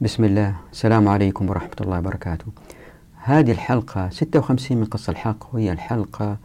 بسم 0.00 0.24
الله. 0.24 0.54
السلام 0.72 1.08
عليكم 1.08 1.50
ورحمة 1.50 1.76
الله 1.80 1.98
وبركاته. 1.98 2.46
هذه 3.14 3.52
الحلقة 3.52 4.08
56 4.08 4.78
من 4.78 4.84
قص 4.84 5.08
الحق 5.08 5.54
وهي 5.54 5.72
الحلقة 5.72 6.36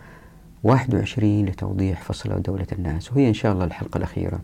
21 0.64 1.46
لتوضيح 1.46 2.02
فصل 2.02 2.42
دولة 2.42 2.68
الناس 2.72 3.12
وهي 3.12 3.28
إن 3.28 3.34
شاء 3.34 3.54
الله 3.54 3.66
الحلقة 3.66 3.98
الأخيرة. 3.98 4.40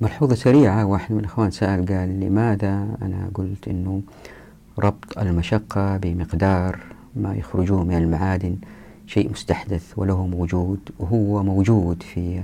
ملحوظة 0.00 0.34
سريعة 0.34 0.84
واحد 0.84 1.12
من 1.12 1.20
الإخوان 1.20 1.50
سأل 1.50 1.86
قال 1.86 2.20
لماذا 2.20 2.96
أنا 3.02 3.30
قلت 3.34 3.68
أنه 3.68 4.02
ربط 4.78 5.18
المشقة 5.18 5.96
بمقدار 5.96 6.78
ما 7.16 7.34
يخرجوه 7.34 7.84
من 7.84 7.96
المعادن 7.96 8.56
شيء 9.06 9.30
مستحدث 9.30 9.92
وله 9.96 10.30
وجود 10.32 10.80
وهو 10.98 11.42
موجود 11.42 12.02
في 12.02 12.42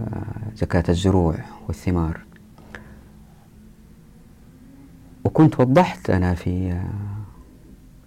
آه، 0.00 0.56
زكاة 0.56 0.84
الزروع 0.88 1.34
والثمار. 1.68 2.31
وكنت 5.24 5.60
وضحت 5.60 6.10
أنا 6.10 6.34
في 6.34 6.80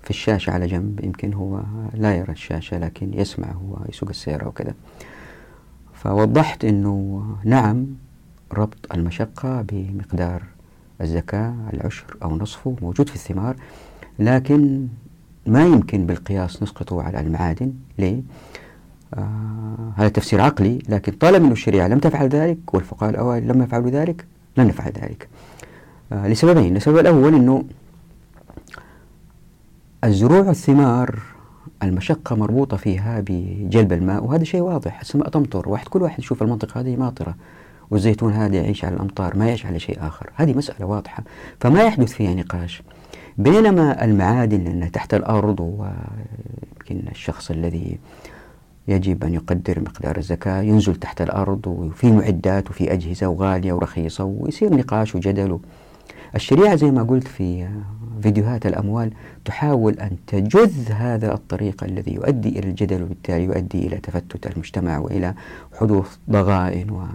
في 0.04 0.10
الشاشة 0.10 0.52
على 0.52 0.68
جنب 0.68 1.04
يمكن 1.04 1.34
هو 1.34 1.62
لا 1.94 2.16
يرى 2.16 2.32
الشاشة 2.32 2.78
لكن 2.78 3.14
يسمع 3.14 3.48
هو 3.52 3.78
يسوق 3.90 4.10
السيارة 4.10 4.48
وكذا. 4.48 4.74
فوضحت 5.94 6.66
أنه 6.66 7.26
نعم 7.44 7.86
ربط 8.54 8.94
المشقة 8.94 9.62
بمقدار 9.62 10.44
الزكاة 11.02 11.56
العشر 11.74 12.18
أو 12.24 12.38
نصفه 12.38 12.76
موجود 12.82 13.10
في 13.10 13.16
الثمار 13.16 13.56
لكن 14.20 14.88
ما 15.48 15.66
يمكن 15.66 16.06
بالقياس 16.06 16.64
نسقطه 16.64 17.02
على 17.02 17.20
المعادن. 17.20 17.74
ليه؟ 18.00 18.22
آه 19.14 19.94
هذا 19.96 20.10
تفسير 20.10 20.42
عقلي 20.42 20.80
لكن 20.90 21.12
طالما 21.12 21.48
أن 21.48 21.52
الشريعة 21.52 21.88
لم 21.88 22.00
تفعل 22.00 22.30
ذلك 22.30 22.74
والفقهاء 22.74 23.10
الأوائل 23.10 23.48
لم 23.48 23.62
يفعلوا 23.62 23.90
ذلك 23.90 24.26
لن 24.58 24.68
نفعل 24.68 24.92
ذلك. 24.92 25.30
لسببين. 26.24 26.76
السبب 26.76 26.98
الأول 26.98 27.36
أنه 27.36 27.64
الزروع 30.04 30.40
والثمار 30.40 31.20
المشقة 31.84 32.36
مربوطة 32.36 32.78
فيها 32.78 33.24
بجلب 33.28 33.94
الماء 33.94 34.24
وهذا 34.24 34.44
شيء 34.44 34.62
واضح. 34.62 35.00
السماء 35.00 35.30
تمطر. 35.30 35.70
واحد 35.70 35.88
كل 35.88 36.02
واحد 36.02 36.20
يشوف 36.20 36.42
المنطقة 36.42 36.82
هذه 36.82 36.96
ماطرة 36.96 37.36
والزيتون 37.92 38.34
هذا 38.34 38.56
يعيش 38.56 38.86
على 38.86 38.96
الأمطار 38.96 39.38
ما 39.38 39.48
يعيش 39.48 39.66
على 39.66 39.80
شيء 39.80 39.98
آخر. 40.08 40.30
هذه 40.36 40.58
مسألة 40.58 40.86
واضحة. 40.86 41.24
فما 41.60 41.84
يحدث 41.84 42.12
فيها 42.14 42.34
نقاش. 42.34 42.84
بينما 43.38 44.06
المعادن 44.06 44.64
لأنها 44.64 44.90
تحت 44.90 45.14
الأرض 45.14 45.60
ويمكن 45.60 47.08
الشخص 47.12 47.52
الذي 47.52 48.00
يجب 48.88 49.24
أن 49.24 49.34
يقدر 49.34 49.80
مقدار 49.80 50.18
الزكاة 50.18 50.62
ينزل 50.62 50.96
تحت 50.96 51.22
الأرض 51.22 51.68
وفي 51.68 52.12
معدات 52.12 52.70
وفي 52.70 52.94
أجهزة 52.94 53.28
وغالية 53.28 53.74
ورخيصة 53.74 54.24
ويصير 54.24 54.76
نقاش 54.76 55.16
وجدل 55.16 55.60
الشريعة 56.36 56.76
زي 56.76 56.92
ما 56.92 57.04
قلت 57.04 57.28
في 57.28 57.68
فيديوهات 58.22 58.66
الأموال 58.66 59.12
تحاول 59.46 60.00
أن 60.00 60.18
تجذ 60.28 60.92
هذا 60.92 61.34
الطريق 61.34 61.84
الذي 61.84 62.14
يؤدي 62.14 62.60
إلى 62.60 62.70
الجدل 62.70 63.04
وبالتالي 63.04 63.44
يؤدي 63.44 63.88
إلى 63.88 63.98
تفتت 63.98 64.48
المجتمع 64.48 64.98
وإلى 64.98 65.34
حدوث 65.80 66.18
ضغائن 66.30 67.10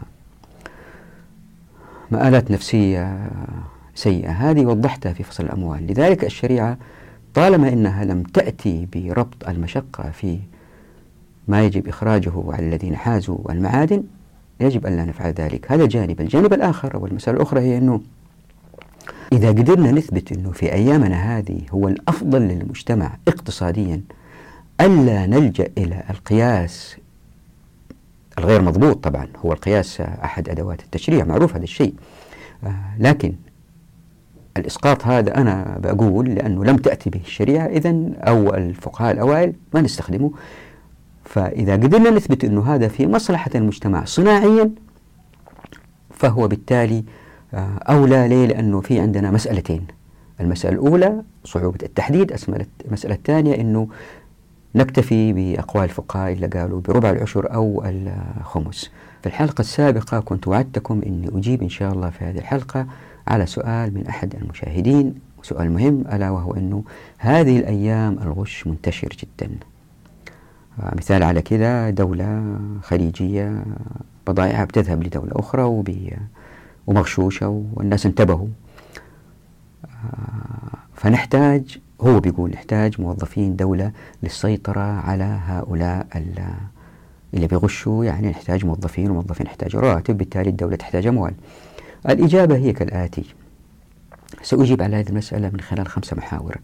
ومآلات 2.12 2.50
نفسية 2.50 3.30
سيئة. 3.94 4.30
هذه 4.30 4.66
وضحتها 4.66 5.12
في 5.12 5.22
فصل 5.22 5.44
الأموال. 5.44 5.86
لذلك 5.86 6.24
الشريعة 6.24 6.78
طالما 7.34 7.68
أنها 7.68 8.04
لم 8.04 8.22
تأتي 8.22 8.88
بربط 8.94 9.48
المشقة 9.48 10.10
في 10.10 10.38
ما 11.48 11.64
يجب 11.64 11.88
إخراجه 11.88 12.32
على 12.48 12.66
الذين 12.66 12.96
حازوا 12.96 13.52
المعادن 13.52 14.02
يجب 14.60 14.86
أن 14.86 14.96
لا 14.96 15.04
نفعل 15.04 15.32
ذلك. 15.32 15.72
هذا 15.72 15.86
جانب. 15.86 16.20
الجانب 16.20 16.52
الآخر 16.52 16.94
أو 16.94 17.06
المسألة 17.06 17.36
الأخرى 17.36 17.60
هي 17.60 17.78
أنه 17.78 18.00
إذا 19.32 19.48
قدرنا 19.48 19.90
نثبت 19.90 20.32
أنه 20.32 20.50
في 20.50 20.72
أيامنا 20.72 21.38
هذه 21.38 21.60
هو 21.70 21.88
الأفضل 21.88 22.42
للمجتمع 22.42 23.16
اقتصاديا 23.28 24.00
ألا 24.80 25.26
نلجأ 25.26 25.68
إلى 25.78 26.02
القياس 26.10 26.96
الغير 28.38 28.62
مضبوط 28.62 29.04
طبعا 29.04 29.28
هو 29.36 29.52
القياس 29.52 30.00
أحد 30.00 30.48
أدوات 30.48 30.82
التشريع 30.82 31.24
معروف 31.24 31.54
هذا 31.54 31.64
الشيء. 31.64 31.94
آه 32.64 32.74
لكن 32.98 33.34
الإسقاط 34.56 35.06
هذا 35.06 35.36
أنا 35.36 35.78
بقول 35.82 36.28
لأنه 36.34 36.64
لم 36.64 36.76
تأتي 36.76 37.10
به 37.10 37.20
الشريعة 37.20 37.66
إذا 37.66 37.94
أو 38.16 38.54
الفقهاء 38.54 39.12
الأوائل 39.12 39.52
ما 39.74 39.80
نستخدمه. 39.80 40.30
فإذا 41.24 41.72
قدرنا 41.72 42.10
نثبت 42.10 42.44
أنه 42.44 42.74
هذا 42.74 42.88
في 42.88 43.06
مصلحة 43.06 43.50
المجتمع 43.54 44.04
صناعيا 44.04 44.70
فهو 46.10 46.48
بالتالي 46.48 47.04
آه، 47.54 47.78
أولى 47.88 48.28
ليه؟ 48.28 48.46
لأنه 48.46 48.80
في 48.80 49.00
عندنا 49.00 49.30
مسألتين. 49.30 49.86
المسألة 50.40 50.74
الأولى 50.74 51.22
صعوبة 51.44 51.78
التحديد 51.82 52.32
المسألة 52.86 53.14
الثانية 53.14 53.54
أنه 53.60 53.88
نكتفي 54.74 55.32
بأقوال 55.32 55.84
الفقهاء 55.84 56.32
اللي 56.32 56.46
قالوا 56.46 56.80
بربع 56.80 57.10
العشر 57.10 57.54
أو 57.54 57.82
الخمس. 58.40 58.90
في 59.22 59.26
الحلقة 59.26 59.60
السابقة 59.60 60.20
كنت 60.20 60.48
وعدتكم 60.48 61.00
أني 61.06 61.28
أجيب 61.38 61.62
إن 61.62 61.68
شاء 61.68 61.92
الله 61.92 62.10
في 62.10 62.24
هذه 62.24 62.38
الحلقة 62.38 62.86
على 63.28 63.46
سؤال 63.46 63.94
من 63.94 64.06
أحد 64.06 64.34
المشاهدين 64.34 65.14
سؤال 65.42 65.70
مهم 65.72 66.04
ألا 66.12 66.30
وهو 66.30 66.54
أنه 66.54 66.84
هذه 67.18 67.58
الأيام 67.58 68.18
الغش 68.22 68.66
منتشر 68.66 69.08
جدا. 69.08 69.50
آه، 70.82 70.94
مثال 70.98 71.22
على 71.22 71.42
كذا 71.42 71.90
دولة 71.90 72.58
خليجية 72.82 73.64
بضائعها 74.26 74.64
بتذهب 74.64 75.02
لدولة 75.02 75.32
أخرى 75.32 75.62
وبي 75.62 76.12
ومغشوشة 76.86 77.64
والناس 77.74 78.06
انتبهوا. 78.06 78.48
آه، 79.84 80.78
فنحتاج 80.94 81.78
هو 82.00 82.20
بيقول 82.20 82.50
نحتاج 82.50 83.00
موظفين 83.00 83.56
دولة 83.56 83.92
للسيطرة 84.22 84.80
على 84.80 85.40
هؤلاء 85.46 86.06
اللي 87.34 87.46
بيغشوا 87.46 88.04
يعني 88.04 88.30
نحتاج 88.30 88.64
موظفين 88.64 89.10
وموظفين 89.10 89.46
يحتاج 89.46 89.76
رواتب 89.76 90.18
بالتالي 90.18 90.50
الدولة 90.50 90.76
تحتاج 90.76 91.06
أموال. 91.06 91.34
الإجابة 92.08 92.56
هي 92.56 92.72
كالآتي. 92.72 93.24
سأجيب 94.42 94.82
على 94.82 94.96
هذه 94.96 95.08
المسألة 95.08 95.50
من 95.50 95.60
خلال 95.60 95.88
خمسة 95.88 96.16
محاور. 96.16 96.56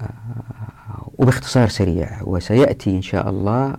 آه، 0.00 1.08
وباختصار 1.18 1.68
سريع 1.68 2.22
وسيأتي 2.22 2.90
إن 2.90 3.02
شاء 3.02 3.30
الله 3.30 3.76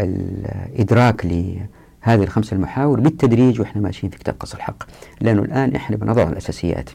الإدراك 0.00 1.26
هذه 2.00 2.22
الخمس 2.22 2.52
المحاور 2.52 3.00
بالتدريج 3.00 3.60
وإحنا 3.60 3.82
ماشيين 3.82 4.10
في 4.10 4.18
كتاب 4.18 4.34
قص 4.40 4.54
الحق. 4.54 4.82
لأنه 5.20 5.42
الآن 5.42 5.74
إحنا 5.74 5.96
بنضع 5.96 6.22
الأساسيات. 6.22 6.90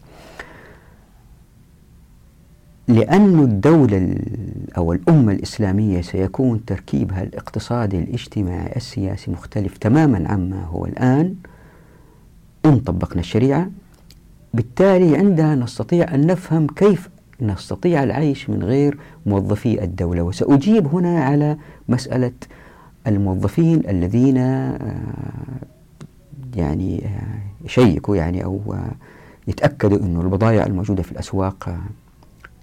لأن 2.88 3.40
الدولة 3.40 4.16
أو 4.78 4.94
الأمة 4.94 5.32
الإسلامية 5.32 6.02
سيكون 6.02 6.66
تركيبها 6.66 7.24
الاقتصادي 7.24 8.00
الاجتماعي 8.00 8.76
السياسي 8.76 9.32
مختلف 9.32 9.78
تماما 9.78 10.30
عما 10.30 10.64
هو 10.64 10.86
الآن. 10.86 11.36
إن 12.66 12.80
طبقنا 12.80 13.20
الشريعة. 13.20 13.70
بالتالي 14.54 15.18
عندها 15.18 15.56
نستطيع 15.56 16.16
أن 16.16 16.28
نفهم 16.28 16.68
كيف 16.68 17.10
نستطيع 17.42 18.04
العيش 18.04 18.50
من 18.50 18.64
غير 18.64 18.98
موظفي 19.26 19.84
الدولة. 19.84 20.22
وسأجيب 20.22 20.88
هنا 20.88 21.24
على 21.24 21.58
مسألة 21.90 22.32
الموظفين 23.08 23.90
الذين 23.90 24.38
آه، 24.38 25.00
يعني 26.56 27.06
آه، 27.06 27.66
يشيكوا 27.66 28.16
يعني 28.16 28.44
أو 28.44 28.74
آه، 28.74 28.92
يتأكدوا 29.48 30.00
أنه 30.00 30.22
البضائع 30.22 30.66
الموجودة 30.66 31.04
في 31.04 31.12
الأسواق 31.12 31.78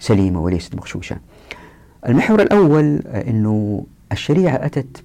سليمة 0.01 0.41
وليست 0.41 0.75
مغشوشة. 0.75 1.17
المحور 2.09 2.43
الأول 2.43 2.97
أنه 3.07 3.87
الشريعة 4.13 4.55
أتت 4.55 5.05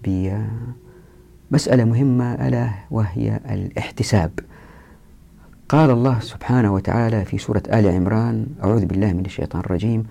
بمسألة 1.52 1.84
مهمة 1.84 2.48
ألا 2.48 2.70
وهي 2.92 3.40
الاحتساب. 3.50 4.32
قال 5.70 5.90
الله 5.90 6.20
سبحانه 6.20 6.74
وتعالى 6.74 7.26
في 7.26 7.38
سورة 7.38 7.64
آل 7.74 7.88
عمران 7.88 8.46
أعوذ 8.64 8.86
بالله 8.86 9.14
من 9.14 9.26
الشيطان 9.26 9.62
الرجيم 9.62 10.04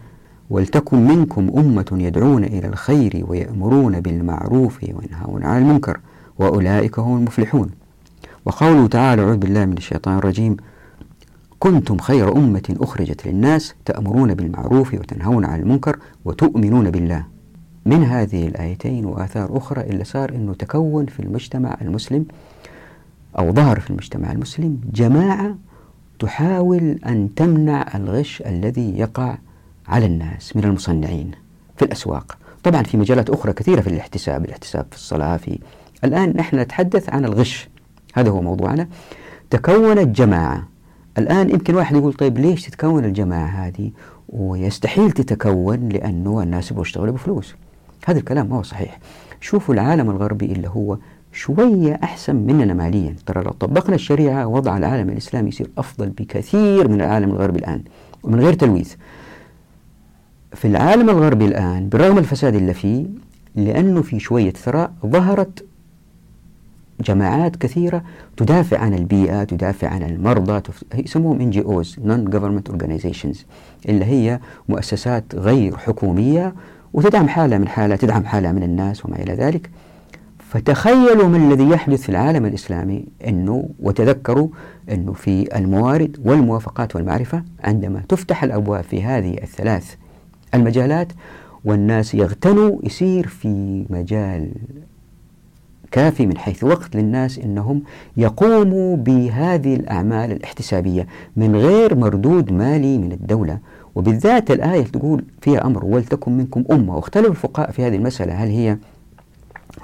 ولتكن 0.51 1.07
منكم 1.07 1.51
أمة 1.57 1.87
يدعون 1.93 2.45
إلى 2.45 2.67
الخير 2.67 3.25
ويأمرون 3.29 4.01
بالمعروف 4.01 4.83
وينهون 4.83 5.45
عن 5.45 5.63
المنكر 5.63 6.01
وأولئك 6.39 6.99
هم 6.99 7.17
المفلحون. 7.17 7.71
وقوله 8.45 8.87
تعالى 8.87 9.23
أعوذ 9.23 9.37
بالله 9.37 9.65
من 9.65 9.77
الشيطان 9.77 10.19
الرجيم 10.19 10.57
كنتم 11.59 11.99
خير 11.99 12.37
أمة 12.37 12.77
أخرجت 12.81 13.27
للناس 13.27 13.75
تأمرون 13.85 14.35
بالمعروف 14.35 14.95
وتنهون 14.95 15.45
عن 15.45 15.61
المنكر 15.61 15.99
وتؤمنون 16.25 16.91
بالله. 16.91 17.25
من 17.87 18.05
هذه 18.05 18.47
الآيتين 18.47 19.05
وآثار 19.05 19.57
أخرى 19.57 19.81
إلا 19.81 20.05
صار 20.05 20.31
أنه 20.31 20.55
تكون 20.55 21.07
في 21.07 21.21
المجتمع 21.21 21.77
المسلم 21.83 22.27
أو 23.39 23.53
ظهر 23.53 23.81
في 23.81 23.91
المجتمع 23.91 24.33
المسلم 24.33 24.81
جماعة 24.93 25.57
تحاول 26.19 26.99
أن 27.07 27.35
تمنع 27.37 27.87
الغش 27.95 28.43
الذي 28.47 28.99
يقع 28.99 29.39
على 29.89 30.07
الناس 30.07 30.57
من 30.57 30.65
المصنعين 30.65 31.31
في 31.77 31.85
الأسواق. 31.85 32.39
طبعا 32.63 32.83
في 32.83 32.97
مجالات 32.97 33.31
أخرى 33.31 33.53
كثيرة 33.53 33.81
في 33.81 33.87
الاحتساب 33.87 34.45
الاحتساب 34.45 34.87
في 34.91 34.97
الصلاة 34.97 35.37
في 35.37 35.59
الآن 36.05 36.37
نحن 36.37 36.59
نتحدث 36.59 37.09
عن 37.11 37.25
الغش. 37.25 37.69
هذا 38.15 38.31
هو 38.31 38.43
موضوعنا. 38.43 38.89
تكونت 39.51 40.17
جماعة 40.19 40.69
الآن 41.19 41.51
يمكن 41.51 41.75
واحد 41.75 41.97
يقول 41.97 42.13
طيب 42.13 42.39
ليش 42.39 42.63
تتكون 42.63 43.05
الجماعة 43.05 43.47
هذه؟ 43.47 43.91
ويستحيل 44.29 45.13
تتكون 45.13 45.89
لأنه 45.89 46.43
الناس 46.43 46.73
يشتغلوا 46.77 47.15
بفلوس. 47.15 47.55
هذا 48.07 48.19
الكلام 48.19 48.47
ما 48.47 48.57
هو 48.57 48.63
صحيح. 48.63 48.99
شوفوا 49.41 49.75
العالم 49.75 50.11
الغربي 50.11 50.47
اللي 50.47 50.69
هو 50.69 50.99
شوية 51.33 52.01
أحسن 52.03 52.37
مننا 52.37 52.75
ماليا. 52.75 53.17
ترى 53.27 53.43
لو 53.43 53.51
طبقنا 53.51 53.95
الشريعة 53.95 54.47
وضع 54.47 54.77
العالم 54.77 55.09
الإسلامي 55.11 55.49
يصير 55.49 55.71
أفضل 55.79 56.09
بكثير 56.09 56.89
من 56.89 57.01
العالم 57.01 57.31
الغربي 57.31 57.59
الآن 57.59 57.83
ومن 58.23 58.41
غير 58.41 58.53
تلويث. 58.53 58.95
في 60.55 60.69
العالم 60.69 61.11
الغربي 61.11 61.45
الآن 61.47 61.89
بالرغم 61.89 62.19
الفساد 62.19 62.55
اللي 62.55 62.75
فيه 62.75 63.07
لأنه 63.55 64.03
في 64.03 64.19
شوية 64.19 64.51
ثراء 64.53 64.93
ظهرت 65.07 65.65
جماعات 67.01 67.57
كثيرة 67.57 68.03
تدافع 68.37 68.79
عن 68.79 68.95
البيئة 68.95 69.45
تدافع 69.45 69.89
عن 69.89 70.03
المرضى 70.03 70.63
يسموهم 70.95 71.41
NGOs 71.41 71.97
non-government 72.05 72.69
organizations 72.69 73.47
اللي 73.89 74.05
هي 74.05 74.41
مؤسسات 74.69 75.35
غير 75.35 75.77
حكومية 75.77 76.55
وتدعم 76.93 77.29
حالة 77.29 77.59
من 77.59 77.69
حالة 77.69 77.97
تدعم 77.97 78.25
حالة 78.25 78.53
من 78.53 78.63
الناس 78.63 79.07
وما 79.07 79.17
إلى 79.17 79.33
ذلك. 79.33 79.71
فتخيلوا 80.39 81.29
ما 81.29 81.37
الذي 81.37 81.69
يحدث 81.69 82.03
في 82.03 82.09
العالم 82.09 82.47
الإسلامي 82.47 83.05
أنه 83.29 83.69
وتذكروا 83.81 84.49
أنه 84.91 85.13
في 85.13 85.57
الموارد 85.57 86.17
والموافقات 86.25 86.97
والمعرفة 86.97 87.43
عندما 87.65 88.03
تفتح 88.09 88.45
الأبواب 88.45 88.85
في 88.85 89.03
هذه 89.03 89.35
الثلاث 89.43 89.95
المجالات 90.57 91.13
والناس 91.65 92.15
يغتنوا 92.15 92.79
يصير 92.83 93.27
في 93.27 93.85
مجال 93.91 94.51
كافي 95.91 96.27
من 96.27 96.39
حيث 96.39 96.65
وقت 96.65 96.97
للناس 96.97 97.39
إنهم 97.39 97.83
يقوموا 98.17 98.97
بهذه 98.97 99.75
الأعمال 99.75 100.33
الاحتسابية 100.33 101.07
من 101.37 101.57
غير 101.57 101.95
مردود 101.95 102.53
مالي 102.53 102.99
من 102.99 103.13
الدولة. 103.13 103.59
وبالذات 103.95 104.51
الآية 104.51 104.83
تقول 104.83 105.25
فيها 105.41 105.67
أمر 105.67 105.85
ولتكن 105.85 106.33
منكم 106.39 106.65
أمة. 106.71 106.97
واختلف 106.97 107.27
الفقهاء 107.27 107.71
في 107.71 107.83
هذه 107.87 107.97
المسألة 107.97 108.33
هل 108.35 108.49
هي 108.49 108.79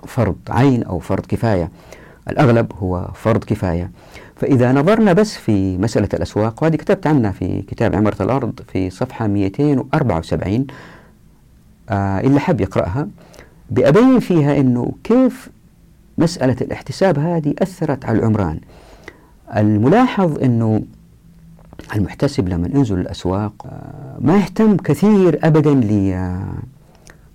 فرض 0.07 0.37
عين 0.49 0.83
أو 0.83 0.99
فرض 0.99 1.27
كفاية؟ 1.27 1.71
الأغلب 2.31 2.73
هو 2.79 3.11
فرض 3.15 3.45
كفاية. 3.45 3.91
فإذا 4.37 4.73
نظرنا 4.73 5.13
بس 5.13 5.37
في 5.37 5.79
مسألة 5.79 6.09
الأسواق 6.15 6.63
وهذه 6.63 6.77
كتبت 6.77 7.07
عنها 7.07 7.31
في 7.31 7.63
كتاب 7.63 7.95
عمارة 7.95 8.23
الأرض 8.23 8.61
في 8.73 8.91
صفحة 8.91 9.27
274 9.27 10.67
آه 11.91 12.21
اللي 12.21 12.41
حب 12.41 12.61
يقرأها 12.61 13.09
بأبين 13.71 14.21
فيها 14.21 14.57
أنه 14.61 14.93
كيف 15.05 15.51
مسألة 16.19 16.57
الاحتساب 16.61 17.19
هذه 17.19 17.55
أثرت 17.59 18.05
على 18.05 18.19
العمران. 18.19 18.61
الملاحظ 19.57 20.39
أنه 20.43 20.83
المحتسب 21.97 22.49
لما 22.49 22.69
ينزل 22.75 22.99
الأسواق 22.99 23.67
آه، 23.67 24.17
ما 24.21 24.37
يهتم 24.37 24.77
كثير 24.77 25.39
أبدا 25.43 25.75
ل 25.75 26.13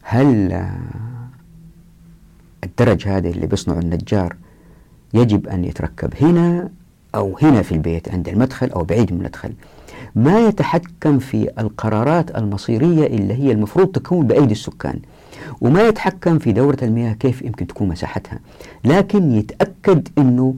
هل 0.04 0.66
الدرج 2.64 3.08
هذا 3.08 3.30
اللي 3.30 3.48
بيصنعه 3.48 3.80
النجار 3.80 4.36
يجب 5.14 5.48
أن 5.48 5.66
يتركب 5.66 6.14
هنا 6.22 6.70
أو 7.16 7.38
هنا 7.42 7.62
في 7.62 7.72
البيت 7.72 8.10
عند 8.10 8.28
المدخل 8.30 8.70
أو 8.70 8.84
بعيد 8.84 9.14
من 9.14 9.20
المدخل. 9.20 9.54
ما 10.16 10.48
يتحكم 10.48 11.20
في 11.20 11.50
القرارات 11.60 12.38
المصيرية 12.38 13.08
اللي 13.08 13.34
هي 13.34 13.52
المفروض 13.52 13.88
تكون 13.88 14.28
بأيدي 14.28 14.52
السكان 14.52 15.00
وما 15.62 15.88
يتحكم 15.88 16.40
في 16.40 16.52
دورة 16.52 16.78
المياه 16.82 17.14
كيف 17.14 17.42
يمكن 17.42 17.68
تكون 17.68 17.88
مساحتها 17.88 18.40
لكن 18.86 19.32
يتأكد 19.32 20.08
أنه 20.18 20.56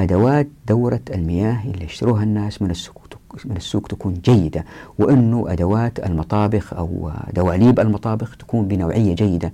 أدوات 0.00 0.48
دورة 0.68 1.00
المياه 1.14 1.62
اللي 1.64 1.84
يشتروها 1.84 2.22
الناس 2.22 2.62
من 2.62 2.70
السوق 2.70 2.98
من 3.44 3.56
السوق 3.56 3.86
تكون 3.86 4.14
جيدة 4.14 4.64
وأنه 4.98 5.44
أدوات 5.48 6.06
المطابخ 6.06 6.74
أو 6.74 7.10
دواليب 7.34 7.80
المطابخ 7.80 8.36
تكون 8.36 8.68
بنوعية 8.68 9.14
جيدة. 9.14 9.52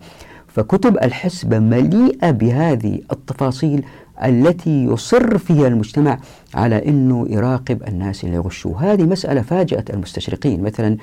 فكتب 0.49 0.97
الحسبة 0.97 1.59
مليئة 1.59 2.31
بهذه 2.31 3.01
التفاصيل 3.13 3.85
التي 4.29 4.85
يصر 4.85 5.39
فيها 5.39 5.69
المجتمع 5.69 6.19
على 6.55 6.89
أنه 6.89 7.27
يراقب 7.31 7.83
الناس 7.89 8.25
اللي 8.25 8.35
يغشوا 8.37 8.77
هذه 8.79 9.03
مسألة 9.03 9.43
فاجأت 9.43 9.91
المستشرقين. 9.91 10.63
مثلا 10.63 10.97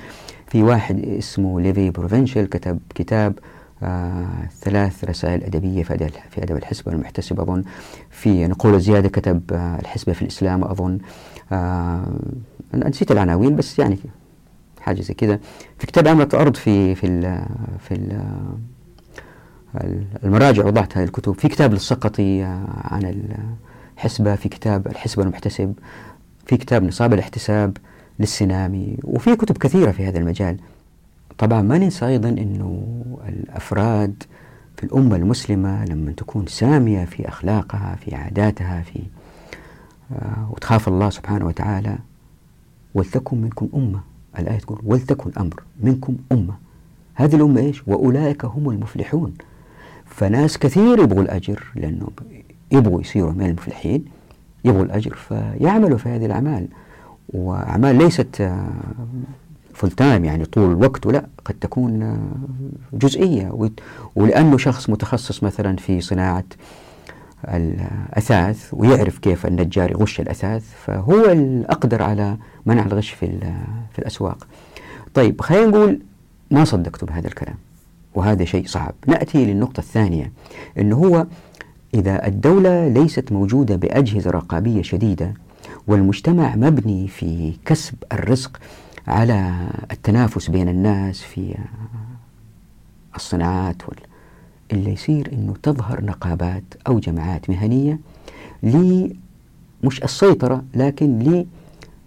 في 0.46 0.62
واحد 0.62 0.98
اسمه 1.00 1.60
ليفي 1.60 1.90
بروفنشل 1.90 2.46
كتب 2.46 2.78
كتاب 2.94 3.34
آه 3.82 4.26
ثلاث 4.60 5.04
رسائل 5.04 5.44
أدبية 5.44 5.82
في 5.82 6.08
في 6.30 6.42
أدب 6.42 6.56
الحسبة 6.56 6.92
والمحتسب 6.92 7.40
أظن. 7.40 7.62
في 8.10 8.46
نقول 8.46 8.80
زيادة 8.80 9.08
كتب 9.08 9.40
آه 9.52 9.78
الحسبة 9.80 10.12
في 10.12 10.22
الإسلام 10.22 10.64
أظن. 10.64 10.98
آه 11.52 12.04
نسيت 12.74 13.12
العناوين 13.12 13.56
بس 13.56 13.78
يعني 13.78 13.98
حاجة 14.80 15.00
زي 15.00 15.14
كذا 15.14 15.38
في 15.78 15.86
كتاب 15.86 16.08
عملة 16.08 16.28
الأرض 16.34 16.56
في 16.56 16.94
في 16.94 17.06
ال 17.06 17.44
في 17.88 17.94
ال 17.94 18.22
المراجع 20.24 20.64
وضعت 20.66 20.96
هذه 20.98 21.04
الكتب. 21.04 21.32
في 21.32 21.48
كتاب 21.48 21.72
للسقطي 21.72 22.44
آه، 22.44 22.66
عن 22.68 23.24
الحسبة 23.96 24.34
في 24.34 24.48
كتاب 24.48 24.86
الحسبة 24.86 25.22
المحتسب 25.22 25.74
في 26.46 26.56
كتاب 26.56 26.82
نصاب 26.82 27.12
الاحتساب 27.12 27.76
للسنامي 28.18 28.96
وفي 29.04 29.36
كتب 29.36 29.58
كثيرة 29.58 29.90
في 29.90 30.08
هذا 30.08 30.18
المجال. 30.18 30.56
طبعا 31.38 31.62
ما 31.62 31.78
ننسى 31.78 32.06
أيضا 32.06 32.28
أنه 32.28 32.82
الأفراد 33.28 34.22
في 34.76 34.84
الأمة 34.84 35.16
المسلمة 35.16 35.84
لما 35.84 36.12
تكون 36.12 36.46
سامية 36.46 37.04
في 37.04 37.28
أخلاقها 37.28 37.96
في 38.00 38.14
عاداتها 38.14 38.82
في 38.82 39.02
آه 40.12 40.50
وتخاف 40.50 40.88
الله 40.88 41.10
سبحانه 41.10 41.46
وتعالى 41.46 41.98
ولتكن 42.94 43.40
منكم 43.40 43.68
أمة. 43.74 44.00
الآية 44.38 44.58
تقول 44.58 44.78
ولتكن 44.84 45.30
أمر 45.40 45.62
منكم 45.80 46.16
أمة. 46.32 46.54
هذه 47.14 47.36
الأمة 47.36 47.60
إيش؟ 47.60 47.88
وأولئك 47.88 48.44
هم 48.44 48.70
المفلحون. 48.70 49.34
فناس 50.12 50.58
كثير 50.58 50.98
يبغوا 50.98 51.22
الأجر 51.22 51.64
لأنه 51.74 52.08
يبغوا 52.72 53.00
يصيروا 53.00 53.32
من 53.32 53.46
المفلحين 53.46 54.04
يبغوا 54.64 54.84
الأجر 54.84 55.14
فيعملوا 55.14 55.98
في 55.98 56.08
هذه 56.08 56.26
الأعمال. 56.26 56.68
وأعمال 57.28 57.96
ليست 57.96 58.36
full 59.74 59.90
آه، 59.90 59.94
time 59.96 60.24
يعني 60.24 60.44
طول 60.44 60.70
الوقت 60.70 61.06
لا 61.06 61.26
قد 61.44 61.54
تكون 61.60 62.02
آه، 62.02 62.18
جزئية. 62.92 63.70
ولأنه 64.14 64.58
شخص 64.58 64.90
متخصص 64.90 65.42
مثلا 65.42 65.76
في 65.76 66.00
صناعة 66.00 66.44
الأثاث 67.48 68.68
ويعرف 68.72 69.18
كيف 69.18 69.46
النجار 69.46 69.90
يغش 69.90 70.20
الأثاث 70.20 70.64
فهو 70.84 71.24
الأقدر 71.24 72.02
على 72.02 72.36
منع 72.66 72.86
الغش 72.86 73.10
في, 73.10 73.38
في 73.92 73.98
الأسواق. 73.98 74.46
طيب 75.14 75.40
خلينا 75.40 75.66
نقول 75.66 76.00
ما 76.50 76.64
صدقت 76.64 77.04
بهذا 77.04 77.28
الكلام. 77.28 77.56
وهذا 78.14 78.44
شيء 78.44 78.66
صعب. 78.66 78.94
نأتي 79.06 79.44
للنقطة 79.44 79.80
الثانية 79.80 80.32
أنه 80.78 80.96
هو 80.96 81.26
إذا 81.94 82.26
الدولة 82.26 82.88
ليست 82.88 83.32
موجودة 83.32 83.76
بأجهزة 83.76 84.30
رقابية 84.30 84.82
شديدة 84.82 85.34
والمجتمع 85.86 86.56
مبني 86.56 87.08
في 87.08 87.52
كسب 87.64 87.94
الرزق 88.12 88.60
على 89.08 89.68
التنافس 89.92 90.50
بين 90.50 90.68
الناس 90.68 91.20
في 91.22 91.54
الصناعات 93.16 93.88
وال... 93.88 93.96
اللي 94.72 94.92
يصير 94.92 95.32
إنه 95.32 95.54
تظهر 95.62 96.04
نقابات 96.04 96.62
أو 96.88 96.98
جماعات 96.98 97.50
مهنية 97.50 97.98
ل 98.62 99.08
مش 99.84 100.04
السيطرة 100.04 100.64
لكن 100.74 101.44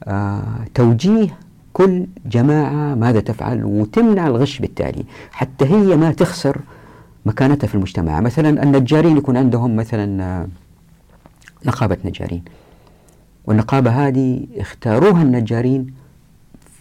لتوجيه 0.07 1.38
كل 1.75 2.05
جماعة 2.25 2.96
ماذا 2.96 3.20
تفعل 3.20 3.65
وتمنع 3.65 4.27
الغش 4.27 4.60
بالتالي 4.60 5.03
حتى 5.32 5.65
هي 5.65 5.96
ما 5.96 6.12
تخسر 6.12 6.58
مكانتها 7.25 7.67
في 7.67 7.75
المجتمع. 7.75 8.22
مثلا 8.22 8.63
النجارين 8.63 9.17
يكون 9.17 9.38
عندهم 9.38 9.75
مثلا 9.75 10.24
آه، 10.24 10.48
نقابة 11.65 11.98
نجارين. 12.05 12.44
والنقابة 13.46 13.89
هذه 13.91 14.48
اختاروها 14.58 15.22
النجارين 15.22 15.94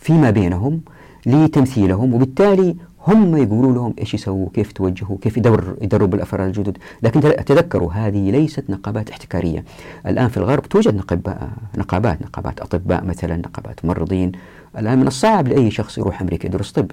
فيما 0.01 0.31
بينهم 0.31 0.81
لتمثيلهم 1.27 2.15
وبالتالي 2.15 2.77
هم 3.07 3.37
يقولوا 3.37 3.73
لهم 3.73 3.95
إيش 3.99 4.15
يسووا 4.15 4.49
كيف 4.55 4.73
توجهوا 4.73 5.17
كيف 5.23 5.37
يدور 5.37 5.77
يدربوا 5.83 6.17
الافراد 6.17 6.47
الجدد. 6.47 6.79
لكن 7.03 7.21
تذكروا 7.21 7.93
هذه 7.93 8.31
ليست 8.31 8.71
نقابات 8.71 9.11
احتكارية. 9.11 9.65
الآن 10.07 10.29
في 10.29 10.37
الغرب 10.37 10.63
توجد 10.63 10.95
نقابات 10.95 11.39
نقابات 11.79 12.23
نقابات 12.23 12.61
أطباء 12.61 13.05
مثلا 13.05 13.37
نقابات 13.37 13.85
ممرضين 13.85 14.33
الآن 14.79 14.99
من 14.99 15.07
الصعب 15.07 15.49
لأي 15.49 15.71
شخص 15.71 15.99
يروح 15.99 16.21
أمريكا 16.21 16.47
يدرس 16.47 16.73
طب. 16.73 16.91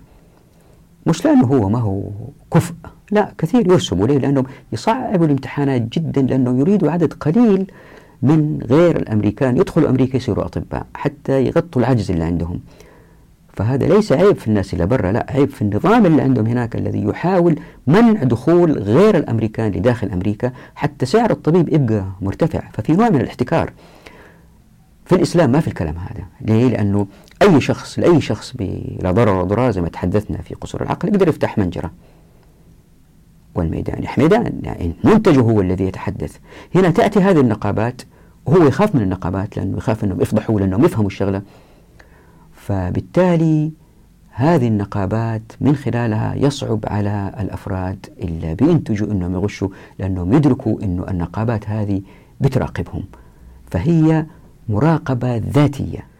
مش 1.07 1.25
لأنه 1.25 1.45
هو 1.47 1.69
ما 1.69 1.79
هو 1.79 2.03
كفء 2.53 2.73
لا 3.11 3.31
كثير 3.37 3.71
يرسموا 3.71 4.07
ليه 4.07 4.17
لانهم 4.17 4.45
يصعبوا 4.71 5.25
الامتحانات 5.25 5.81
جدا 5.81 6.21
لأنه 6.21 6.59
يريدوا 6.59 6.91
عدد 6.91 7.13
قليل 7.13 7.71
من 8.21 8.59
غير 8.69 8.97
الأمريكان 8.97 9.57
يدخلوا 9.57 9.89
أمريكا 9.89 10.17
يصيروا 10.17 10.45
أطباء 10.45 10.85
حتى 10.93 11.45
يغطوا 11.45 11.81
العجز 11.81 12.11
اللي 12.11 12.23
عندهم. 12.23 12.59
فهذا 13.53 13.87
ليس 13.87 14.11
عيب 14.11 14.35
في 14.35 14.47
الناس 14.47 14.73
اللي 14.73 14.85
برا 14.85 15.11
لا 15.11 15.25
عيب 15.29 15.49
في 15.49 15.61
النظام 15.61 16.05
اللي 16.05 16.21
عندهم 16.21 16.47
هناك 16.47 16.75
الذي 16.75 17.03
يحاول 17.03 17.59
منع 17.87 18.23
دخول 18.23 18.71
غير 18.79 19.17
الأمريكان 19.17 19.71
لداخل 19.71 20.09
أمريكا 20.11 20.51
حتى 20.75 21.05
سعر 21.05 21.31
الطبيب 21.31 21.73
يبقى 21.73 22.05
مرتفع. 22.21 22.61
ففي 22.73 22.93
نوع 22.93 23.09
من 23.09 23.21
الاحتكار 23.21 23.71
في 25.05 25.15
الإسلام 25.15 25.51
ما 25.51 25.59
في 25.59 25.67
الكلام 25.67 25.95
هذا. 25.97 26.23
ليه؟ 26.41 26.67
لأنه 26.69 27.07
أي 27.41 27.61
شخص 27.61 27.99
لأي 27.99 28.21
شخص 28.21 28.53
لا 28.99 29.11
ضرر 29.11 29.33
ولا 29.33 29.43
ضرار 29.43 29.71
زي 29.71 29.81
ما 29.81 29.89
تحدثنا 29.89 30.37
في 30.37 30.55
قصور 30.55 30.81
العقل 30.81 31.09
يقدر 31.09 31.27
يفتح 31.27 31.57
منجرة. 31.57 31.91
والميدان 33.55 34.07
حميدان 34.07 34.59
يعني 34.63 34.93
منتجه 35.03 35.39
هو 35.39 35.61
الذي 35.61 35.83
يتحدث. 35.83 36.37
هنا 36.75 36.89
تأتي 36.89 37.19
هذه 37.19 37.39
النقابات 37.39 38.01
وهو 38.45 38.67
يخاف 38.67 38.95
من 38.95 39.01
النقابات 39.01 39.57
لأنه 39.57 39.77
يخاف 39.77 40.03
أنهم 40.03 40.21
يفضحوا 40.21 40.59
لأنهم 40.59 40.85
يفهموا 40.85 41.07
الشغلة. 41.07 41.41
فبالتالي 42.53 43.71
هذه 44.29 44.67
النقابات 44.67 45.41
من 45.61 45.75
خلالها 45.75 46.35
يصعب 46.35 46.79
على 46.87 47.33
الأفراد 47.39 48.05
اللي 48.19 48.55
بينتجوا 48.55 49.11
أنهم 49.11 49.33
يغشوا 49.33 49.69
لأنهم 49.99 50.33
يدركوا 50.33 50.83
أن 50.83 51.03
النقابات 51.09 51.69
هذه 51.69 52.01
بتراقبهم. 52.41 53.03
فهي 53.71 54.25
مراقبة 54.69 55.37
ذاتية. 55.37 56.10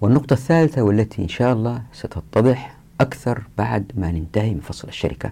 والنقطة 0.00 0.34
الثالثة 0.34 0.82
والتي 0.82 1.22
إن 1.22 1.28
شاء 1.28 1.52
الله 1.52 1.82
ستتضح 1.92 2.76
أكثر 3.00 3.42
بعد 3.58 3.92
ما 3.96 4.10
ننتهي 4.10 4.54
من 4.54 4.60
فصل 4.60 4.88
الشركة 4.88 5.30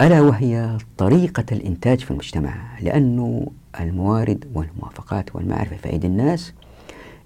ألا 0.00 0.20
وهي 0.20 0.78
طريقة 0.98 1.44
الإنتاج 1.52 1.98
في 2.00 2.10
المجتمع 2.10 2.54
لأنه 2.80 3.46
الموارد 3.80 4.44
والموافقات 4.54 5.36
والمعرفة 5.36 5.76
في 5.76 5.90
أيدي 5.90 6.06
الناس 6.06 6.52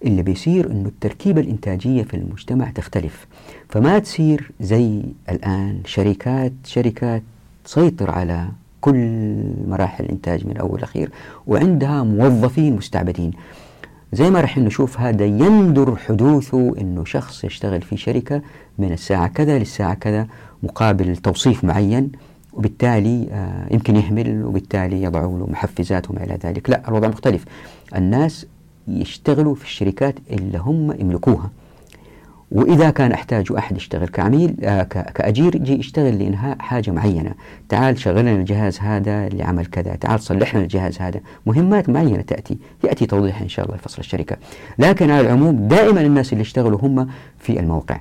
اللي 0.05 0.23
بيصير 0.23 0.71
أنه 0.71 0.89
التركيبة 0.89 1.41
الإنتاجية 1.41 2.03
في 2.03 2.15
المجتمع 2.15 2.71
تختلف. 2.71 3.27
فما 3.69 3.99
تصير 3.99 4.51
زي 4.61 5.03
الآن 5.31 5.81
شركات 5.85 6.53
شركات 6.65 7.23
تسيطر 7.65 8.11
على 8.11 8.49
كل 8.81 9.35
مراحل 9.69 10.05
الإنتاج 10.05 10.47
من 10.47 10.57
أول 10.57 10.83
أخير 10.83 11.11
وعندها 11.47 12.03
موظفين 12.03 12.77
مستعبدين. 12.77 13.31
زي 14.15 14.31
ما 14.31 14.41
رح 14.41 14.59
نشوف 14.59 15.01
هذا 15.01 15.25
يندر 15.25 15.97
حدوثه 15.97 16.75
أنه 16.81 17.05
شخص 17.05 17.45
يشتغل 17.45 17.83
في 17.83 17.97
شركة 17.97 18.43
من 18.79 18.93
الساعة 18.93 19.27
كذا 19.27 19.59
للساعة 19.59 19.95
كذا 19.95 20.27
مقابل 20.63 21.17
توصيف 21.17 21.65
معين 21.65 22.13
وبالتالي 22.53 23.29
آه، 23.33 23.67
يمكن 23.71 23.97
يهمل 23.97 24.45
وبالتالي 24.45 25.03
يضعوا 25.03 25.39
له 25.39 25.47
محفزات 25.47 26.11
وما 26.11 26.25
إلى 26.25 26.39
ذلك. 26.45 26.71
لا 26.71 26.89
الوضع 26.89 27.09
مختلف. 27.09 27.45
الناس 27.97 28.47
يشتغلوا 28.89 29.55
في 29.55 29.65
الشركات 29.65 30.15
اللي 30.31 30.59
هم 30.59 30.93
يملكوها. 31.01 31.51
وإذا 32.55 32.91
كان 32.91 33.13
أحتاج 33.13 33.53
أحد 33.59 33.77
يشتغل 33.77 34.09
كعميل 34.09 34.57
آه 34.65 34.83
كأجير 34.83 35.57
يجي 35.57 35.79
يشتغل 35.79 36.19
لإنهاء 36.19 36.59
حاجة 36.59 36.91
معينة. 36.91 37.35
تعال 37.69 37.99
شغل 37.99 38.21
لنا 38.21 38.33
الجهاز 38.33 38.79
هذا 38.79 39.27
اللي 39.27 39.43
عمل 39.43 39.67
كذا 39.67 39.97
تعال 39.97 40.21
صلح 40.21 40.55
لنا 40.55 40.65
الجهاز 40.65 41.01
هذا. 41.01 41.21
مهمات 41.47 41.89
معينة 41.89 42.23
تأتي 42.23 42.59
يأتي 42.85 43.07
توضيح 43.07 43.41
إن 43.41 43.49
شاء 43.49 43.65
الله 43.65 43.77
في 43.77 43.83
فصل 43.83 43.99
الشركة. 43.99 44.37
لكن 44.79 45.11
على 45.11 45.27
العموم 45.27 45.69
دائما 45.69 46.01
الناس 46.01 46.33
اللي 46.33 46.43
اشتغلوا 46.43 46.79
هم 46.83 47.09
في 47.39 47.61
الموقع. 47.61 48.01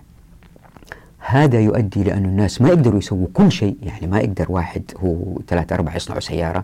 هذا 1.20 1.60
يؤدي 1.60 2.04
لأن 2.04 2.26
الناس 2.26 2.62
ما 2.62 2.68
يقدروا 2.68 3.00
يسووا 3.00 3.28
كل 3.34 3.52
شيء 3.52 3.78
يعني 3.84 4.08
ما 4.08 4.20
يقدر 4.20 4.46
واحد 4.50 4.84
هو 4.98 5.40
ثلاثة 5.48 5.76
أربعة 5.76 5.96
يصنعوا 5.96 6.20
سيارة. 6.20 6.64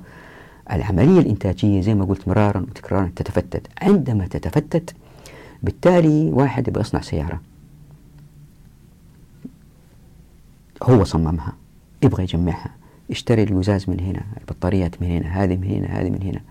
العملية 0.72 1.20
الإنتاجية 1.20 1.82
زي 1.82 1.96
ما 1.96 2.06
قلت 2.06 2.28
مرارا 2.28 2.60
وتكرارا 2.60 3.12
تتفتت. 3.16 3.68
عندما 3.82 4.28
تتفتت 4.28 4.94
بالتالي 5.64 6.30
واحد 6.34 6.68
يبغى 6.68 6.82
يصنع 6.82 7.02
سيارة. 7.02 7.49
هو 10.84 11.04
صممها 11.04 11.54
يبغى 12.04 12.24
يجمعها 12.24 12.72
يشتري 13.10 13.44
الوزاز 13.44 13.90
من 13.90 14.00
هنا 14.00 14.22
البطاريات 14.42 15.02
من 15.02 15.08
هنا 15.08 15.44
هذه 15.44 15.56
من 15.56 15.68
هنا 15.68 15.88
هذه 15.88 16.10
من 16.10 16.22
هنا. 16.24 16.42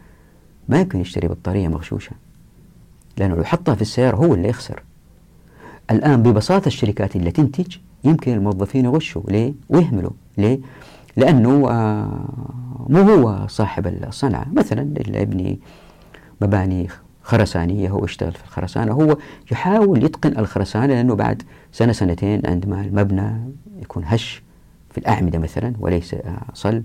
ما 0.69 0.81
يمكن 0.81 1.01
يشتري 1.01 1.29
بطارية 1.29 1.69
مغشوشة 1.69 2.13
لأنه 3.17 3.35
لو 3.35 3.45
حطها 3.45 3.75
في 3.75 3.83
السيارة 3.83 4.17
هو 4.17 4.35
اللي 4.35 4.49
يخسر. 4.49 4.83
الآن 5.91 6.23
ببساطة 6.23 6.67
الشركات 6.67 7.17
اللي 7.17 7.31
تنتج 7.31 7.77
يمكن 8.05 8.33
الموظفين 8.33 8.85
يغشوا. 8.85 9.23
ليه؟ 9.29 9.53
ويهملوا. 9.69 10.11
ليه؟ 10.39 10.59
لأنه 11.17 11.71
آه 11.71 12.29
مو 12.89 13.01
هو 13.01 13.47
صاحب 13.49 13.87
الصنعة. 13.87 14.47
مثلا 14.53 14.83
اللي 14.83 15.23
يبني 15.23 15.59
مباني 16.41 16.89
خرسانية 17.29 17.89
هو 17.89 18.05
يشتغل 18.05 18.33
في 18.33 18.45
الخرسانة. 18.45 18.93
هو 18.93 19.17
يحاول 19.53 20.05
يتقن 20.05 20.39
الخرسانة 20.39 20.87
لأنه 20.87 21.15
بعد 21.15 21.43
سنة 21.73 21.93
سنتين 21.93 22.43
عندما 22.47 22.81
المبنى 22.81 23.33
يكون 23.83 24.03
هش 24.07 24.43
في 24.91 24.99
الأعمدة 24.99 25.39
مثلا 25.39 25.73
وليس 25.81 26.17
صلب. 26.55 26.85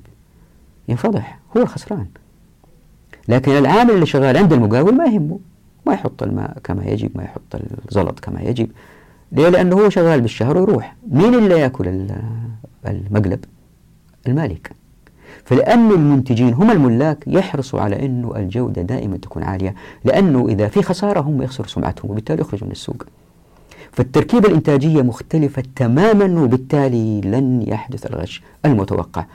ينفضح 0.87 1.39
هو 1.57 1.61
الخسران 1.61 2.05
لكن 3.27 3.51
العامل 3.51 3.91
اللي 3.91 4.05
شغال 4.05 4.37
عند 4.37 4.53
المقاول 4.53 4.97
ما 4.97 5.05
يهمه 5.05 5.39
ما 5.85 5.93
يحط 5.93 6.23
الماء 6.23 6.57
كما 6.63 6.85
يجب 6.85 7.11
ما 7.15 7.23
يحط 7.23 7.55
الزلط 7.89 8.19
كما 8.19 8.41
يجب. 8.41 8.69
ليه؟ 9.31 9.49
لأنه 9.49 9.75
هو 9.75 9.89
شغال 9.89 10.21
بالشهر 10.21 10.57
ويروح. 10.57 10.95
مين 11.11 11.33
اللي 11.33 11.59
يأكل 11.59 12.09
المقلب؟ 12.87 13.45
المالك. 14.27 14.71
فلأن 15.45 15.91
المنتجين 15.91 16.53
هم 16.53 16.71
الملاك 16.71 17.23
يحرصوا 17.27 17.81
على 17.81 18.05
أنه 18.05 18.35
الجودة 18.35 18.81
دائما 18.81 19.17
تكون 19.17 19.43
عالية 19.43 19.75
لأنه 20.05 20.47
إذا 20.47 20.67
في 20.67 20.81
خسارة 20.81 21.19
هم 21.19 21.41
يخسروا 21.41 21.67
سمعتهم 21.67 22.11
وبالتالي 22.11 22.41
يخرجوا 22.41 22.65
من 22.67 22.71
السوق. 22.71 23.03
فالتركيبة 23.91 24.47
الإنتاجية 24.49 25.01
مختلفة 25.01 25.63
تماما 25.75 26.41
وبالتالي 26.41 27.21
لن 27.21 27.61
يحدث 27.67 28.05
الغش 28.05 28.43
المتوقع. 28.65 29.25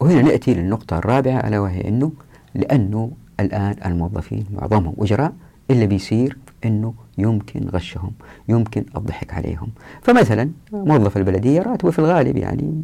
وهنا 0.00 0.22
نأتي 0.22 0.54
للنقطة 0.54 0.98
الرابعة 0.98 1.48
ألا 1.48 1.58
وهي 1.58 1.88
أنه 1.88 2.12
لأنه 2.54 3.10
الآن 3.40 3.74
الموظفين 3.86 4.44
معظمهم 4.52 4.94
أجراء 4.98 5.32
اللي 5.70 5.86
بيصير 5.86 6.38
أنه 6.64 6.94
يمكن 7.18 7.68
غشهم 7.74 8.12
يمكن 8.48 8.84
الضحك 8.96 9.34
عليهم. 9.34 9.68
فمثلا 10.02 10.50
موظف 10.72 11.16
البلدية 11.16 11.62
راتبه 11.62 11.90
في 11.90 11.98
الغالب 11.98 12.36
يعني 12.36 12.82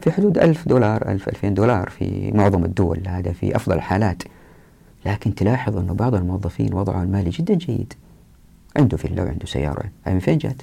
في 0.00 0.12
حدود 0.12 0.38
ألف 0.38 0.68
دولار 0.68 1.08
ألف 1.08 1.28
ألفين 1.28 1.54
دولار 1.54 1.90
في 1.90 2.32
معظم 2.32 2.64
الدول. 2.64 3.00
هذا 3.06 3.32
في 3.32 3.56
أفضل 3.56 3.76
الحالات. 3.76 4.22
لكن 5.06 5.34
تلاحظ 5.34 5.76
أنه 5.76 5.94
بعض 5.94 6.14
الموظفين 6.14 6.74
وضعه 6.74 7.02
المالي 7.02 7.30
جدا 7.30 7.54
جيد. 7.54 7.92
عنده 8.76 8.96
فيلا 8.96 9.22
وعنده 9.22 9.46
سيارة. 9.46 9.84
هاي 10.06 10.14
من 10.14 10.20
فين 10.20 10.38
جات؟ 10.38 10.62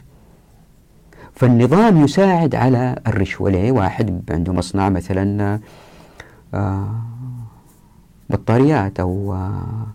فالنظام 1.36 2.04
يساعد 2.04 2.56
على 2.56 2.96
الرشوة. 3.08 3.50
ليه؟ 3.50 3.72
واحد 3.72 4.22
عنده 4.30 4.54
مصنع 4.54 4.90
مثلا 4.90 5.60
آه، 6.54 6.88
بطاريات 8.30 9.00
أو 9.00 9.34
آه، 9.34 9.88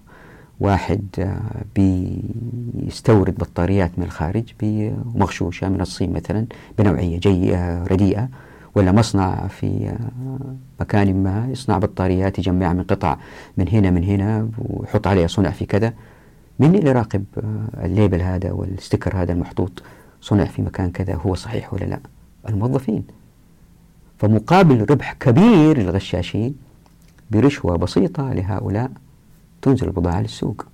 واحد 0.61 1.05
آه، 1.19 1.65
بيستورد 1.77 3.35
بطاريات 3.35 3.91
من 3.99 4.05
الخارج 4.05 4.53
مغشوشة 5.15 5.69
من 5.69 5.81
الصين 5.81 6.13
مثلا 6.13 6.47
بنوعية 6.79 7.19
جيدة 7.19 7.85
رديئة. 7.85 8.29
ولا 8.75 8.93
مصنع 8.93 9.47
في 9.47 9.97
مكان 10.81 11.23
ما 11.23 11.49
يصنع 11.51 11.79
بطاريات 11.79 12.39
يجمعها 12.39 12.73
من 12.73 12.83
قطع 12.83 13.17
من 13.57 13.69
هنا 13.69 13.91
من 13.91 14.05
هنا 14.05 14.49
ويحط 14.59 15.07
عليها 15.07 15.27
صنع 15.27 15.51
في 15.51 15.67
كذا. 15.67 15.95
من 16.59 16.75
اللي 16.75 16.91
يراقب 16.91 17.25
ال 17.85 17.91
label 17.91 18.23
هذا 18.23 18.53
وال 18.53 18.67
sticker 18.67 19.17
هذا 19.23 19.33
المحطوط 19.33 19.83
صنع 20.21 20.45
في 20.45 20.63
مكان 20.63 20.91
كذا 20.91 21.15
هو 21.15 21.35
صحيح 21.35 21.75
ولا 21.75 21.85
لا؟ 21.85 22.01
الموظفين. 22.49 23.05
فمقابل 24.19 24.87
ربح 24.91 25.13
كبير 25.13 25.79
للغشاشين 25.79 26.55
برشوة 27.31 27.77
بسيطة 27.77 28.33
لهؤلاء 28.33 28.91
تنزل 29.63 29.87
البضاعة 29.87 30.21
للسوق. 30.21 30.67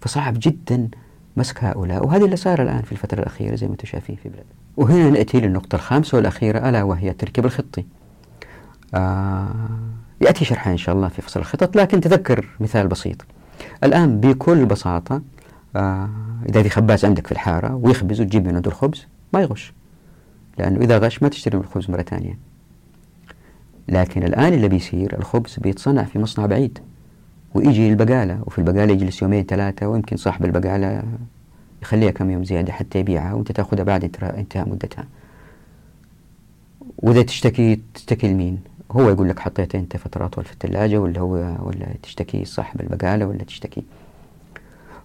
فصعب 0.00 0.34
جدا 0.38 0.88
مسك 1.36 1.64
هؤلاء 1.64 2.06
وهذا 2.06 2.24
اللي 2.24 2.36
صار 2.36 2.62
الآن 2.62 2.82
في 2.82 2.92
الفترة 2.92 3.20
الأخيرة 3.20 3.54
زي 3.54 3.66
ما 3.66 3.72
أنتم 3.72 3.86
شايفين 3.86 4.16
في 4.16 4.28
بلاد 4.28 4.44
وهنا 4.78 5.10
نأتي 5.10 5.40
للنقطة 5.40 5.76
الخامسة 5.76 6.16
والأخيرة 6.16 6.68
ألا 6.68 6.82
وهي 6.82 7.10
التركيب 7.10 7.44
الخطي. 7.44 7.84
آه 8.94 9.48
يأتي 10.20 10.44
شرحها 10.44 10.72
إن 10.72 10.76
شاء 10.76 10.94
الله 10.94 11.08
في 11.08 11.22
فصل 11.22 11.40
الخطط 11.40 11.76
لكن 11.76 12.00
تذكر 12.00 12.48
مثال 12.60 12.88
بسيط. 12.88 13.24
الآن 13.84 14.20
بكل 14.20 14.66
بساطة 14.66 15.22
آه 15.76 16.08
إذا 16.48 16.62
في 16.62 16.68
خباز 16.68 17.04
عندك 17.04 17.26
في 17.26 17.32
الحارة 17.32 17.74
ويخبز 17.74 18.20
وتجيب 18.20 18.46
من 18.46 18.56
عنده 18.56 18.70
الخبز 18.70 19.06
ما 19.32 19.40
يغش. 19.40 19.72
لأنه 20.58 20.80
إذا 20.80 20.98
غش 20.98 21.22
ما 21.22 21.28
تشتري 21.28 21.56
من 21.56 21.64
الخبز 21.64 21.90
مرة 21.90 22.02
ثانية. 22.02 22.38
لكن 23.88 24.22
الآن 24.22 24.52
اللي 24.52 24.68
بيصير 24.68 25.18
الخبز 25.18 25.56
بيتصنع 25.58 26.02
في 26.02 26.18
مصنع 26.18 26.46
بعيد 26.46 26.78
ويجي 27.54 27.88
البقالة 27.88 28.42
وفي 28.46 28.58
البقالة 28.58 28.92
يجلس 28.92 29.22
يومين 29.22 29.44
ثلاثة 29.44 29.88
ويمكن 29.88 30.16
صاحب 30.16 30.44
البقالة 30.44 31.02
يخليها 31.82 32.10
كم 32.10 32.30
يوم 32.30 32.44
زيادة 32.44 32.72
حتى 32.72 32.98
يبيعها 32.98 33.34
وأنت 33.34 33.52
تأخذها 33.52 33.84
بعد 33.84 34.04
انتهاء 34.22 34.68
مدتها. 34.68 35.04
وإذا 36.98 37.22
تشتكي 37.22 37.80
تشتكي 37.94 38.28
لمين؟ 38.28 38.60
هو 38.92 39.08
يقول 39.08 39.28
لك 39.28 39.38
حطيت 39.38 39.74
أنت 39.74 39.96
فترة 39.96 40.26
أطول 40.26 40.44
في 40.44 40.52
الثلاجة 40.52 40.98
ولا 40.98 41.20
هو 41.20 41.34
ولا 41.62 41.86
تشتكي 42.02 42.44
صاحب 42.44 42.80
البقالة 42.80 43.26
ولا 43.26 43.44
تشتكي. 43.44 43.82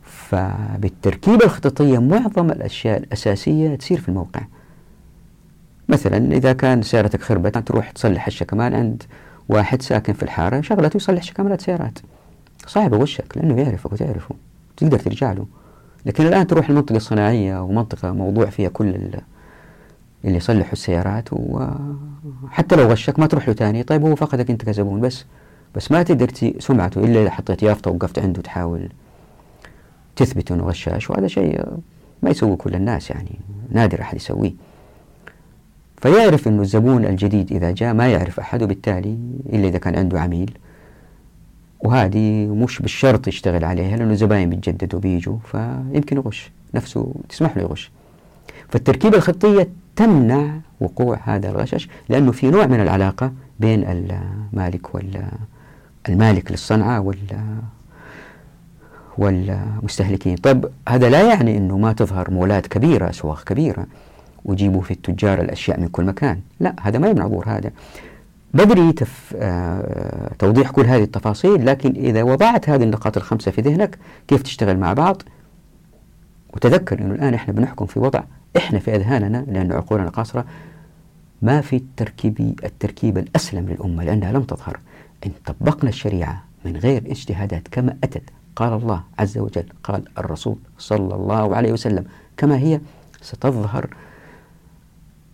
فبالتركيبة 0.03 1.46
الخططية 1.46 2.00
معظم 2.00 2.51
الأشياء 2.51 2.98
الأساسية 2.98 3.75
تصير 3.75 4.00
في 4.00 4.10
الموقع. 4.10 4.42
مثلا 5.89 6.36
إذا 6.36 6.53
كان 6.53 6.82
سيارتك 6.82 7.22
خربت 7.22 7.58
تروح 7.58 7.92
تصلح 7.92 8.27
الشكمان 8.27 8.74
عند 8.74 9.03
واحد 9.50 9.82
ساكن 9.82 10.13
في 10.13 10.24
الحارة 10.24 10.62
شغلته 10.62 10.98
يصلح 10.98 11.24
شكمانات 11.24 11.62
سيارات. 11.62 12.00
صعب 12.68 12.94
يغشك 12.94 13.38
لأنه 13.38 13.62
يعرفك 13.62 13.94
وتعرفه 13.94 14.36
تقدر 14.77 15.00
ترجع 15.00 15.34
له. 15.34 15.46
لكن 16.05 16.27
الآن 16.27 16.48
تروح 16.48 16.69
المنطقة 16.69 16.95
الصناعية 16.95 17.63
ومنطقة 17.63 18.12
موضوع 18.12 18.45
فيها 18.45 18.69
كل 18.69 18.88
اللي 20.25 20.38
يصلحوا 20.38 20.74
السيارات 20.74 21.29
وحتى 21.31 22.75
لو 22.75 22.88
غشك 22.88 23.19
ما 23.19 23.27
تروح 23.27 23.48
له 23.48 23.53
تاني. 23.53 23.83
طيب 23.83 24.05
هو 24.05 24.15
فقدك 24.15 24.50
أنت 24.50 24.65
كزبون. 24.65 25.01
بس 25.01 25.25
بس 25.75 25.91
ما 25.91 26.03
تقدر 26.03 26.29
سمعته 26.60 27.03
إلا 27.03 27.22
إذا 27.22 27.29
حطيت 27.29 27.63
يافطة 27.63 27.91
وقفت 27.91 28.19
عنده 28.19 28.41
تحاول 28.41 28.89
تثبت 30.15 30.51
أنه 30.51 30.63
غشاش. 30.63 31.10
وهذا 31.10 31.27
شيء 31.27 31.65
ما 32.24 32.29
يسوي 32.29 32.55
كل 32.55 32.75
الناس 32.75 33.10
يعني. 33.10 33.39
نادر 33.72 34.01
أحد 34.01 34.15
يسويه. 34.17 34.53
فيعرف 35.98 36.48
أنه 36.48 36.62
الزبون 36.62 37.05
الجديد 37.05 37.51
إذا 37.51 37.72
جاء 37.72 37.93
ما 37.93 38.07
يعرف 38.12 38.39
أحد 38.39 38.63
وبالتالي 38.63 39.17
إلا 39.53 39.67
إذا 39.67 39.77
كان 39.77 39.95
عنده 39.95 40.22
عميل 40.22 40.57
وهذه 41.84 42.48
مش 42.48 42.80
بالشرط 42.80 43.28
يشتغل 43.28 43.66
عليها 43.66 43.98
لأنه 43.98 44.12
الزباين 44.12 44.50
بيتجددوا 44.50 45.00
بيجوا 45.00 45.38
فيمكن 45.52 46.18
يغش. 46.18 46.52
نفسه 46.74 47.13
تسمح 47.30 47.58
له 47.58 47.63
يغش. 47.63 47.92
فالتركيبة 48.70 49.18
الخطية 49.18 49.68
تمنع 49.96 50.60
وقوع 50.82 51.20
هذا 51.24 51.50
الغشش 51.50 51.90
لأنه 52.10 52.32
في 52.32 52.52
نوع 52.52 52.66
من 52.66 52.82
العلاقة 52.82 53.32
بين 53.60 53.84
المالك 54.54 54.96
والمالك 54.96 56.52
للصنعة 56.52 57.00
وال 57.00 57.18
والمستهلكين. 59.18 60.36
طيب 60.36 60.66
هذا 60.90 61.10
لا 61.10 61.22
يعني 61.30 61.58
أنه 61.58 61.78
ما 61.78 61.94
تظهر 61.94 62.32
مولات 62.32 62.68
كبيرة 62.68 63.10
أسواق 63.10 63.44
كبيرة 63.44 63.86
ويجيبوا 64.46 64.82
في 64.82 64.92
التجار 64.92 65.42
الأشياء 65.42 65.80
من 65.80 65.88
كل 65.88 66.04
مكان. 66.04 66.40
لا 66.60 66.75
هذا 66.82 67.00
ما 67.00 67.08
يمنع 67.08 67.28
ظهور 67.28 67.46
هذا. 67.48 67.72
بدري 68.53 68.91
تف... 68.93 69.33
آه... 69.38 70.31
توضيح 70.39 70.72
كل 70.72 70.86
هذه 70.86 71.03
التفاصيل 71.03 71.65
لكن 71.65 71.91
إذا 71.91 72.24
وضعت 72.24 72.69
هذه 72.69 72.83
النقاط 72.83 73.17
الخمسة 73.17 73.51
في 73.51 73.62
ذهنك 73.62 73.98
كيف 74.27 74.41
تشتغل 74.41 74.77
مع 74.77 74.93
بعض؟ 74.93 75.22
وتذكر 76.53 77.00
أنه 77.01 77.15
الآن 77.15 77.33
إحنا 77.33 77.53
بنحكم 77.53 77.86
في 77.86 78.00
وضع 78.00 78.24
إحنا 78.57 78.79
في 78.79 78.95
أذهاننا 78.95 79.45
لأن 79.48 79.72
عقولنا 79.72 80.10
قاصرة 80.10 80.45
ما 81.41 81.62
في 81.62 81.75
التركيب 81.75 82.60
التركيب 82.63 83.17
الأسلم 83.17 83.69
للأمة 83.69 84.03
لأنها 84.03 84.31
لم 84.31 84.43
تظهر. 84.43 84.79
إن 85.25 85.31
طبقنا 85.45 85.89
الشريعة 85.89 86.43
من 86.65 86.77
غير 86.77 87.03
اجتهادات 87.12 87.67
كما 87.67 87.98
أتت 88.03 88.24
قال 88.55 88.74
الله 88.74 89.03
عز 89.19 89.38
وجل 89.38 89.65
قال 89.83 90.03
الرسول 90.17 90.55
صلى 90.77 91.15
الله 91.15 91.55
عليه 91.55 91.72
وسلم 91.72 92.05
كما 92.38 92.57
هي 92.57 92.79
ستظهر 93.22 93.88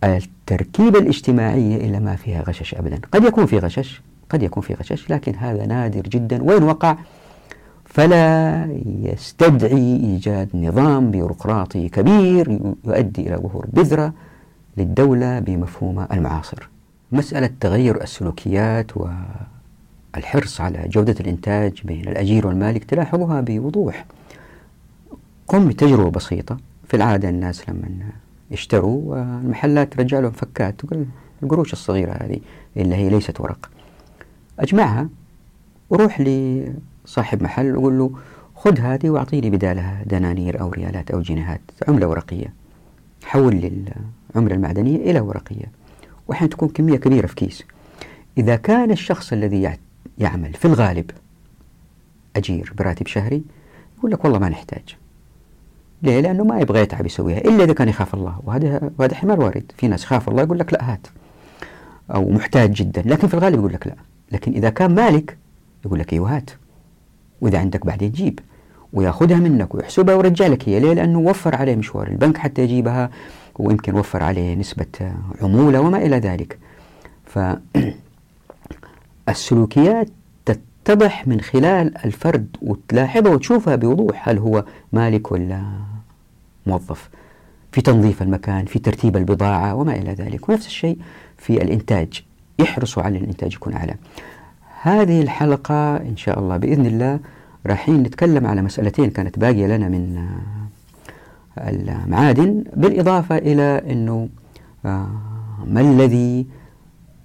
التركيبة 0.04 0.98
الاجتماعية 0.98 1.76
إلا 1.76 1.98
ما 1.98 2.16
فيها 2.16 2.42
غشش 2.42 2.74
أبدا. 2.74 3.00
قد 3.12 3.24
يكون 3.24 3.46
في 3.46 3.58
غشش 3.58 4.02
قد 4.30 4.42
يكون 4.42 4.62
في 4.62 4.74
غشش 4.74 5.10
لكن 5.10 5.34
هذا 5.34 5.66
نادر 5.66 6.00
جدا. 6.00 6.42
وإن 6.42 6.62
وقع 6.62 6.96
فلا 7.84 8.66
يستدعي 9.02 9.96
إيجاد 9.96 10.48
نظام 10.54 11.10
بيروقراطي 11.10 11.88
كبير 11.88 12.74
يؤدي 12.84 13.22
إلى 13.22 13.36
ظهور 13.36 13.66
بذرة 13.72 14.12
للدولة 14.76 15.38
بمفهومها 15.38 16.08
المعاصر. 16.12 16.68
مسألة 17.12 17.50
تغير 17.60 18.02
السلوكيات 18.02 18.90
والحرص 20.16 20.60
على 20.60 20.88
جودة 20.88 21.14
الإنتاج 21.20 21.80
بين 21.84 22.08
الأجير 22.08 22.46
والمالك 22.46 22.84
تلاحظها 22.84 23.40
بوضوح. 23.40 24.04
قم 25.48 25.68
بتجربة 25.68 26.10
بسيطة 26.10 26.56
في 26.88 26.96
العادة 26.96 27.28
الناس 27.28 27.68
لما 27.68 27.88
يشتروا 28.50 29.02
والمحلات 29.04 29.92
ترجع 29.92 30.18
لهم 30.18 30.30
فكات. 30.30 30.80
تقول 30.80 31.06
القروش 31.42 31.72
الصغيرة 31.72 32.12
هذه 32.12 32.40
اللي 32.76 32.94
هي 32.94 33.08
ليست 33.08 33.40
ورق. 33.40 33.70
أجمعها 34.58 35.08
وروح 35.90 36.20
لصاحب 36.20 37.42
محل 37.42 37.76
وقول 37.76 37.98
له 37.98 38.10
خذ 38.54 38.78
هذه 38.78 39.10
وأعطيني 39.10 39.50
بدالها 39.50 40.02
دنانير 40.06 40.60
أو 40.60 40.70
ريالات 40.70 41.10
أو 41.10 41.20
جنيهات 41.20 41.60
عملة 41.88 42.06
ورقية. 42.06 42.54
حول 43.24 43.54
للعملة 43.54 44.54
المعدنية 44.54 44.96
إلى 44.96 45.20
ورقية. 45.20 45.66
وأحيانا 46.28 46.50
تكون 46.50 46.68
كمية 46.68 46.96
كبيرة 46.96 47.26
في 47.26 47.34
كيس. 47.34 47.64
إذا 48.38 48.56
كان 48.56 48.90
الشخص 48.90 49.32
الذي 49.32 49.76
يعمل 50.18 50.54
في 50.54 50.64
الغالب 50.64 51.10
أجير 52.36 52.72
براتب 52.78 53.06
شهري 53.06 53.42
يقول 53.98 54.10
لك 54.10 54.24
والله 54.24 54.38
ما 54.38 54.48
نحتاج. 54.48 54.96
ليه؟ 56.02 56.20
لأنه 56.20 56.44
ما 56.44 56.60
يبغى 56.60 56.80
يتعب 56.80 57.06
يسويها 57.06 57.38
إلا 57.38 57.64
إذا 57.64 57.72
كان 57.72 57.88
يخاف 57.88 58.14
الله. 58.14 58.40
وهذا 58.44 58.90
وهذا 58.98 59.12
احتمال 59.12 59.40
وارد. 59.40 59.72
في 59.76 59.88
ناس 59.88 60.04
خاف 60.04 60.28
الله 60.28 60.42
يقول 60.42 60.58
لك 60.58 60.72
لا 60.72 60.92
هات. 60.92 61.06
أو 62.14 62.30
محتاج 62.30 62.72
جدا. 62.72 63.02
لكن 63.06 63.28
في 63.28 63.34
الغالب 63.34 63.58
يقول 63.58 63.72
لك 63.72 63.86
لا. 63.86 63.94
لكن 64.32 64.52
إذا 64.52 64.70
كان 64.70 64.94
مالك 64.94 65.36
يقول 65.84 65.98
لك 65.98 66.12
أيوه 66.12 66.36
هات. 66.36 66.50
وإذا 67.40 67.58
عندك 67.58 67.86
بعدين 67.86 68.10
جيب. 68.12 68.40
ويأخذها 68.92 69.36
منك 69.36 69.74
ويحسبها 69.74 70.14
ويرجع 70.14 70.46
لك 70.46 70.68
هي. 70.68 70.80
ليه؟ 70.80 70.92
لأنه 70.92 71.18
وفر 71.18 71.54
عليه 71.56 71.76
مشوار. 71.76 72.08
البنك 72.08 72.36
حتى 72.38 72.62
يجيبها 72.62 73.10
ويمكن 73.58 73.94
وفر 73.94 74.22
عليه 74.22 74.54
نسبة 74.54 75.12
عمولة 75.42 75.80
وما 75.80 75.98
إلى 75.98 76.16
ذلك. 76.16 76.58
فالسلوكيات 79.26 80.08
تتضح 80.84 81.28
من 81.28 81.40
خلال 81.40 82.04
الفرد 82.04 82.56
وتلاحظها 82.62 83.32
وتشوفها 83.32 83.76
بوضوح. 83.76 84.28
هل 84.28 84.38
هو 84.38 84.64
مالك 84.92 85.32
ولا 85.32 85.62
موظف؟ 86.66 87.08
في 87.72 87.80
تنظيف 87.80 88.22
المكان 88.22 88.64
في 88.64 88.78
ترتيب 88.78 89.16
البضاعة 89.16 89.74
وما 89.74 89.92
إلى 89.92 90.12
ذلك. 90.12 90.48
ونفس 90.48 90.66
الشيء 90.66 90.98
في 91.38 91.62
الإنتاج. 91.62 92.24
يحرصوا 92.58 93.02
على 93.02 93.18
الإنتاج 93.18 93.54
يكون 93.54 93.72
أعلى. 93.72 93.94
هذه 94.82 95.22
الحلقة 95.22 95.96
إن 95.96 96.16
شاء 96.16 96.38
الله 96.38 96.56
بإذن 96.56 96.86
الله 96.86 97.20
رايحين 97.66 98.02
نتكلم 98.02 98.46
على 98.46 98.62
مسألتين 98.62 99.10
كانت 99.10 99.38
باقية 99.38 99.66
لنا 99.66 99.88
من 99.88 100.28
المعادن 101.58 102.64
بالإضافة 102.76 103.38
إلى 103.38 103.82
أنه 103.90 104.28
آه، 104.86 105.08
ما 105.66 105.80
الذي 105.80 106.46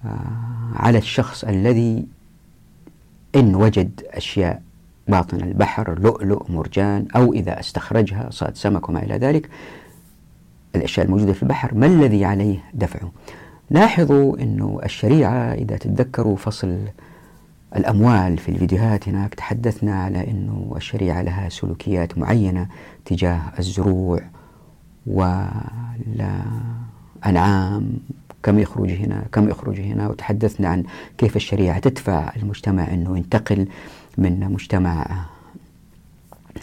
آه، 0.04 0.08
على 0.74 0.98
الشخص 0.98 1.44
الذي 1.44 2.06
إن 3.36 3.54
وجد 3.54 4.02
أشياء 4.10 4.62
باطن 5.08 5.40
البحر 5.40 5.98
لؤلؤ 5.98 6.50
مرجان 6.50 7.06
أو 7.16 7.32
إذا 7.32 7.60
استخرجها 7.60 8.28
صاد 8.30 8.56
سمك 8.56 8.88
وما 8.88 9.02
إلى 9.02 9.14
ذلك 9.14 9.48
الأشياء 10.76 11.06
الموجودة 11.06 11.32
في 11.32 11.42
البحر 11.42 11.74
ما 11.74 11.86
الذي 11.86 12.24
عليه 12.24 12.58
دفعه؟ 12.74 13.12
لاحظوا 13.70 14.38
أنه 14.38 14.80
الشريعة 14.84 15.52
إذا 15.52 15.76
تتذكروا 15.76 16.36
فصل 16.36 16.78
الأموال 17.76 18.38
في 18.38 18.48
الفيديوهات 18.48 19.08
هناك 19.08 19.34
تحدثنا 19.34 20.02
على 20.02 20.30
أنه 20.30 20.72
الشريعة 20.76 21.22
لها 21.22 21.48
سلوكيات 21.48 22.18
معينة 22.18 22.68
تجاه 23.04 23.40
الزروع 23.58 24.20
والأنعام 25.06 26.38
كم 28.42 28.58
يخرج 28.58 28.90
هنا 28.90 29.24
كم 29.32 29.48
يخرج 29.48 29.80
هنا 29.80 30.08
وتحدثنا 30.08 30.68
عن 30.68 30.84
كيف 31.18 31.36
الشريعة 31.36 31.78
تدفع 31.78 32.32
المجتمع 32.36 32.94
أنه 32.94 33.16
ينتقل 33.16 33.68
من 34.18 34.40
مجتمع 34.40 35.24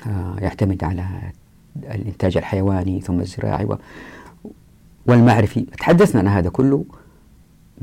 آه، 0.08 0.36
يعتمد 0.40 0.84
على 0.84 1.06
الإنتاج 1.76 2.38
الحيواني 2.38 3.02
ثم 3.02 3.20
الزراعي 3.20 3.68
والمعرفي. 5.08 5.62
تحدثنا 5.62 6.22
عن 6.22 6.28
هذا 6.28 6.50
كله. 6.50 6.86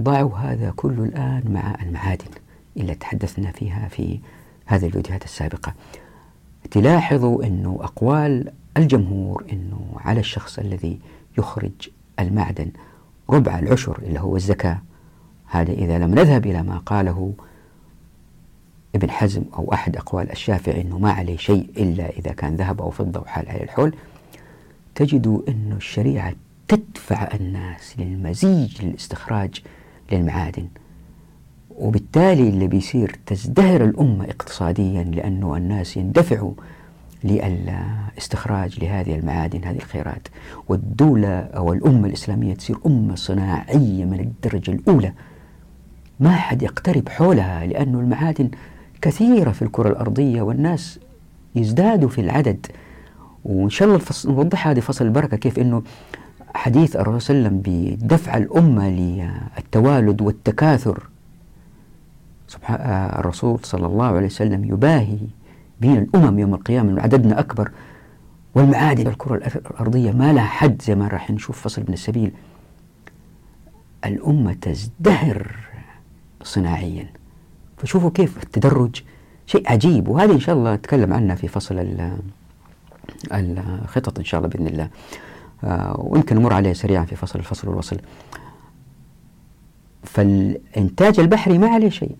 ضعوا 0.01 0.37
هذا 0.37 0.73
كله 0.77 1.05
الآن 1.05 1.43
مع 1.49 1.77
المعادن 1.83 2.31
اللي 2.77 2.95
تحدثنا 2.95 3.53
فيها 3.53 3.89
في 3.89 4.21
هذه 4.67 4.87
الفيديوهات 4.87 5.25
السابقة. 5.25 5.75
تلاحظوا 6.71 7.45
أنه 7.45 7.79
أقوال 7.83 8.53
الجمهور 8.77 9.45
أنه 9.53 9.97
على 9.97 10.21
الشخص 10.21 10.59
الذي 10.59 10.99
يخرج 11.39 11.89
المعدن 12.19 12.71
ربع 13.31 13.59
العشر 13.59 13.99
اللي 14.03 14.21
هو 14.21 14.37
الزكاة. 14.37 14.83
هذا 15.47 15.73
إذا 15.73 15.99
لم 15.99 16.15
نذهب 16.15 16.47
إلى 16.47 16.63
ما 16.63 16.79
قاله 16.79 17.33
ابن 18.95 19.11
حزم 19.11 19.43
أو 19.55 19.73
أحد 19.73 19.97
أقوال 19.97 20.31
الشافعي 20.31 20.81
أنه 20.81 20.99
ما 20.99 21.13
عليه 21.13 21.37
شيء 21.37 21.71
إلا 21.77 22.09
إذا 22.09 22.33
كان 22.33 22.57
ذهب 22.57 22.81
أو 22.81 22.91
فضة 22.91 23.21
وحال 23.21 23.49
عليه 23.49 23.63
الحول 23.63 23.95
تجدوا 24.95 25.41
أن 25.49 25.73
الشريعة 25.77 26.35
تدفع 26.69 27.29
الناس 27.35 27.99
للمزيج 27.99 28.85
للاستخراج 28.85 29.63
للمعادن. 30.13 30.69
وبالتالي 31.79 32.49
اللي 32.49 32.67
بيصير 32.67 33.19
تزدهر 33.27 33.85
الأمة 33.85 34.25
اقتصاديا 34.25 35.03
لأنه 35.03 35.57
الناس 35.57 35.97
يندفعوا 35.97 36.53
للاستخراج 37.25 38.85
لهذه 38.85 39.15
المعادن 39.15 39.65
هذه 39.65 39.77
الخيرات. 39.77 40.29
والدولة 40.69 41.39
أو 41.39 41.73
الأمة 41.73 42.07
الإسلامية 42.09 42.55
تصير 42.55 42.77
أمة 42.87 43.15
صناعية 43.15 44.05
من 44.05 44.21
الدرجة 44.21 44.71
الأولى. 44.71 45.13
ما 46.21 46.37
حد 46.37 46.63
يقترب 46.63 47.09
حولها 47.09 47.67
لأنه 47.67 48.01
المعادن 48.01 48.51
كثيرة 49.03 49.51
في 49.51 49.63
الكرة 49.63 49.89
الأرضية 49.89 50.43
والناس 50.43 51.01
يزدادوا 51.55 52.09
في 52.09 52.21
العدد. 52.21 52.67
وإن 53.45 53.71
شاء 53.71 53.89
الله 53.89 54.01
نوضح 54.25 54.69
هذه 54.69 54.81
فصل 54.81 55.05
البركة 55.05 55.37
كيف 55.37 55.59
أنه 55.59 55.83
حديث 56.55 56.97
الرسول 56.97 57.21
صلى 57.21 57.37
الله 57.37 57.49
عليه 57.49 57.59
وسلم 57.59 57.63
بدفع 58.03 58.37
الأمة 58.37 58.89
للتوالد 58.89 60.23
والتكاثر. 60.23 61.09
سبحان 62.49 62.81
الرسول 63.19 63.59
صلى 63.63 63.87
الله 63.87 64.07
عليه 64.07 64.27
وسلم 64.27 64.65
يباهي 64.65 65.19
بين 65.81 65.99
الأمم 65.99 66.39
يوم 66.39 66.55
القيامة 66.55 67.03
عددنا 67.03 67.41
أكبر. 67.41 67.71
والمعادن 68.55 69.07
الكرة 69.07 69.37
الأرضية 69.37 70.13
ما 70.13 70.33
لها 70.33 70.45
حد 70.45 70.83
زي 70.83 70.95
ما 70.95 71.09
راح 71.09 71.31
نشوف 71.31 71.61
فصل 71.61 71.83
ابن 71.83 71.93
السبيل. 71.93 72.33
الأمة 74.05 74.53
تزدهر 74.53 75.57
صناعيا. 76.43 77.07
فشوفوا 77.79 78.11
كيف 78.11 78.43
التدرج. 78.43 79.03
شيء 79.47 79.73
عجيب. 79.73 80.09
وهذه 80.09 80.33
إن 80.33 80.41
شاء 80.41 80.55
الله 80.55 80.75
نتكلم 80.75 81.13
عنها 81.13 81.35
في 81.35 81.49
فصل 81.49 82.09
الخطط 83.33 84.19
إن 84.19 84.25
شاء 84.25 84.41
الله 84.41 84.51
بإذن 84.51 84.67
الله. 84.67 84.89
آه 85.65 85.95
ويمكن 85.99 86.37
نمر 86.37 86.53
عليها 86.53 86.73
سريعا 86.73 87.05
في 87.05 87.17
فصل 87.17 87.39
الفصل 87.39 87.69
والوصل. 87.69 87.97
فالإنتاج 90.03 91.21
البحري 91.21 91.59
ما 91.59 91.69
عليه 91.69 91.91
شيء. 91.91 92.17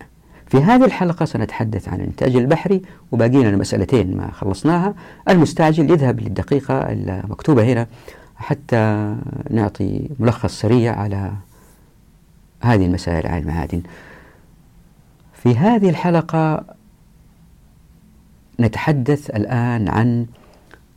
في 0.51 0.57
هذه 0.57 0.85
الحلقة 0.85 1.25
سنتحدث 1.25 1.89
عن 1.89 1.99
الإنتاج 1.99 2.35
البحري 2.35 2.81
وباقي 3.11 3.43
لنا 3.43 3.57
مسألتين 3.57 4.17
ما 4.17 4.31
خلصناها. 4.31 4.93
المستعجل 5.29 5.91
يذهب 5.91 6.19
للدقيقة 6.19 6.73
المكتوبة 6.91 7.63
هنا 7.63 7.87
حتى 8.35 9.15
نعطي 9.49 10.09
ملخص 10.19 10.59
سريع 10.59 10.95
على 10.95 11.31
هذه 12.61 12.85
المسائل 12.85 13.27
على 13.27 13.41
المعادن. 13.41 13.81
في 15.33 15.57
هذه 15.57 15.89
الحلقة 15.89 16.65
نتحدث 18.59 19.29
الآن 19.29 19.87
عن 19.87 20.25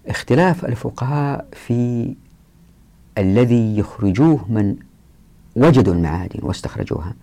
اختلاف 0.06 0.64
الفقهاء 0.64 1.46
في 1.52 2.14
الذي 3.18 3.78
يخرجوه 3.78 4.44
من 4.48 4.76
وجدوا 5.56 5.94
المعادن 5.94 6.40
واستخرجوها. 6.42 7.14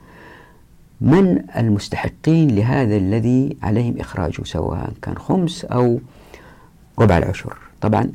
من 1.01 1.43
المستحقين 1.57 2.55
لهذا 2.55 2.97
الذي 2.97 3.57
عليهم 3.63 3.99
إخراجه 3.99 4.43
سواء 4.43 4.93
كان 5.01 5.17
خمس 5.17 5.65
أو 5.65 5.99
ربع 6.99 7.17
العشر. 7.17 7.57
طبعا 7.81 8.11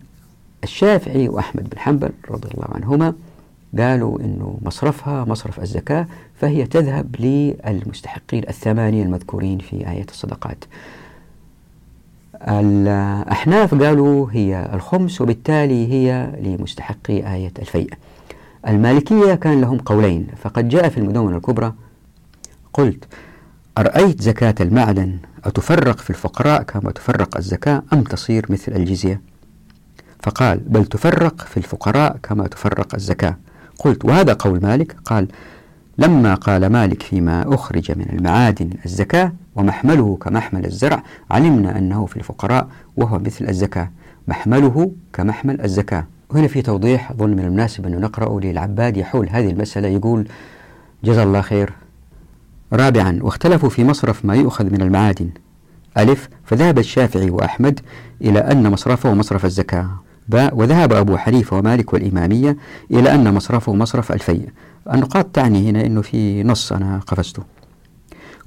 الشافعي 0.65 1.29
وأحمد 1.29 1.69
بن 1.71 1.79
حنبل 1.79 2.11
رضي 2.31 2.49
الله 2.55 2.67
عنهما 2.75 3.15
قالوا 3.79 4.21
أنه 4.21 4.59
مصرفها 4.63 5.25
مصرف 5.25 5.61
الزكاة 5.61 6.07
فهي 6.35 6.67
تذهب 6.67 7.17
للمستحقين 7.21 8.43
الثمانية 8.49 9.03
المذكورين 9.03 9.59
في 9.59 9.91
آية 9.91 10.07
الصدقات. 10.09 10.65
الأحناف 12.49 13.75
قالوا 13.75 14.29
هي 14.33 14.71
الخمس 14.73 15.21
وبالتالي 15.21 15.93
هي 15.93 16.33
لمستحقي 16.43 17.35
آية 17.35 17.53
الفيء. 17.59 17.91
المالكية 18.69 19.35
كان 19.35 19.61
لهم 19.61 19.79
قولين 19.79 20.27
فقد 20.43 20.69
جاء 20.69 20.89
في 20.89 20.99
المدونة 20.99 21.37
الكبرى 21.37 21.73
قلت 22.77 23.05
أرأيت 23.79 24.23
زكاة 24.23 24.55
المعدن؟ 24.61 25.19
أتفرق 25.45 25.99
في 25.99 26.11
الفقراء 26.11 26.63
كما 26.63 26.91
تفرق 26.91 27.37
الزكاة؟ 27.37 27.83
أم 27.93 28.03
تصير 28.03 28.47
مثل 28.49 28.73
الجزية؟ 28.73 29.21
فقال 30.23 30.59
بل 30.59 30.87
تفرق 30.87 31.41
في 31.41 31.57
الفقراء 31.57 32.17
كما 32.23 32.47
تفرق 32.47 32.95
الزكاة. 32.95 33.37
قلت 33.79 34.05
وهذا 34.05 34.33
قول 34.33 34.63
مالك؟ 34.63 34.97
قال 35.05 35.29
لما 35.99 36.35
قال 36.35 36.67
مالك 36.67 37.03
فيما 37.03 37.55
أخرج 37.55 37.99
من 37.99 38.07
المعادن 38.13 38.71
الزكاة 38.87 39.33
ومحمله 39.55 40.17
كمحمل 40.17 40.67
الزرع 40.67 41.03
علمنا 41.31 41.79
أنه 41.79 42.07
في 42.07 42.17
الفقراء 42.17 42.69
وهو 42.97 43.19
مثل 43.19 43.49
الزكاة 43.49 43.91
محمله 44.29 44.93
كمحمل 45.13 45.61
الزكاة. 45.61 46.07
وهنا 46.31 46.49
في 46.49 46.63
توضيح 46.63 47.11
أظن 47.11 47.31
من 47.31 47.45
المناسب 47.45 47.87
أنه 47.87 47.99
نقرأ 47.99 48.41
للعباد 48.41 48.97
يحول 48.97 49.29
هذه 49.29 49.51
المسألة 49.51 49.89
يقول 49.89 50.29
جزا 51.05 51.23
الله 51.23 51.41
خير. 51.41 51.73
رابعا 52.73 53.19
واختلفوا 53.23 53.69
في 53.69 53.85
مصرف 53.85 54.25
ما 54.25 54.35
يؤخذ 54.35 54.65
من 54.65 54.83
المعادن. 54.83 55.31
ألف 55.99 56.29
فذهب 56.45 56.79
الشافعي 56.79 57.31
وأحمد 57.31 57.81
إلى 58.23 58.39
أن 58.39 58.71
مصرفه 58.71 59.15
مصرف 59.15 59.45
الزكاة. 59.45 59.91
باء 60.29 60.57
وذهب 60.57 60.93
أبو 60.93 61.17
حنيفة 61.17 61.57
ومالك 61.57 61.93
والإمامية 61.93 62.57
إلى 62.91 63.15
أن 63.15 63.35
مصرفه 63.35 63.75
مصرف 63.75 64.13
الفيء. 64.13 64.49
النقاط 64.93 65.25
تعني 65.25 65.71
هنا 65.71 65.87
أنه 65.87 66.03
في 66.03 66.43
نص 66.43 66.73
أنا 66.73 67.01
قفزته. 67.07 67.43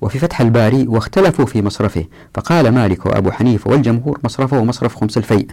وفي 0.02 0.20
فتح 0.20 0.42
الباري 0.42 0.88
واختلفوا 0.88 1.46
في 1.46 1.62
مصرفه 1.62 2.06
فقال 2.34 2.70
مالك 2.70 3.06
وأبو 3.06 3.32
حنيفة 3.32 3.72
والجمهور 3.72 4.20
مصرفه 4.24 4.64
مصرف 4.64 4.96
خمس 4.96 5.18
الفيء 5.18 5.48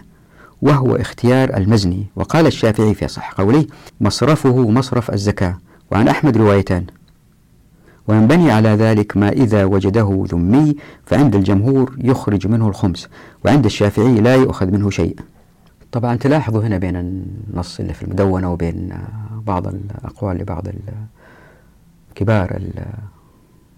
وهو 0.61 0.95
اختيار 0.95 1.57
المزني. 1.57 2.05
وقال 2.15 2.47
الشافعي 2.47 2.93
في 2.93 3.07
صح 3.07 3.31
قوله 3.31 3.65
مصرفه 4.01 4.69
مصرف 4.69 5.11
الزكاة. 5.11 5.57
وعن 5.91 6.07
أحمد 6.07 6.37
روايتان 6.37 6.85
وينبني 8.07 8.51
على 8.51 8.69
ذلك 8.69 9.17
ما 9.17 9.29
إذا 9.29 9.65
وجده 9.65 10.25
ذمي 10.29 10.75
فعند 11.05 11.35
الجمهور 11.35 11.95
يخرج 11.99 12.47
منه 12.47 12.67
الخمس 12.67 13.09
وعند 13.45 13.65
الشافعي 13.65 14.21
لا 14.21 14.35
يؤخذ 14.35 14.71
منه 14.71 14.89
شيء. 14.89 15.19
طبعا 15.91 16.15
تلاحظوا 16.15 16.63
هنا 16.63 16.77
بين 16.77 16.95
النص 16.95 17.79
اللي 17.79 17.93
في 17.93 18.03
المدونة 18.03 18.51
وبين 18.51 18.93
بعض 19.31 19.67
الأقوال 19.67 20.37
لبعض 20.37 20.67
كبار 22.15 22.61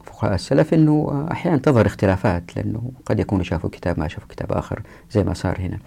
فقهاء 0.03 0.35
السلف 0.35 0.73
أنه 0.73 1.27
أحيانا 1.31 1.57
تظهر 1.57 1.85
اختلافات 1.85 2.57
لأنه 2.57 2.91
قد 3.05 3.19
يكونوا 3.19 3.43
شافوا 3.43 3.69
كتاب 3.69 3.99
ما 3.99 4.07
شافوا 4.07 4.27
كتاب 4.29 4.51
آخر 4.51 4.81
زي 5.11 5.23
ما 5.23 5.33
صار 5.33 5.59
هنا. 5.59 5.77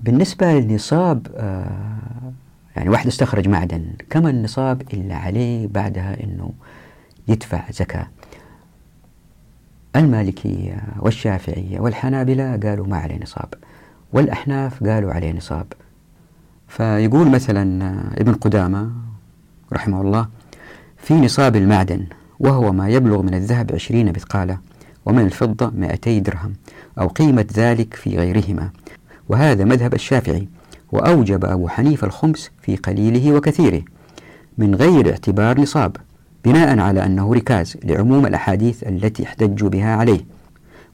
بالنسبة 0.00 0.52
للنصاب 0.52 1.26
آه، 1.36 1.98
يعني 2.76 2.88
واحد 2.88 3.06
استخرج 3.06 3.48
معدن 3.48 3.84
كم 4.10 4.26
النصاب 4.26 4.82
اللي 4.92 5.14
عليه 5.14 5.66
بعدها 5.66 6.24
أنه 6.24 6.50
يدفع 7.28 7.70
زكاة. 7.70 8.06
المالكية 9.96 10.82
والشافعية 10.98 11.80
والحنابلة 11.80 12.56
قالوا 12.56 12.86
ما 12.86 12.96
عليه 12.96 13.22
نصاب. 13.22 13.54
والأحناف 14.12 14.84
قالوا 14.84 15.12
عليه 15.12 15.32
نصاب. 15.32 15.66
فيقول 16.68 17.30
مثلا 17.30 17.94
ابن 18.20 18.32
قدامة 18.32 18.90
رحمه 19.72 20.00
الله 20.00 20.28
في 20.96 21.14
نصاب 21.14 21.56
المعدن 21.56 22.06
وهو 22.40 22.72
ما 22.72 22.88
يبلغ 22.88 23.22
من 23.22 23.34
الذهب 23.34 23.72
عشرين 23.72 24.08
مثقالة 24.08 24.58
ومن 25.06 25.24
الفضة 25.24 25.70
مائتي 25.76 26.20
درهم 26.20 26.54
أو 26.98 27.08
قيمة 27.08 27.46
ذلك 27.54 27.94
في 27.94 28.18
غيرهما. 28.18 28.70
وهذا 29.28 29.64
مذهب 29.64 29.94
الشافعي 29.94 30.48
وأوجب 30.92 31.44
أبو 31.44 31.68
حنيفة 31.68 32.06
الخمس 32.06 32.50
في 32.62 32.76
قليله 32.76 33.32
وكثيره 33.32 33.82
من 34.58 34.74
غير 34.74 35.10
اعتبار 35.10 35.60
نصاب. 35.60 35.96
بناء 36.44 36.78
على 36.78 37.06
أنه 37.06 37.34
ركاز 37.34 37.76
لعموم 37.84 38.26
الأحاديث 38.26 38.82
التي 38.82 39.22
احتجوا 39.22 39.68
بها 39.68 39.94
عليه 39.96 40.20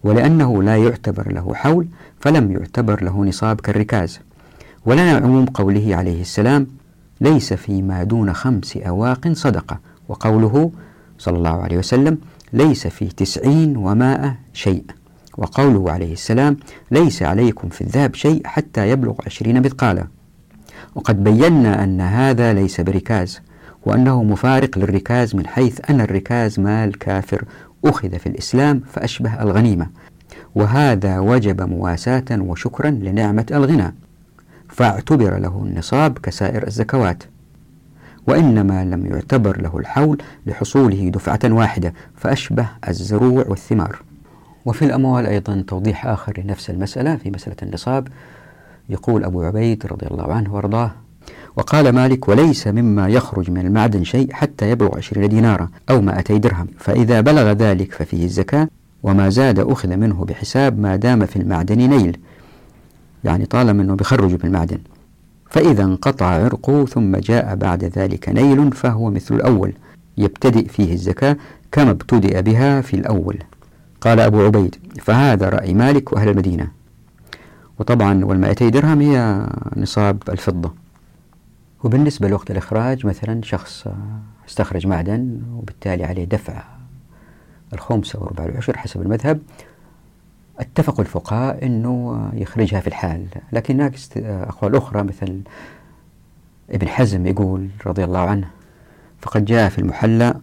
ولأنه 0.05 0.63
لا 0.63 0.77
يعتبر 0.77 1.33
له 1.33 1.55
حول 1.55 1.87
فلم 2.21 2.53
يعتبر 2.53 3.05
له 3.05 3.25
نصاب 3.25 3.61
كالركاز. 3.61 4.21
ولنا 4.87 5.13
عموم 5.13 5.47
قوله 5.47 5.97
عليه 5.97 6.21
السلام 6.21 6.67
ليس 7.21 7.53
فيما 7.53 8.03
دون 8.03 8.33
خمس 8.33 8.77
أواق 8.77 9.29
صدقة. 9.33 9.79
وقوله 10.09 10.71
صلى 11.19 11.39
الله 11.39 11.63
عليه 11.63 11.79
وسلم 11.79 12.19
ليس 12.53 12.87
في 12.87 13.07
تسعين 13.07 13.77
ومائة 13.77 14.37
شيء. 14.53 14.85
وقوله 15.39 15.93
عليه 15.93 16.13
السلام 16.13 16.57
ليس 16.91 17.23
عليكم 17.23 17.69
في 17.69 17.81
الذهب 17.81 18.15
شيء 18.15 18.41
حتى 18.45 18.91
يبلغ 18.91 19.15
عشرين 19.27 19.63
مثقالا. 19.63 20.07
وقد 20.95 21.25
بينا 21.25 21.85
أن 21.85 22.01
هذا 22.01 22.53
ليس 22.53 22.81
بركاز 22.81 23.41
وأنه 23.87 24.23
مفارق 24.23 24.79
للركاز 24.79 25.37
من 25.37 25.47
حيث 25.47 25.91
أن 25.91 26.01
الركاز 26.01 26.61
مال 26.61 26.99
كافر 26.99 27.45
أخذ 27.85 28.19
في 28.19 28.27
الإسلام 28.27 28.81
فأشبه 28.93 29.43
الغنيمة 29.43 29.87
وهذا 30.55 31.19
وجب 31.19 31.63
مواساة 31.63 32.25
وشكرا 32.31 32.91
لنعمة 32.91 33.47
الغنى 33.51 33.95
فاعتبر 34.69 35.39
له 35.39 35.63
النصاب 35.67 36.19
كسائر 36.19 36.67
الزكوات 36.67 37.23
وإنما 38.27 38.85
لم 38.85 39.07
يعتبر 39.07 39.61
له 39.61 39.79
الحول 39.79 40.23
لحصوله 40.47 41.09
دفعة 41.09 41.39
واحدة 41.45 41.95
فأشبه 42.17 42.69
الزروع 42.89 43.45
والثمار. 43.49 44.03
وفي 44.65 44.85
الأموال 44.85 45.27
أيضا 45.27 45.65
توضيح 45.69 46.07
آخر 46.07 46.41
لنفس 46.41 46.71
المسألة 46.71 47.17
في 47.17 47.31
مسألة 47.31 47.57
النصاب 47.63 48.09
يقول 48.89 49.25
أبو 49.25 49.43
عبيد 49.43 49.87
رضي 49.87 50.07
الله 50.07 50.33
عنه 50.33 50.55
وأرضاه 50.55 50.91
وقال 51.57 51.89
مالك 51.89 52.29
وليس 52.29 52.67
مما 52.67 53.09
يخرج 53.09 53.51
من 53.51 53.67
المعدن 53.67 54.05
شيء 54.05 54.33
حتى 54.33 54.71
يبلغ 54.71 54.97
عشرين 54.97 55.29
دينارا 55.29 55.69
أو 55.91 56.01
مائتي 56.01 56.39
درهم. 56.39 56.67
فإذا 56.79 57.21
بلغ 57.21 57.53
ذلك 57.53 57.93
ففيه 57.93 58.25
الزكاة 58.25 58.69
وما 59.03 59.29
زاد 59.29 59.59
أخذ 59.59 59.97
منه 59.97 60.25
بحساب 60.25 60.79
ما 60.79 60.97
دام 60.97 61.27
في 61.27 61.37
المعدن 61.37 61.77
نيل. 61.79 62.19
يعني 63.25 63.47
طالما 63.47 63.83
أنه 63.83 63.95
بخرج 63.95 64.35
بالمعدن 64.35 64.79
فإذا 65.51 65.85
انقطع 65.85 66.27
عرقه 66.27 66.87
ثم 66.87 67.17
جاء 67.17 67.55
بعد 67.55 67.85
ذلك 67.85 68.29
نيل 68.29 68.73
فهو 68.73 69.11
مثل 69.11 69.35
الأول. 69.35 69.73
يبتدئ 70.19 70.69
فيه 70.69 70.93
الزكاة 70.93 71.37
كما 71.73 71.91
ابتدأ 71.91 72.41
بها 72.41 72.81
في 72.81 72.95
الأول. 72.95 73.39
قال 74.01 74.21
أبو 74.21 74.41
عبيد 74.41 74.77
فهذا 75.03 75.49
رأي 75.49 75.75
مالك 75.75 76.13
وأهل 76.13 76.29
المدينة. 76.29 76.69
وطبعا 77.79 78.25
والمائتي 78.25 78.71
درهم 78.71 79.01
هي 79.01 79.47
نصاب 79.77 80.23
الفضة. 80.29 80.86
وبالنسبة 81.85 82.29
لوقت 82.29 82.51
الإخراج 82.51 83.07
مثلا 83.07 83.43
شخص 83.43 83.89
استخرج 84.49 84.87
معدن 84.87 85.43
وبالتالي 85.55 86.05
عليه 86.05 86.25
دفع 86.25 86.63
الخمس 87.73 88.17
أو 88.17 88.27
ربع 88.27 88.45
العشر 88.45 88.79
حسب 88.79 89.03
المذهب 89.03 89.43
اتفقوا 90.59 91.01
الفقهاء 91.01 91.67
أنه 91.67 92.29
يخرجها 92.35 92.81
في 92.81 92.87
الحال. 92.87 93.27
لكن 93.53 93.75
هناك 93.75 93.95
أقوال 94.27 94.77
أخرى 94.77 95.03
مثل 95.03 95.41
ابن 96.71 96.89
حزم 96.89 97.27
يقول 97.27 97.69
رضي 97.87 98.05
الله 98.05 98.21
عنه 98.21 98.51
فقد 99.21 99.45
جاء 99.45 99.69
في 99.69 99.79
المحلى 99.79 100.35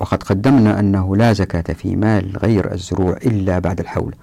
وقد 0.00 0.22
قدمنا 0.22 0.80
أنه 0.80 1.16
لا 1.16 1.32
زكاة 1.32 1.74
في 1.74 1.96
مال 1.96 2.36
غير 2.36 2.72
الزروع 2.72 3.16
إلا 3.16 3.58
بعد 3.58 3.80
الحول 3.80 4.14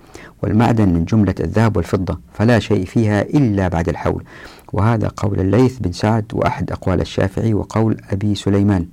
والمعدن 0.43 0.89
من 0.89 1.05
جملة 1.05 1.35
الذهب 1.39 1.77
والفضة 1.77 2.19
فلا 2.33 2.59
شيء 2.59 2.85
فيها 2.85 3.21
إلا 3.21 3.67
بعد 3.67 3.89
الحول. 3.89 4.23
وهذا 4.73 5.11
قول 5.17 5.39
الليث 5.39 5.77
بن 5.79 5.91
سعد 5.91 6.25
وأحد 6.33 6.71
أقوال 6.71 7.01
الشافعي 7.01 7.53
وقول 7.53 7.97
أبي 8.09 8.35
سليمان. 8.35 8.85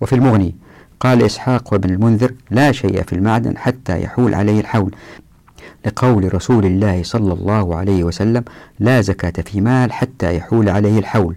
وفي 0.00 0.14
المغني 0.14 0.54
قال 1.00 1.22
إسحاق 1.22 1.72
وابن 1.72 1.90
المنذر 1.90 2.34
لا 2.50 2.72
شيء 2.72 3.02
في 3.02 3.12
المعدن 3.12 3.58
حتى 3.58 4.02
يحول 4.02 4.34
عليه 4.34 4.60
الحول 4.60 4.94
لقول 5.86 6.34
رسول 6.34 6.66
الله 6.66 7.02
صلى 7.02 7.32
الله 7.32 7.76
عليه 7.76 8.04
وسلم 8.04 8.44
لا 8.78 9.00
زكاة 9.00 9.42
في 9.42 9.60
مال 9.60 9.92
حتى 9.92 10.36
يحول 10.36 10.68
عليه 10.68 10.98
الحول. 10.98 11.36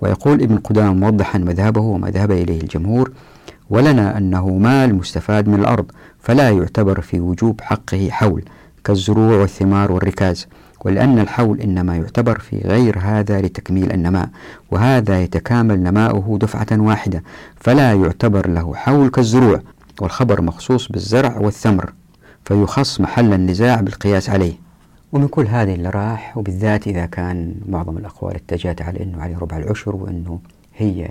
ويقول 0.00 0.42
ابن 0.42 0.58
قدام 0.58 1.00
موضحا 1.00 1.38
مذهبه 1.38 1.80
وما 1.80 2.10
ذهب 2.10 2.32
إليه 2.32 2.60
الجمهور 2.60 3.12
ولنا 3.70 4.18
أنه 4.18 4.48
مال 4.48 4.94
مستفاد 4.94 5.48
من 5.48 5.60
الأرض 5.60 5.90
فلا 6.18 6.50
يعتبر 6.50 7.00
في 7.00 7.20
وجوب 7.20 7.60
حقه 7.60 8.08
حول 8.10 8.42
كالزروع 8.84 9.36
والثمار 9.36 9.92
والركاز 9.92 10.46
ولأن 10.84 11.18
الحول 11.18 11.60
إنما 11.60 11.96
يعتبر 11.96 12.38
في 12.38 12.58
غير 12.58 12.98
هذا 12.98 13.40
لتكميل 13.40 13.92
النماء 13.92 14.28
وهذا 14.70 15.22
يتكامل 15.22 15.82
نماؤه 15.82 16.38
دفعة 16.38 16.66
واحدة 16.72 17.22
فلا 17.56 17.92
يعتبر 17.92 18.48
له 18.48 18.74
حول 18.74 19.08
كالزروع 19.08 19.60
والخبر 20.00 20.42
مخصوص 20.42 20.92
بالزرع 20.92 21.36
والثمر 21.38 21.92
فيخص 22.44 23.00
محل 23.00 23.32
النزاع 23.32 23.80
بالقياس 23.80 24.30
عليه. 24.30 24.54
ومن 25.12 25.28
كل 25.28 25.46
هذه 25.46 25.74
اللي 25.74 25.90
راح 25.90 26.36
وبالذات 26.38 26.86
إذا 26.86 27.06
كان 27.06 27.54
معظم 27.68 27.98
الأقوال 27.98 28.34
اتجهت 28.34 28.82
على 28.82 29.02
أنه 29.02 29.22
عليه 29.22 29.38
ربع 29.38 29.56
العشر 29.56 29.96
وأنه 29.96 30.40
هي 30.76 31.08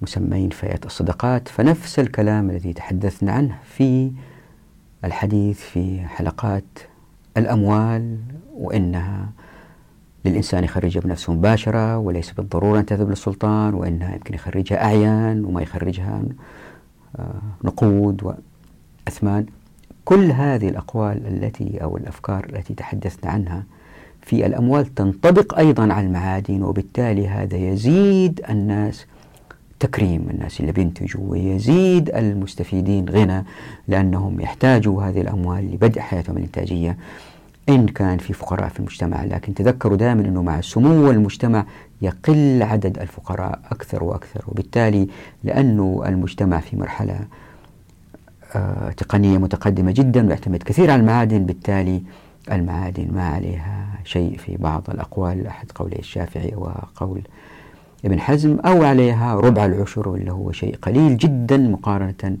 للمسمين 0.00 0.50
فئة 0.50 0.80
الصدقات 0.86 1.48
فنفس 1.48 1.98
الكلام 1.98 2.50
الذي 2.50 2.72
تحدثنا 2.72 3.32
عنه 3.32 3.58
في 3.64 4.12
الحديث 5.04 5.60
في 5.60 6.00
حلقات 6.00 6.64
الأموال 7.36 8.18
وإنها 8.54 9.28
للإنسان 10.24 10.64
يخرجها 10.64 11.00
بنفسه 11.00 11.32
مباشرة 11.32 11.98
وليس 11.98 12.32
بالضرورة 12.32 12.78
أن 12.78 12.86
تذهب 12.86 13.10
للسلطان 13.10 13.74
وإنها 13.74 14.12
يمكن 14.12 14.34
يخرجها 14.34 14.84
أعيان 14.84 15.44
وما 15.44 15.62
يخرجها 15.62 16.22
آه، 17.18 17.40
نقود 17.64 18.34
وأثمان. 19.06 19.46
كل 20.04 20.32
هذه 20.32 20.68
الأقوال 20.68 21.26
التي 21.26 21.82
أو 21.82 21.96
الأفكار 21.96 22.46
التي 22.52 22.74
تحدثنا 22.74 23.30
عنها 23.30 23.64
في 24.22 24.46
الأموال 24.46 24.94
تنطبق 24.94 25.58
أيضا 25.58 25.92
على 25.92 26.06
المعادن 26.06 26.62
وبالتالي 26.62 27.28
هذا 27.28 27.56
يزيد 27.56 28.40
الناس 28.50 29.06
تكريم 29.80 30.26
الناس 30.30 30.60
اللي 30.60 30.72
بينتجوا 30.72 31.22
ويزيد 31.28 32.10
المستفيدين 32.10 33.08
غنى 33.08 33.44
لأنهم 33.88 34.40
يحتاجوا 34.40 35.02
هذه 35.02 35.20
الأموال 35.20 35.74
لبدء 35.74 36.00
حياتهم 36.00 36.36
الإنتاجية 36.36 36.96
إن 37.68 37.86
كان 37.86 38.18
في 38.18 38.32
فقراء 38.32 38.68
في 38.68 38.80
المجتمع. 38.80 39.24
لكن 39.24 39.54
تذكروا 39.54 39.96
دائما 39.96 40.20
أنه 40.20 40.42
مع 40.42 40.60
سمو 40.60 41.10
المجتمع 41.10 41.64
يقل 42.02 42.62
عدد 42.62 42.98
الفقراء 42.98 43.58
أكثر 43.70 44.04
وأكثر 44.04 44.44
وبالتالي 44.48 45.08
لأنه 45.44 46.02
المجتمع 46.06 46.60
في 46.60 46.76
مرحلة 46.76 47.20
آه 48.54 48.90
تقنية 48.90 49.38
متقدمة 49.38 49.90
جدا 49.92 50.26
ويعتمد 50.26 50.62
كثير 50.62 50.90
على 50.90 51.00
المعادن. 51.00 51.46
بالتالي 51.46 52.02
المعادن 52.52 53.08
ما 53.14 53.28
عليها 53.28 53.86
شيء 54.04 54.36
في 54.36 54.56
بعض 54.56 54.82
الأقوال 54.88 55.46
أحد 55.46 55.72
قولي 55.74 55.98
الشافعي 55.98 56.52
وقول 56.56 57.20
ابن 58.04 58.20
حزم 58.20 58.58
أو 58.58 58.84
عليها 58.84 59.34
ربع 59.34 59.66
العشر 59.66 60.14
اللي 60.14 60.32
هو 60.32 60.52
شيء 60.52 60.76
قليل 60.82 61.16
جدا 61.16 61.56
مقارنة 61.56 62.36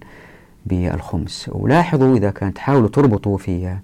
بالخمس. 0.66 1.50
ولاحظوا 1.52 2.16
إذا 2.16 2.30
كانت 2.30 2.56
تحاولوا 2.56 2.88
تربطوا 2.88 3.38
في 3.38 3.76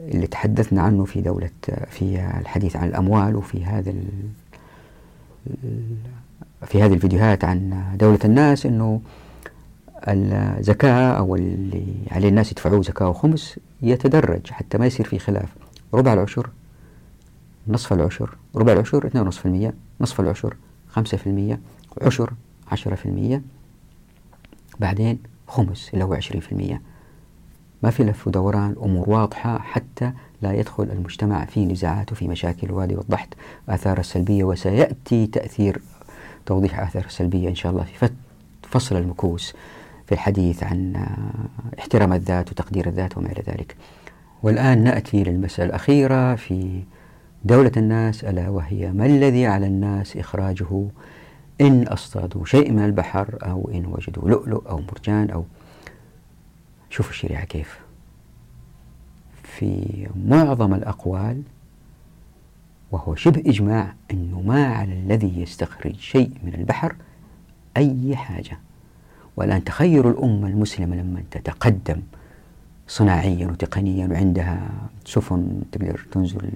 اللي 0.00 0.26
تحدثنا 0.26 0.82
عنه 0.82 1.04
في 1.04 1.20
دولة 1.20 1.50
في 1.90 2.32
الحديث 2.40 2.76
عن 2.76 2.88
الأموال 2.88 3.36
وفي 3.36 3.64
هذا 3.64 3.94
في 6.66 6.82
هذه 6.82 6.94
الفيديوهات 6.94 7.44
عن 7.44 7.82
دولة 7.98 8.18
الناس 8.24 8.66
أنه 8.66 9.00
الزكاة 10.08 11.12
أو 11.12 11.36
اللي 11.36 11.94
عليه 12.10 12.28
الناس 12.28 12.52
يدفعوه 12.52 12.82
زكاة 12.82 13.08
وخمس 13.08 13.58
يتدرج 13.82 14.50
حتى 14.50 14.78
ما 14.78 14.86
يصير 14.86 15.06
في 15.06 15.18
خلاف. 15.18 15.48
ربع 15.94 16.12
العشر 16.12 16.50
نصف 17.68 17.92
العشر 17.92 18.36
ربع 18.56 18.72
العشر 18.72 19.08
2.5% 19.08 19.72
نصف 20.00 20.20
العشر. 20.20 20.56
خمسة 20.90 21.16
في 21.16 21.26
المية 21.26 21.60
عشر 22.02 22.32
عشرة 22.72 22.94
في 22.94 23.06
المية 23.06 23.42
بعدين 24.80 25.18
خمس 25.48 25.90
اللي 25.94 26.04
هو 26.04 26.14
عشرين 26.14 26.40
في 26.40 26.52
المية. 26.52 26.82
ما 27.82 27.90
في 27.90 28.04
لف 28.04 28.26
ودوران 28.28 28.76
أمور 28.82 29.10
واضحة 29.10 29.58
حتى 29.58 30.12
لا 30.42 30.52
يدخل 30.52 30.82
المجتمع 30.82 31.44
في 31.44 31.66
نزاعات 31.66 32.12
وفي 32.12 32.28
مشاكل 32.28 32.72
وهذه 32.72 32.94
وضحت 32.96 33.34
آثار 33.68 33.98
السلبية 33.98 34.44
وسيأتي 34.44 35.26
تأثير 35.26 35.82
توضيح 36.46 36.80
آثار 36.80 37.04
السلبية 37.04 37.48
إن 37.48 37.54
شاء 37.54 37.72
الله 37.72 37.84
في 37.84 38.10
فصل 38.62 38.96
المكوس 38.96 39.54
في 40.06 40.12
الحديث 40.12 40.62
عن 40.62 41.06
احترام 41.78 42.12
الذات 42.12 42.50
وتقدير 42.52 42.88
الذات 42.88 43.18
وما 43.18 43.32
إلى 43.32 43.42
ذلك. 43.48 43.76
والآن 44.42 44.84
نأتي 44.84 45.24
للمسألة 45.24 45.68
الأخيرة 45.68 46.34
في 46.34 46.82
دولة 47.44 47.72
الناس 47.76 48.24
ألا 48.24 48.48
وهي 48.48 48.92
ما 48.92 49.06
الذي 49.06 49.46
على 49.46 49.66
الناس 49.66 50.16
إخراجه؟ 50.16 50.86
إن 51.60 51.82
أصطادوا 51.82 52.44
شيء 52.44 52.72
من 52.72 52.84
البحر 52.84 53.38
أو 53.42 53.70
إن 53.74 53.86
وجدوا 53.86 54.28
لؤلؤ 54.28 54.68
أو 54.68 54.80
مرجان 54.80 55.30
أو 55.30 55.44
شوفوا 56.90 57.10
الشريعة 57.10 57.44
كيف. 57.44 57.80
في 59.42 60.06
معظم 60.28 60.74
الأقوال 60.74 61.42
وهو 62.92 63.14
شبه 63.14 63.40
إجماع 63.46 63.94
أنه 64.10 64.40
ما 64.40 64.66
على 64.66 64.92
الذي 64.92 65.42
يستخرج 65.42 65.96
شيء 65.96 66.30
من 66.42 66.54
البحر 66.54 66.94
أي 67.76 68.16
حاجة. 68.16 68.58
والآن 69.36 69.64
تخيلوا 69.64 70.10
الأمة 70.10 70.48
المسلمة 70.48 70.96
لما 70.96 71.22
تتقدم 71.30 72.00
صناعيا 72.90 73.46
وتقنيا 73.46 74.06
وعندها 74.06 74.70
سفن 75.04 75.62
تقدر 75.72 76.06
تنزل 76.12 76.50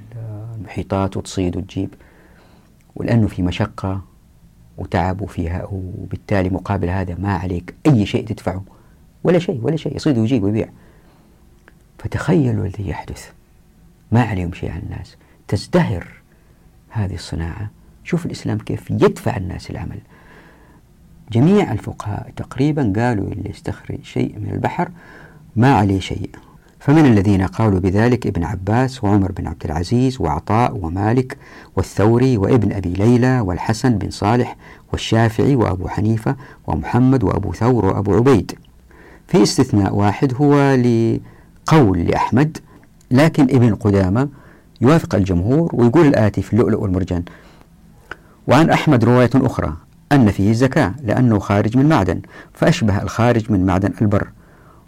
المحيطات 0.57 1.17
وتصيد 1.17 1.57
وتجيب. 1.57 1.95
ولأنه 2.97 3.27
في 3.27 3.43
مشقة 3.43 4.03
وتعب 4.79 5.21
وفيها 5.21 5.69
وبالتالي 5.73 6.51
مقابل 6.51 6.89
هذا 6.89 7.15
ما 7.15 7.35
عليك 7.37 7.75
أي 7.87 8.07
شيء 8.07 8.27
تدفعه. 8.27 8.65
ولا 9.25 9.39
شيء 9.39 9.61
ولا 9.63 9.77
شيء 9.77 9.97
يصيد 9.97 10.19
ويجيب 10.19 10.43
ويبيع. 10.43 10.69
فتخيلوا 11.99 12.67
الذي 12.67 12.89
يحدث. 12.89 13.31
ما 14.13 14.23
عليهم 14.23 14.53
شيء 14.53 14.71
عن 14.71 14.79
الناس. 14.79 15.17
تزدهر 15.49 16.09
هذه 16.89 17.15
الصناعة. 17.15 17.71
شوف 18.05 18.27
الإسلام 18.27 18.59
كيف 18.59 18.91
يدفع 18.91 19.37
الناس 19.37 19.71
العمل. 19.71 19.99
جميع 21.33 21.73
الفقهاء 21.73 22.33
تقريبا 22.37 22.93
قالوا 22.97 23.29
اللي 23.29 23.51
يستخرج 23.51 24.03
شيء 24.03 24.39
من 24.39 24.51
البحر 24.53 24.91
ما 25.57 25.75
عليه 25.75 26.01
شيء. 26.01 26.31
فمن 26.81 27.07
الذين 27.07 27.43
قالوا 27.43 27.81
بذلك 27.81 28.27
ابن 28.27 28.45
عباس 28.45 29.05
وعمر 29.05 29.33
بن 29.33 29.47
عبد 29.47 29.65
العزيز 29.65 30.21
وعطاء 30.21 30.77
ومالك 30.77 31.37
والثوري 31.77 32.37
وابن 32.37 32.73
أبي 32.73 32.93
ليلى 32.93 33.41
والحسن 33.41 33.99
بن 33.99 34.11
صالح 34.11 34.57
والشافعي 34.93 35.57
وأبو 35.57 35.89
حنيفة 35.89 36.37
ومحمد 36.67 37.25
وأبو 37.25 37.53
ثور 37.53 37.85
وأبو 37.85 38.15
عبيد. 38.15 38.53
في 39.29 39.43
استثناء 39.43 39.95
واحد 39.95 40.35
هو 40.35 40.75
لقول 40.75 41.99
لأحمد 41.99 42.59
لكن 43.11 43.43
ابن 43.43 43.75
قدامة 43.75 44.29
يوافق 44.81 45.15
الجمهور 45.15 45.71
ويقول 45.75 46.07
الآتي 46.07 46.43
في 46.43 46.53
اللؤلؤ 46.53 46.83
والمرجان 46.83 47.23
وعن 48.47 48.71
أحمد 48.71 49.05
رواية 49.05 49.31
أخرى 49.35 49.77
أن 50.13 50.31
فيه 50.31 50.51
الزكاة 50.51 50.95
لأنه 51.03 51.39
خارج 51.39 51.77
من 51.77 51.89
معدن 51.89 52.21
فأشبه 52.55 53.03
الخارج 53.03 53.53
من 53.53 53.67
معدن 53.67 53.93
البر 54.03 54.29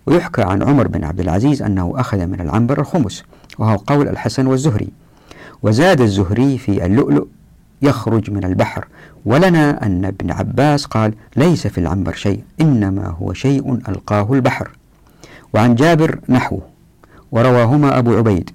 ويحكى 0.06 0.42
عن 0.42 0.62
عمر 0.62 0.88
بن 0.88 1.04
عبد 1.04 1.20
العزيز 1.20 1.62
أنه 1.62 1.92
أخذ 1.96 2.26
من 2.26 2.40
العنبر 2.40 2.80
الخمس 2.80 3.24
وهو 3.58 3.76
قول 3.76 4.08
الحسن 4.08 4.46
والزهري. 4.46 4.88
وزاد 5.62 6.00
الزهري 6.00 6.58
في 6.58 6.86
اللؤلؤ 6.86 7.26
يخرج 7.82 8.30
من 8.30 8.44
البحر. 8.44 8.86
ولنا 9.24 9.86
أن 9.86 10.04
ابن 10.04 10.30
عباس 10.30 10.84
قال 10.84 11.14
ليس 11.36 11.66
في 11.66 11.78
العنبر 11.78 12.12
شيء 12.12 12.42
إنما 12.60 13.06
هو 13.06 13.32
شيء 13.32 13.74
ألقاه 13.88 14.32
البحر. 14.32 14.70
وعن 15.54 15.74
جابر 15.74 16.18
نحوه 16.28 16.62
ورواهما 17.32 17.98
أبو 17.98 18.16
عبيد 18.16 18.50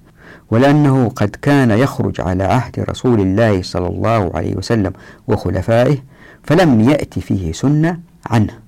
ولأنه 0.52 1.10
قد 1.10 1.30
كان 1.42 1.72
يخرج 1.72 2.22
على 2.22 2.44
عهد 2.44 2.80
رسول 2.80 3.22
الله 3.22 3.62
صلى 3.62 3.88
الله 3.88 4.32
عليه 4.36 4.56
وسلم 4.56 4.94
وخلفائه 5.28 5.98
فلم 6.44 6.82
يأتي 6.82 7.22
فيه 7.22 7.52
سنة 7.52 8.00
عنه. 8.26 8.61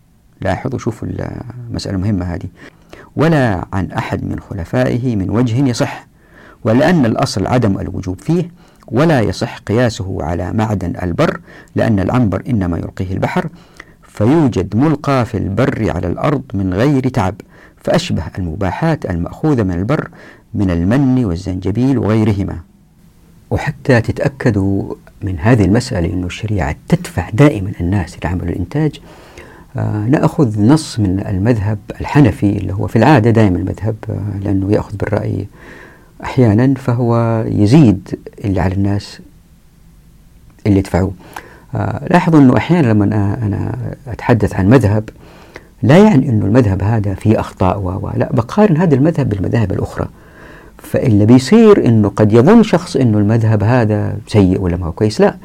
لاحظوا 0.44 0.80
شوفوا 0.80 1.08
المسألة 1.70 1.96
المهمة 1.96 2.26
هذه. 2.26 2.48
ولا 3.16 3.66
عن 3.74 3.92
أحد 3.92 4.24
من 4.24 4.40
خلفائه 4.40 5.16
من 5.16 5.30
وجه 5.30 5.68
يصح 5.68 6.08
ولأن 6.64 7.06
الأصل 7.06 7.48
عدم 7.48 7.80
الوجوب 7.80 8.22
فيه 8.22 8.52
ولا 8.88 9.20
يصح 9.22 9.58
قياسه 9.58 10.18
على 10.22 10.54
معدن 10.54 10.94
البر 11.04 11.40
لأن 11.76 12.00
العنبر 12.00 12.44
إنما 12.50 12.78
يلقيه 12.78 13.14
البحر 13.14 13.48
فيوجد 14.04 14.76
ملقى 14.76 15.26
في 15.26 15.38
البر 15.38 15.92
على 15.96 16.08
الأرض 16.08 16.44
من 16.54 16.74
غير 16.74 17.08
تعب 17.10 17.36
فأشبه 17.78 18.24
المباحات 18.38 19.06
المأخوذة 19.06 19.64
من 19.64 19.72
البر 19.72 20.10
من 20.54 20.72
المن 20.72 21.26
والزنجبيل 21.26 21.98
وغيرهما. 21.98 22.60
وحتى 23.52 24.02
تتأكدوا 24.02 24.96
من 25.22 25.40
هذه 25.40 25.66
المسألة 25.66 26.14
أن 26.14 26.24
الشريعة 26.24 26.76
تدفع 26.88 27.30
دائما 27.30 27.72
الناس 27.82 28.18
إلى 28.18 28.30
عمل 28.30 28.50
الإنتاج 28.50 29.00
نأخذ 30.10 30.62
نص 30.62 31.00
من 31.00 31.20
المذهب 31.30 31.78
الحنفي 32.02 32.58
اللي 32.58 32.74
هو 32.74 32.88
في 32.88 32.96
العادة 32.96 33.30
دائما 33.30 33.58
المذهب 33.58 33.96
آه 34.10 34.40
لأنه 34.44 34.72
يأخذ 34.72 34.96
بالرأي 34.98 35.48
أحيانا 36.24 36.74
فهو 36.74 37.44
يزيد 37.48 38.16
اللي 38.46 38.60
على 38.60 38.74
الناس 38.74 39.20
اللي 40.68 40.78
يدفعوه. 40.80 41.12
آه 41.76 42.08
لاحظوا 42.10 42.40
أنه 42.40 42.58
أحيانا 42.58 42.88
لما 42.88 43.06
أنا 43.44 43.76
أتحدث 44.08 44.56
عن 44.56 44.70
مذهب 44.70 45.10
لا 45.84 45.98
يعني 45.98 46.30
أنه 46.30 46.46
المذهب 46.46 46.84
هذا 46.84 47.14
فيه 47.14 47.40
أخطاء 47.40 47.80
و 47.80 48.12
لا 48.18 48.30
بقارن 48.34 48.78
هذا 48.78 48.96
المذهب 48.96 49.30
بالمذاهب 49.30 49.72
الأخرى. 49.72 50.08
فاللي 50.78 51.26
بيصير 51.26 51.86
أنه 51.86 52.10
قد 52.10 52.34
يظن 52.34 52.64
شخص 52.64 52.96
أنه 52.96 53.18
المذهب 53.18 53.64
هذا 53.64 54.18
سيء 54.28 54.62
ولا 54.62 54.78
ما 54.78 54.86
هو 54.86 54.92
كويس 54.92 55.22
لا 55.22 55.36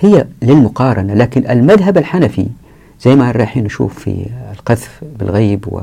هي 0.00 0.26
للمقارنة 0.42 1.14
لكن 1.14 1.50
المذهب 1.50 1.98
الحنفي 1.98 2.46
زي 3.04 3.16
ما 3.16 3.30
رايحين 3.30 3.64
نشوف 3.64 3.98
في 3.98 4.26
القذف 4.52 5.00
بالغيب 5.18 5.64
و 5.68 5.80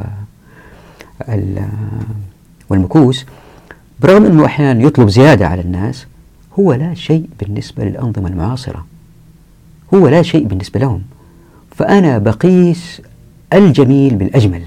والمكوس 2.69 3.25
برغم 3.99 4.25
أنه 4.25 4.45
أحيانا 4.45 4.83
يطلب 4.83 5.09
زيادة 5.09 5.47
على 5.47 5.61
الناس 5.61 6.05
هو 6.59 6.73
لا 6.73 6.93
شيء 6.93 7.29
بالنسبة 7.39 7.83
للأنظمة 7.83 8.27
المعاصرة. 8.27 8.85
هو 9.93 10.07
لا 10.07 10.21
شيء 10.21 10.45
بالنسبة 10.45 10.79
لهم. 10.79 11.01
فأنا 11.75 12.17
بقيس 12.17 13.01
الجميل 13.53 14.15
بالأجمل. 14.15 14.61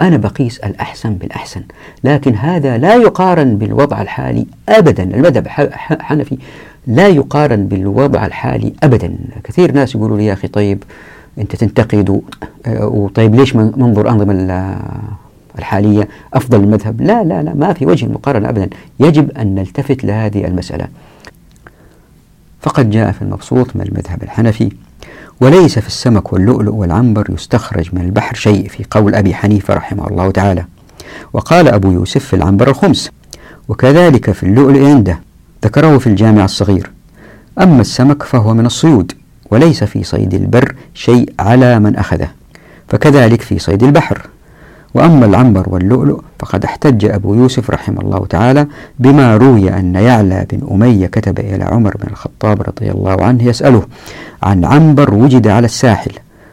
أنا 0.00 0.16
بقيس 0.16 0.58
الأحسن 0.58 1.14
بالأحسن. 1.14 1.62
لكن 2.04 2.34
هذا 2.34 2.78
لا 2.78 2.94
يقارن 2.94 3.58
بالوضع 3.58 4.02
الحالي 4.02 4.46
أبدا. 4.68 5.02
المذهب 5.02 5.48
حنفي 5.80 6.38
لا 6.86 7.08
يقارن 7.08 7.66
بالوضع 7.66 8.26
الحالي 8.26 8.72
أبدا. 8.82 9.16
كثير 9.44 9.72
ناس 9.72 9.94
يقولوا 9.94 10.16
لي 10.16 10.26
يا 10.26 10.32
أخي 10.32 10.48
طيب 10.48 10.82
أنت 11.38 11.56
تنتقد 11.56 12.22
وطيب 12.68 13.34
ليش 13.34 13.56
منظر 13.56 14.02
الأنظمة 14.02 14.78
الحالية 15.58 16.08
أفضل 16.34 16.60
المذهب 16.60 17.00
لا 17.00 17.24
لا 17.24 17.42
لا 17.42 17.54
ما 17.54 17.72
في 17.72 17.86
وجه 17.86 18.06
المقارنة 18.06 18.48
أبدا. 18.48 18.68
يجب 19.00 19.30
أن 19.30 19.54
نلتفت 19.54 20.04
لهذه 20.04 20.44
المسألة. 20.44 20.88
فقد 22.60 22.90
جاء 22.90 23.12
في 23.12 23.22
المبسوط 23.22 23.76
من 23.76 23.82
المذهب 23.82 24.22
الحنفي 24.22 24.72
وليس 25.40 25.78
في 25.78 25.86
السمك 25.86 26.32
واللؤلؤ 26.32 26.74
والعنبر 26.74 27.26
يستخرج 27.30 27.90
من 27.92 28.00
البحر 28.00 28.34
شيء 28.34 28.68
في 28.68 28.84
قول 28.90 29.14
أبي 29.14 29.34
حنيفة 29.34 29.74
رحمه 29.74 30.08
الله 30.08 30.30
تعالى. 30.30 30.64
وقال 31.32 31.68
أبو 31.68 31.90
يوسف 31.90 32.24
في 32.24 32.36
العنبر 32.36 32.68
الخمس 32.68 33.10
وكذلك 33.68 34.30
في 34.30 34.42
اللؤلؤ 34.42 34.84
عنده 34.84 35.20
ذكره 35.64 35.98
في 35.98 36.06
الجامع 36.06 36.44
الصغير. 36.44 36.90
أما 37.60 37.80
السمك 37.80 38.22
فهو 38.22 38.54
من 38.54 38.66
الصيود. 38.66 39.12
وليس 39.54 39.84
في 39.84 40.04
صيد 40.04 40.34
البر 40.34 40.74
شيء 40.94 41.32
على 41.40 41.78
من 41.78 41.96
أخذه 41.96 42.28
فكذلك 42.88 43.40
في 43.40 43.58
صيد 43.58 43.82
البحر. 43.82 44.26
وأما 44.94 45.26
العنبر 45.26 45.64
واللؤلؤ 45.66 46.20
فقد 46.38 46.64
احتج 46.64 47.04
أبو 47.04 47.34
يوسف 47.34 47.70
رحمه 47.70 48.00
الله 48.00 48.26
تعالى 48.26 48.66
بما 48.98 49.36
روي 49.36 49.78
أن 49.78 49.94
يعلى 49.94 50.46
بن 50.52 50.68
أمية 50.70 51.06
كتب 51.06 51.38
إلى 51.38 51.64
عمر 51.64 51.96
بن 51.96 52.10
الخطاب 52.10 52.62
رضي 52.62 52.90
الله 52.90 53.24
عنه 53.24 53.44
يسأله 53.44 53.82
عن 54.42 54.64
عنبر 54.64 55.14
وجد 55.14 55.48
على 55.48 55.64
الساحل 55.64 56.12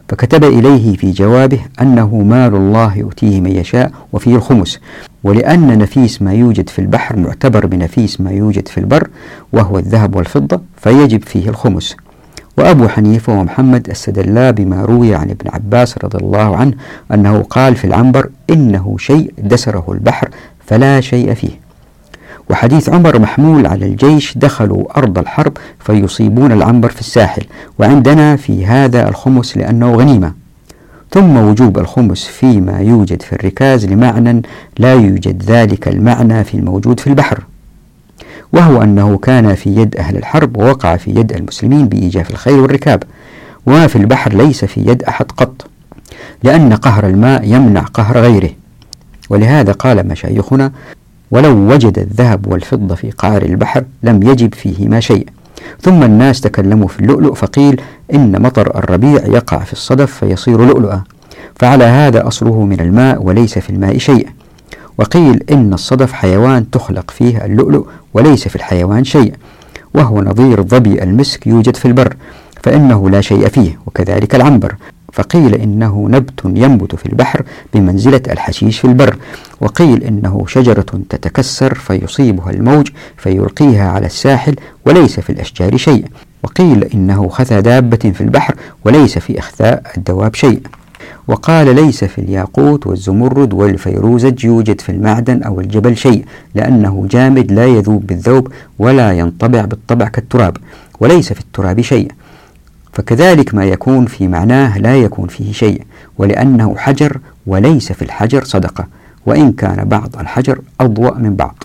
فكتب 0.10 0.44
إليه 0.44 0.98
في 0.98 1.12
جوابه 1.12 1.60
أنه 1.82 2.16
مال 2.16 2.56
الله 2.56 2.98
يؤتيه 2.98 3.42
من 3.42 3.52
يشاء 3.52 3.92
وفيه 4.14 4.36
الخمس 4.36 4.80
ولأن 5.24 5.78
نفيس 5.78 6.22
ما 6.22 6.34
يوجد 6.34 6.70
في 6.70 6.80
البحر 6.80 7.16
معتبر 7.20 7.66
بنفيس 7.66 8.22
ما 8.22 8.32
يوجد 8.32 8.68
في 8.68 8.78
البر 8.78 9.08
وهو 9.54 9.80
الذهب 9.80 10.16
والفضة 10.16 10.62
فيجب 10.78 11.24
فيه 11.24 11.50
الخمس. 11.50 11.96
وأبو 12.58 12.88
حنيفة 12.88 13.40
ومحمد 13.40 13.90
استدلا 13.90 14.52
بما 14.52 14.86
روي 14.86 15.16
عن 15.16 15.30
ابن 15.30 15.50
عباس 15.54 15.98
رضي 16.04 16.18
الله 16.18 16.56
عنه 16.58 16.74
أنه 17.14 17.44
قال 17.44 17.76
في 17.76 17.86
العنبر 17.86 18.30
إنه 18.50 18.96
شيء 19.00 19.34
دسره 19.38 19.86
البحر 19.90 20.30
فلا 20.66 21.02
شيء 21.02 21.34
فيه. 21.34 21.60
وحديث 22.50 22.90
عمر 22.90 23.20
محمول 23.20 23.68
على 23.68 23.86
الجيش 23.86 24.38
دخلوا 24.38 24.98
أرض 24.98 25.18
الحرب 25.20 25.58
فيصيبون 25.80 26.52
العنبر 26.52 26.90
في 26.90 27.00
الساحل 27.00 27.44
وعندنا 27.80 28.36
في 28.36 28.66
هذا 28.66 29.10
الخمس 29.10 29.58
لأنه 29.58 29.96
غنيمة. 29.96 30.34
ثم 31.12 31.38
وجوب 31.38 31.80
الخمس 31.80 32.26
فيما 32.26 32.80
يوجد 32.80 33.22
في 33.22 33.34
الركاز 33.34 33.86
لمعنى 33.86 34.42
لا 34.78 34.94
يوجد 34.94 35.44
ذلك 35.44 35.88
المعنى 35.88 36.44
في 36.44 36.58
الموجود 36.58 37.00
في 37.00 37.08
البحر. 37.08 37.44
وهو 38.54 38.84
أنه 38.84 39.18
كان 39.18 39.56
في 39.56 39.76
يد 39.76 39.96
أهل 39.96 40.18
الحرب 40.18 40.58
ووقع 40.58 40.96
في 40.96 41.12
يد 41.12 41.34
المسلمين 41.34 41.88
بإيجاف 41.88 42.32
الخيل 42.32 42.60
والركاب 42.60 43.04
وما 43.66 43.88
في 43.88 43.96
البحر 43.96 44.34
ليس 44.34 44.66
في 44.66 44.82
يد 44.82 45.04
أحد 45.04 45.26
قط 45.32 45.68
لأن 46.44 46.74
قهر 46.74 47.08
الماء 47.08 47.44
يمنع 47.44 47.82
قهر 47.82 48.18
غيره. 48.18 48.50
ولهذا 49.30 49.72
قال 49.72 50.08
مشايخنا 50.08 50.72
ولو 51.32 51.58
وجد 51.74 52.00
الذهب 52.00 52.48
والفضة 52.48 52.96
في 52.96 53.12
قعر 53.12 53.42
البحر 53.42 53.84
لم 54.04 54.24
يجب 54.24 54.54
فيهما 54.54 55.00
شيء 55.00 55.28
ثم 55.82 56.04
الناس 56.04 56.42
تكلموا 56.42 56.88
في 56.88 57.00
اللؤلؤ 57.00 57.34
فقيل 57.34 57.82
إن 58.14 58.42
مطر 58.42 58.78
الربيع 58.78 59.26
يقع 59.26 59.60
في 59.60 59.74
الصدف 59.74 60.14
فيصير 60.14 60.66
لؤلؤا 60.66 61.04
فعلى 61.56 61.84
هذا 61.84 62.28
أصله 62.28 62.66
من 62.66 62.80
الماء 62.80 63.24
وليس 63.24 63.60
في 63.60 63.70
الماء 63.70 63.98
شيء. 63.98 64.28
وقيل 64.97 65.43
إن 65.51 65.73
الصدف 65.73 66.13
حيوان 66.13 66.69
تخلق 66.69 67.12
فيه 67.12 67.45
اللؤلؤ 67.45 67.88
وليس 68.13 68.47
في 68.47 68.56
الحيوان 68.56 69.04
شيء 69.04 69.34
وهو 69.93 70.21
نظير 70.21 70.63
ظبي 70.63 71.04
المسك 71.04 71.47
يوجد 71.47 71.75
في 71.75 71.86
البر 71.86 72.15
فإنه 72.63 73.10
لا 73.10 73.21
شيء 73.21 73.47
فيه 73.47 73.80
وكذلك 73.88 74.36
العنبر. 74.36 74.75
فقيل 75.13 75.56
إنه 75.56 76.08
نبت 76.10 76.41
ينبت 76.45 76.95
في 76.95 77.06
البحر 77.06 77.43
بمنزلة 77.73 78.21
الحشيش 78.30 78.80
في 78.80 78.86
البر 78.86 79.15
وقيل 79.62 80.04
إنه 80.04 80.43
شجرة 80.47 80.86
تتكسر 81.10 81.73
فيصيبها 81.73 82.49
الموج 82.49 82.88
فيلقيها 83.17 83.89
على 83.91 84.06
الساحل 84.06 84.56
وليس 84.86 85.19
في 85.19 85.30
الأشجار 85.30 85.77
شيء 85.77 86.06
وقيل 86.43 86.84
إنه 86.84 87.30
خثى 87.30 87.62
دابة 87.62 88.12
في 88.15 88.21
البحر 88.21 88.56
وليس 88.86 89.17
في 89.17 89.39
إخثاء 89.39 89.91
الدواب 89.97 90.36
شيء. 90.36 90.62
وقال 91.28 91.76
ليس 91.76 92.04
في 92.04 92.21
الياقوت 92.21 92.88
والزمرد 92.88 93.54
والفيروزج 93.54 94.45
يوجد 94.45 94.82
في 94.82 94.91
المعدن 94.91 95.43
أو 95.43 95.60
الجبل 95.60 95.97
شيء 95.97 96.26
لأنه 96.56 97.08
جامد 97.12 97.52
لا 97.52 97.65
يذوب 97.65 98.08
بالذوب 98.08 98.52
ولا 98.80 99.12
ينطبع 99.12 99.65
بالطبع 99.65 100.08
كالتراب 100.08 100.58
وليس 101.00 101.34
في 101.34 101.39
التراب 101.39 101.82
شيء. 101.82 102.12
فكذلك 102.93 103.56
ما 103.56 103.65
يكون 103.65 104.06
في 104.06 104.28
معناه 104.28 104.78
لا 104.78 104.97
يكون 104.97 105.28
فيه 105.28 105.52
شيء 105.52 105.82
ولأنه 106.17 106.76
حجر 106.78 107.19
وليس 107.47 107.91
في 107.91 108.02
الحجر 108.02 108.43
صدقة 108.43 108.88
وإن 109.26 109.52
كان 109.52 109.89
بعض 109.89 110.15
الحجر 110.19 110.62
أضوأ 110.80 111.17
من 111.17 111.36
بعض. 111.36 111.63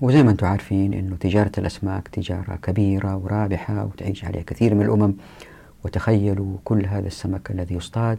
وزي 0.00 0.22
ما 0.22 0.30
أنتم 0.30 0.46
عارفين 0.46 0.94
أنه 0.94 1.16
تجارة 1.20 1.52
الأسماك 1.58 2.08
تجارة 2.08 2.58
كبيرة 2.62 3.16
ورابحة 3.16 3.84
وتعيش 3.84 4.24
عليها 4.24 4.42
كثير 4.42 4.74
من 4.74 4.82
الأمم 4.82 5.12
وتخيلوا 5.84 6.56
كل 6.64 6.86
هذا 6.86 7.06
السمك 7.06 7.50
الذي 7.50 7.74
يصطاد 7.74 8.18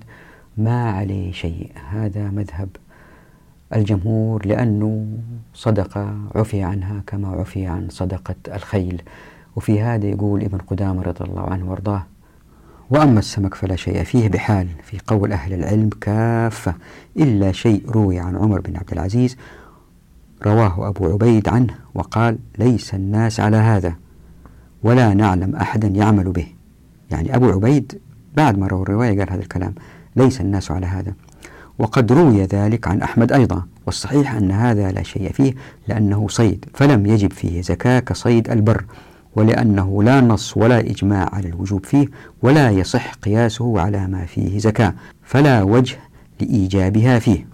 ما 0.59 0.91
عليه 0.91 1.31
شيء. 1.31 1.71
هذا 1.89 2.29
مذهب 2.29 2.69
الجمهور 3.75 4.45
لأنه 4.45 5.07
صدقة 5.53 6.15
عفي 6.35 6.63
عنها 6.63 7.03
كما 7.07 7.27
عفي 7.27 7.65
عن 7.65 7.87
صدقة 7.89 8.35
الخيل. 8.47 9.01
وفي 9.55 9.81
هذا 9.81 10.05
يقول 10.05 10.43
ابن 10.43 10.57
قدامة 10.57 11.01
رضي 11.01 11.25
الله 11.25 11.41
عنه 11.49 11.69
وارضاه 11.69 12.03
وأما 12.89 13.19
السمك 13.19 13.55
فلا 13.55 13.75
شيء 13.75 14.03
فيه 14.03 14.29
بحال 14.29 14.67
في 14.83 14.99
قول 15.07 15.31
أهل 15.31 15.53
العلم 15.53 15.89
كافة 16.01 16.75
إلا 17.17 17.51
شيء 17.51 17.89
روي 17.89 18.19
عن 18.19 18.35
عمر 18.35 18.61
بن 18.61 18.77
عبد 18.77 18.91
العزيز. 18.91 19.37
رواه 20.45 20.89
أبو 20.89 21.05
عبيد 21.05 21.49
عنه 21.49 21.75
وقال 21.93 22.37
ليس 22.57 22.93
الناس 22.93 23.39
على 23.39 23.57
هذا 23.57 23.93
ولا 24.83 25.13
نعلم 25.13 25.55
أحدا 25.55 25.87
يعمل 25.87 26.31
به. 26.31 26.47
يعني 27.11 27.35
أبو 27.35 27.49
عبيد 27.49 28.01
بعد 28.37 28.57
ما 28.57 28.67
روى 28.67 28.81
الرواية 28.81 29.19
قال 29.19 29.31
هذا 29.31 29.41
الكلام. 29.41 29.73
ليس 30.15 30.41
الناس 30.41 30.71
على 30.71 30.85
هذا. 30.85 31.13
وقد 31.79 32.11
روي 32.11 32.43
ذلك 32.43 32.87
عن 32.87 33.01
أحمد 33.01 33.31
أيضا 33.31 33.63
والصحيح 33.85 34.35
أن 34.35 34.51
هذا 34.51 34.91
لا 34.91 35.03
شيء 35.03 35.31
فيه 35.31 35.53
لأنه 35.87 36.27
صيد 36.27 36.65
فلم 36.73 37.05
يجب 37.05 37.33
فيه 37.33 37.61
زكاة 37.61 37.99
كصيد 37.99 38.49
البر 38.49 38.83
ولأنه 39.35 40.03
لا 40.03 40.21
نص 40.21 40.57
ولا 40.57 40.79
إجماع 40.79 41.29
على 41.33 41.47
الوجوب 41.47 41.85
فيه 41.85 42.07
ولا 42.41 42.69
يصح 42.69 43.13
قياسه 43.13 43.81
على 43.81 44.07
ما 44.07 44.25
فيه 44.25 44.59
زكاة 44.59 44.93
فلا 45.23 45.63
وجه 45.63 45.97
لإيجابها 46.41 47.19
فيه. 47.19 47.47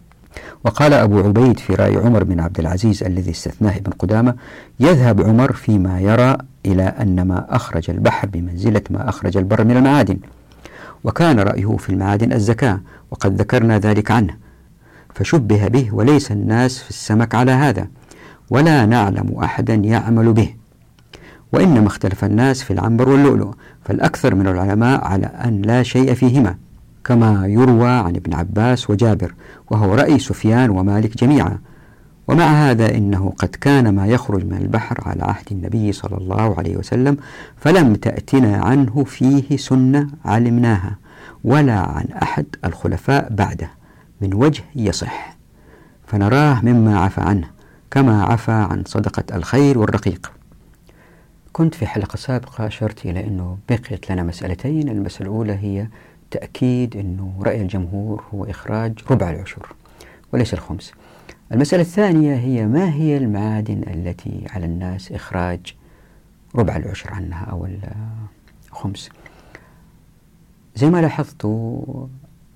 وقال 0.65 0.93
أبو 0.93 1.19
عبيد 1.19 1.59
في 1.59 1.73
رأي 1.75 1.97
عمر 1.97 2.23
بن 2.23 2.39
عبد 2.39 2.59
العزيز 2.59 3.03
الذي 3.03 3.31
استثناه 3.31 3.77
ابن 3.77 3.91
قدامة 3.91 4.35
يذهب 4.79 5.21
عمر 5.21 5.53
فيما 5.53 5.99
يرى 5.99 6.37
إلى 6.65 6.83
أن 6.83 7.21
ما 7.21 7.55
أخرج 7.55 7.89
البحر 7.89 8.27
بمنزلة 8.27 8.81
ما 8.89 9.09
أخرج 9.09 9.37
البر 9.37 9.63
من 9.63 9.77
المعادن. 9.77 10.17
وكان 11.05 11.39
رأيه 11.39 11.77
في 11.77 11.89
المعادن 11.89 12.33
الزكاة 12.33 12.79
وقد 13.11 13.41
ذكرنا 13.41 13.79
ذلك 13.79 14.11
عنه. 14.11 14.33
فشبه 15.13 15.67
به 15.67 15.89
وليس 15.93 16.31
الناس 16.31 16.79
في 16.79 16.89
السمك 16.89 17.35
على 17.35 17.51
هذا 17.51 17.87
ولا 18.49 18.85
نعلم 18.85 19.39
أحدا 19.43 19.73
يعمل 19.73 20.33
به. 20.33 20.53
وإنما 21.51 21.87
اختلف 21.87 22.25
الناس 22.25 22.63
في 22.63 22.73
العنبر 22.73 23.09
واللؤلؤ 23.09 23.53
فالأكثر 23.83 24.35
من 24.35 24.47
العلماء 24.47 25.03
على 25.03 25.25
أن 25.25 25.61
لا 25.61 25.83
شيء 25.83 26.13
فيهما 26.13 26.55
كما 27.03 27.47
يروى 27.47 27.89
عن 27.89 28.15
ابن 28.15 28.33
عباس 28.33 28.89
وجابر 28.89 29.33
وهو 29.71 29.95
رأي 29.95 30.19
سفيان 30.19 30.69
ومالك 30.69 31.17
جميعا. 31.17 31.57
ومع 32.27 32.45
هذا 32.45 32.95
إنه 32.95 33.33
قد 33.37 33.49
كان 33.49 33.95
ما 33.95 34.07
يخرج 34.07 34.45
من 34.45 34.57
البحر 34.57 34.97
على 35.05 35.23
عهد 35.23 35.45
النبي 35.51 35.91
صلى 35.91 36.17
الله 36.17 36.57
عليه 36.57 36.77
وسلم 36.77 37.17
فلم 37.57 37.95
تأتنا 37.95 38.57
عنه 38.57 39.03
فيه 39.03 39.57
سنة 39.57 40.07
علمناها 40.25 40.95
ولا 41.43 41.79
عن 41.79 42.05
أحد 42.21 42.45
الخلفاء 42.65 43.33
بعده 43.33 43.69
من 44.21 44.33
وجه 44.33 44.63
يصح. 44.75 45.35
فنراه 46.07 46.61
مما 46.65 46.99
عفى 46.99 47.21
عنه 47.21 47.47
كما 47.91 48.23
عفى 48.23 48.51
عن 48.51 48.83
صدقة 48.85 49.35
الخير 49.35 49.77
والرقيق. 49.77 50.31
كنت 51.53 51.75
في 51.75 51.87
حلقة 51.87 52.17
سابقة 52.17 52.67
أشرت 52.67 53.05
إلى 53.05 53.27
أنه 53.27 53.57
بقيت 53.69 54.11
لنا 54.11 54.23
مسألتين 54.23 54.89
المسألة 54.89 55.29
الأولى 55.29 55.53
هي 55.53 55.87
تأكيد 56.31 56.97
أنه 56.97 57.33
رأي 57.41 57.61
الجمهور 57.61 58.23
هو 58.33 58.45
إخراج 58.45 58.93
ربع 59.11 59.29
العشر 59.29 59.73
وليس 60.33 60.53
الخمس. 60.53 60.91
المسألة 61.51 61.81
الثانية 61.81 62.35
هي 62.35 62.67
ما 62.67 62.93
هي 62.93 63.17
المعادن 63.17 63.81
التي 63.87 64.45
على 64.49 64.65
الناس 64.65 65.11
إخراج 65.11 65.75
ربع 66.55 66.75
العشر 66.75 67.13
عنها 67.13 67.45
أو 67.45 67.67
الخمس؟ 68.71 69.09
زي 70.75 70.89
ما 70.89 71.01
لاحظتوا 71.01 72.07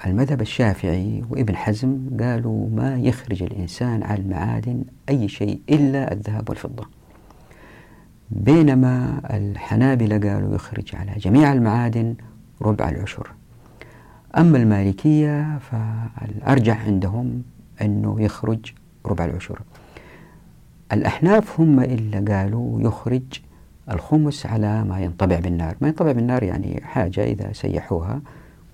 المذهب 0.05 0.41
الشافعي 0.41 1.23
وابن 1.29 1.55
حزم 1.55 1.97
قالوا 2.19 2.69
ما 2.69 2.99
يخرج 2.99 3.43
الإنسان 3.43 4.03
على 4.03 4.21
المعادن 4.21 4.83
أي 5.09 5.27
شيء 5.27 5.61
إلا 5.69 6.13
الذهب 6.13 6.49
والفضة. 6.49 6.87
بينما 8.31 9.21
الحنابلة 9.29 10.17
قالوا 10.33 10.55
يخرج 10.55 10.95
على 10.95 11.11
جميع 11.17 11.53
المعادن 11.53 12.15
ربع 12.61 12.89
العشر. 12.89 13.31
أما 14.37 14.57
المالكية 14.57 15.59
فالأرجح 15.59 16.85
عندهم 16.85 17.43
أنه 17.81 18.21
يخرج 18.21 18.73
ربع 19.06 19.26
العشر. 19.26 19.60
الأحناف 20.93 21.60
هم 21.60 21.80
إلا 21.80 22.36
قالوا 22.36 22.82
يخرج 22.82 23.24
الخمس 23.91 24.45
على 24.45 24.84
ما 24.84 25.00
ينطبع 25.00 25.39
بالنار. 25.39 25.76
ما 25.82 25.88
ينطبع 25.88 26.12
بالنار 26.12 26.43
يعني 26.43 26.82
حاجة 26.84 27.24
إذا 27.24 27.54
سيحوها 27.54 28.22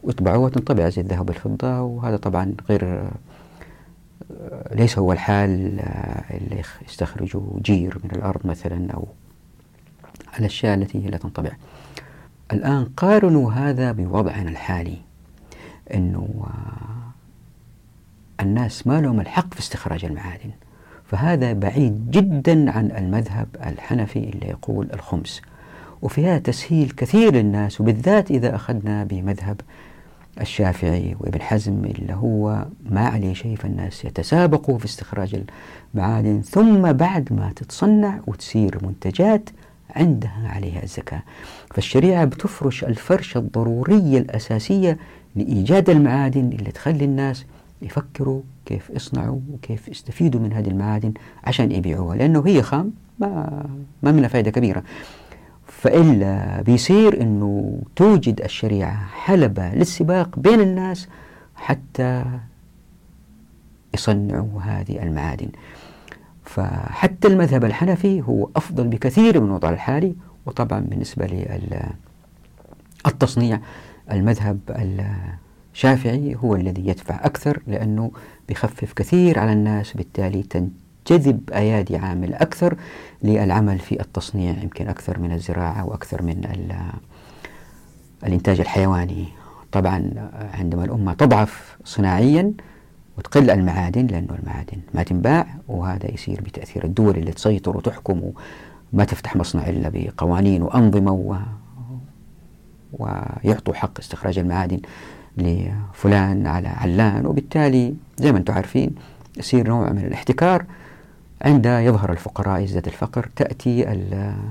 ويطبعوها 0.04 0.50
تنطبع 0.50 0.90
زي 0.90 1.02
الذهب 1.02 1.30
والفضة 1.30 1.82
وهذا 1.82 2.18
طبعا 2.18 2.54
غير 2.70 3.10
ليس 4.72 4.98
هو 4.98 5.12
الحال 5.12 5.80
اللي 6.32 6.62
يستخرجوا 6.88 7.60
جير 7.62 7.98
من 8.04 8.12
الأرض 8.12 8.48
مثلا 8.48 8.92
أو 8.92 9.08
الأشياء 10.40 10.76
التي 10.76 11.00
لا 11.00 11.18
تنطبع. 11.18 11.52
الآن 12.52 12.86
قارنوا 12.86 13.52
هذا 13.52 13.92
بوضعنا 13.92 14.50
الحالي 14.50 14.98
أنه 15.94 16.46
الناس 18.42 18.88
ما 18.88 19.02
لهم 19.02 19.20
الحق 19.20 19.54
في 19.54 19.60
استخراج 19.60 20.06
المعادن. 20.06 20.50
فهذا 21.06 21.54
بعيد 21.54 22.12
جدا 22.12 22.72
عن 22.72 22.92
المذهب 22.92 23.48
الحنفي 23.66 24.20
اللي 24.20 24.48
يقول 24.48 24.90
الخمس. 24.94 25.42
وفيها 26.02 26.38
تسهيل 26.38 26.92
كثير 26.98 27.34
للناس 27.34 27.82
وبالذات 27.82 28.32
إذا 28.32 28.56
أخذنا 28.56 29.04
بمذهب 29.04 29.62
الشافعي 30.42 31.16
وابن 31.20 31.42
حزم 31.42 31.86
اللي 31.86 32.14
هو 32.14 32.66
ما 32.90 33.08
عليه 33.08 33.34
شيء 33.34 33.56
فالناس 33.56 34.06
يتسابقوا 34.06 34.78
في 34.78 34.86
استخراج 34.86 35.44
المعادن. 35.94 36.42
ثم 36.42 36.92
بعد 36.92 37.34
ما 37.34 37.52
تتصنع 37.56 38.20
وتصير 38.28 38.78
منتجات 38.86 39.50
عندها 39.96 40.52
عليها 40.56 40.84
الزكاة. 40.84 41.22
فالشريعة 41.74 42.26
بتفرش 42.26 42.84
الفرشة 42.84 43.38
الضرورية 43.38 44.18
الأساسية 44.18 44.98
لإيجاد 45.36 45.90
المعادن 45.90 46.50
اللي 46.60 46.72
تخلي 46.72 47.06
الناس 47.06 47.46
يفكروا 47.82 48.42
كيف 48.66 48.90
يصنعوا 48.90 49.40
وكيف 49.54 49.88
يستفيدوا 49.88 50.42
من 50.42 50.54
هذه 50.54 50.68
المعادن 50.68 51.14
عشان 51.44 51.72
يبيعوها 51.72 52.16
لأنه 52.16 52.44
هي 52.46 52.62
خام 52.62 52.92
ما, 53.20 53.64
ما 54.04 54.12
منها 54.12 54.28
فائدة 54.28 54.52
كبيرة. 54.52 54.84
فإلا 55.68 56.62
بيصير 56.62 57.22
أنه 57.22 57.82
توجد 57.96 58.42
الشريعة 58.42 59.06
حلبة 59.06 59.74
للسباق 59.74 60.40
بين 60.40 60.62
الناس 60.62 61.08
حتى 61.56 62.26
يصنعوا 63.94 64.62
هذه 64.62 65.04
المعادن. 65.04 65.50
فحتى 66.46 67.28
المذهب 67.28 67.66
الحنفي 67.66 68.22
هو 68.22 68.50
أفضل 68.56 68.88
بكثير 68.88 69.42
من 69.42 69.48
الوضع 69.48 69.70
الحالي 69.70 70.16
وطبعا 70.46 70.80
بالنسبة 70.80 71.50
للتصنيع 73.06 73.60
المذهب 74.12 74.60
الشافعي 75.76 76.36
هو 76.36 76.56
الذي 76.56 76.88
يدفع 76.88 77.26
أكثر 77.26 77.62
لأنه 77.68 78.12
بيخفف 78.48 78.94
كثير 78.94 79.40
على 79.40 79.54
الناس 79.54 79.94
بالتالي 79.94 80.44
تنجذب 80.44 81.50
أيادي 81.54 81.98
عامل 81.98 82.34
أكثر 82.34 82.78
للعمل 83.24 83.80
في 83.80 84.02
التصنيع 84.02 84.56
يمكن 84.64 84.88
أكثر 84.88 85.20
من 85.20 85.32
الزراعة 85.32 85.86
وأكثر 85.86 86.22
من 86.22 86.42
الإنتاج 88.24 88.60
الحيواني. 88.60 89.26
طبعا 89.72 90.30
عندما 90.54 90.86
الأمة 90.86 91.14
تضعف 91.14 91.78
صناعيا 91.84 92.54
وتقل 93.18 93.50
المعادن 93.50 94.08
لأنه 94.08 94.36
المعادن 94.42 94.78
ما 94.94 95.04
تنباع 95.04 95.48
وهذا 95.68 96.12
يصير 96.14 96.42
بتأثير 96.42 96.84
الدول 96.84 97.18
اللي 97.18 97.32
تسيطر 97.32 97.78
وتحكم 97.78 98.22
وما 98.94 99.06
تفتح 99.06 99.36
مصنع 99.36 99.70
إلا 99.70 99.92
بقوانين 99.94 100.62
وأنظمة 100.62 101.12
و... 101.12 101.36
ويعطوا 102.94 103.74
حق 103.74 104.00
استخراج 104.00 104.40
المعادن. 104.40 104.80
لفلان 105.38 106.48
على 106.48 106.68
علان 106.68 107.26
وبالتالي 107.26 107.94
زي 108.18 108.32
ما 108.32 108.38
أنتم 108.38 108.54
عارفين 108.54 108.96
يصير 109.38 109.68
نوع 109.68 109.92
من 109.92 110.06
الاحتكار 110.06 110.66
عند 111.42 111.66
يظهر 111.66 112.12
الفقراء 112.12 112.62
يزداد 112.62 112.86
الفقر 112.88 113.30
تأتي 113.36 114.06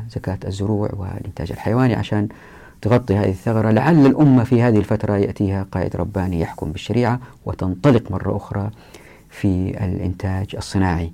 زكاة 0.09 0.39
الزروع 0.45 0.91
والإنتاج 0.93 1.53
الحيواني 1.53 1.95
عشان 1.95 2.28
تغطي 2.82 3.16
هذه 3.16 3.30
الثغرة. 3.30 3.70
لعل 3.70 4.07
الأمة 4.07 4.45
في 4.45 4.62
هذه 4.62 4.78
الفترة 4.78 5.16
يأتيها 5.16 5.66
قائد 5.72 5.97
رباني 5.97 6.41
يحكم 6.41 6.72
بالشريعة 6.72 7.20
وتنطلق 7.47 8.11
مرة 8.11 8.37
أخرى 8.37 8.70
في 9.30 9.85
الإنتاج 9.85 10.57
الصناعي. 10.57 11.12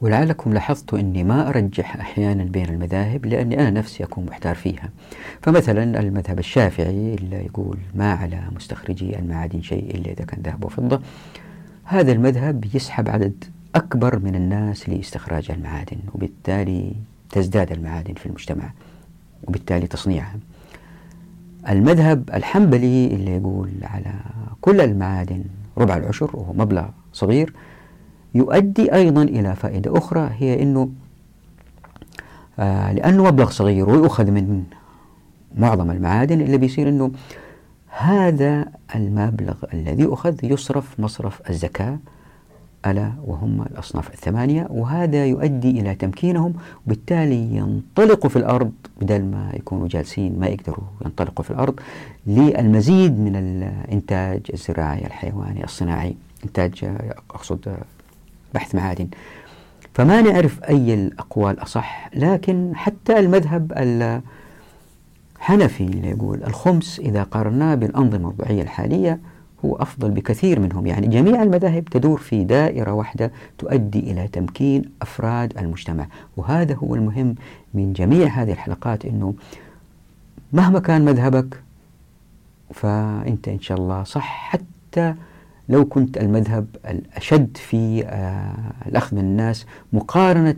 ولعلكم 0.00 0.52
لاحظتوا 0.52 0.98
أني 0.98 1.24
ما 1.24 1.48
أرجح 1.48 1.96
أحيانا 1.96 2.44
بين 2.44 2.68
المذاهب 2.68 3.26
لأني 3.26 3.60
أنا 3.60 3.70
نفسي 3.70 4.04
أكون 4.04 4.26
محتار 4.26 4.54
فيها. 4.54 4.90
فمثلا 5.42 6.00
المذهب 6.00 6.38
الشافعي 6.38 7.14
اللي 7.14 7.36
يقول 7.36 7.78
ما 7.94 8.12
على 8.12 8.40
مستخرجي 8.56 9.18
المعادن 9.18 9.62
شيء 9.62 9.94
إلا 9.94 10.12
إذا 10.12 10.24
كان 10.24 10.42
ذهب 10.42 10.64
وفضة. 10.64 11.00
هذا 11.84 12.12
المذهب 12.12 12.64
يسحب 12.74 13.08
عدد 13.08 13.44
أكبر 13.74 14.18
من 14.18 14.34
الناس 14.34 14.88
لاستخراج 14.88 15.50
المعادن 15.50 15.98
وبالتالي 16.14 16.92
تزداد 17.30 17.72
المعادن 17.72 18.14
في 18.14 18.26
المجتمع 18.26 18.70
وبالتالي 19.44 19.86
تصنيعها. 19.86 20.36
المذهب 21.68 22.30
الحنبلي 22.34 23.06
اللي 23.06 23.36
يقول 23.36 23.70
على 23.82 24.12
كل 24.60 24.80
المعادن 24.80 25.44
ربع 25.78 25.96
العشر 25.96 26.30
وهو 26.36 26.52
مبلغ 26.52 26.84
صغير 27.12 27.52
يؤدي 28.36 28.94
أيضا 28.94 29.22
إلى 29.22 29.56
فائدة 29.56 29.98
أخرى 29.98 30.30
هي 30.38 30.62
أنه 30.62 30.88
آه 32.58 32.92
لأنه 32.92 33.24
مبلغ 33.24 33.50
صغير 33.50 33.88
ويؤخذ 33.90 34.30
من 34.30 34.64
معظم 35.58 35.90
المعادن 35.90 36.40
اللي 36.40 36.58
بيصير 36.58 36.88
أنه 36.88 37.10
هذا 37.88 38.66
المبلغ 38.94 39.54
الذي 39.74 40.06
أخذ 40.12 40.44
يصرف 40.44 41.00
مصرف 41.00 41.50
الزكاة 41.50 41.98
ألا 42.86 43.12
وهم 43.24 43.62
الأصناف 43.62 44.14
الثمانية 44.14 44.66
وهذا 44.70 45.26
يؤدي 45.26 45.70
إلى 45.70 45.94
تمكينهم 45.94 46.54
وبالتالي 46.86 47.56
ينطلقوا 47.56 48.30
في 48.30 48.36
الأرض 48.36 48.72
بدل 49.00 49.24
ما 49.24 49.50
يكونوا 49.54 49.88
جالسين 49.88 50.38
ما 50.40 50.46
يقدروا 50.46 50.84
ينطلقوا 51.04 51.44
في 51.44 51.50
الأرض 51.50 51.80
للمزيد 52.26 53.20
من 53.20 53.36
الإنتاج 53.36 54.40
الزراعي 54.54 55.06
الحيواني 55.06 55.64
الصناعي. 55.64 56.16
إنتاج 56.44 56.84
أقصد 57.30 57.76
بحث 58.56 58.74
معادن. 58.74 59.08
فما 59.94 60.20
نعرف 60.20 60.64
أي 60.64 60.94
الأقوال 60.94 61.62
أصح 61.62 62.10
لكن 62.14 62.72
حتى 62.74 63.18
المذهب 63.18 63.72
الحنفي 65.36 65.84
اللي 65.84 66.08
يقول 66.08 66.44
الخمس 66.44 66.98
إذا 66.98 67.22
قارناه 67.22 67.74
بالأنظمة 67.74 68.16
الوضعية 68.16 68.62
الحالية 68.62 69.20
هو 69.64 69.76
أفضل 69.76 70.10
بكثير 70.10 70.60
منهم. 70.60 70.86
يعني 70.86 71.06
جميع 71.06 71.42
المذاهب 71.42 71.84
تدور 71.84 72.18
في 72.18 72.44
دائرة 72.44 72.92
واحدة 72.92 73.32
تؤدي 73.58 73.98
إلى 73.98 74.28
تمكين 74.28 74.84
أفراد 75.02 75.58
المجتمع. 75.58 76.06
وهذا 76.36 76.74
هو 76.74 76.94
المهم 76.94 77.34
من 77.74 77.92
جميع 77.92 78.28
هذه 78.28 78.52
الحلقات 78.52 79.04
أنه 79.04 79.34
مهما 80.52 80.78
كان 80.80 81.04
مذهبك 81.04 81.62
فأنت 82.74 83.48
إن 83.48 83.60
شاء 83.60 83.78
الله 83.78 84.02
صح. 84.04 84.50
حتى 84.50 85.14
لو 85.68 85.84
كنت 85.84 86.18
المذهب 86.18 86.66
الأشد 86.88 87.56
في 87.56 88.04
آه، 88.06 88.88
الأخذ 88.88 89.16
من 89.16 89.22
الناس 89.22 89.66
مقارنة 89.92 90.56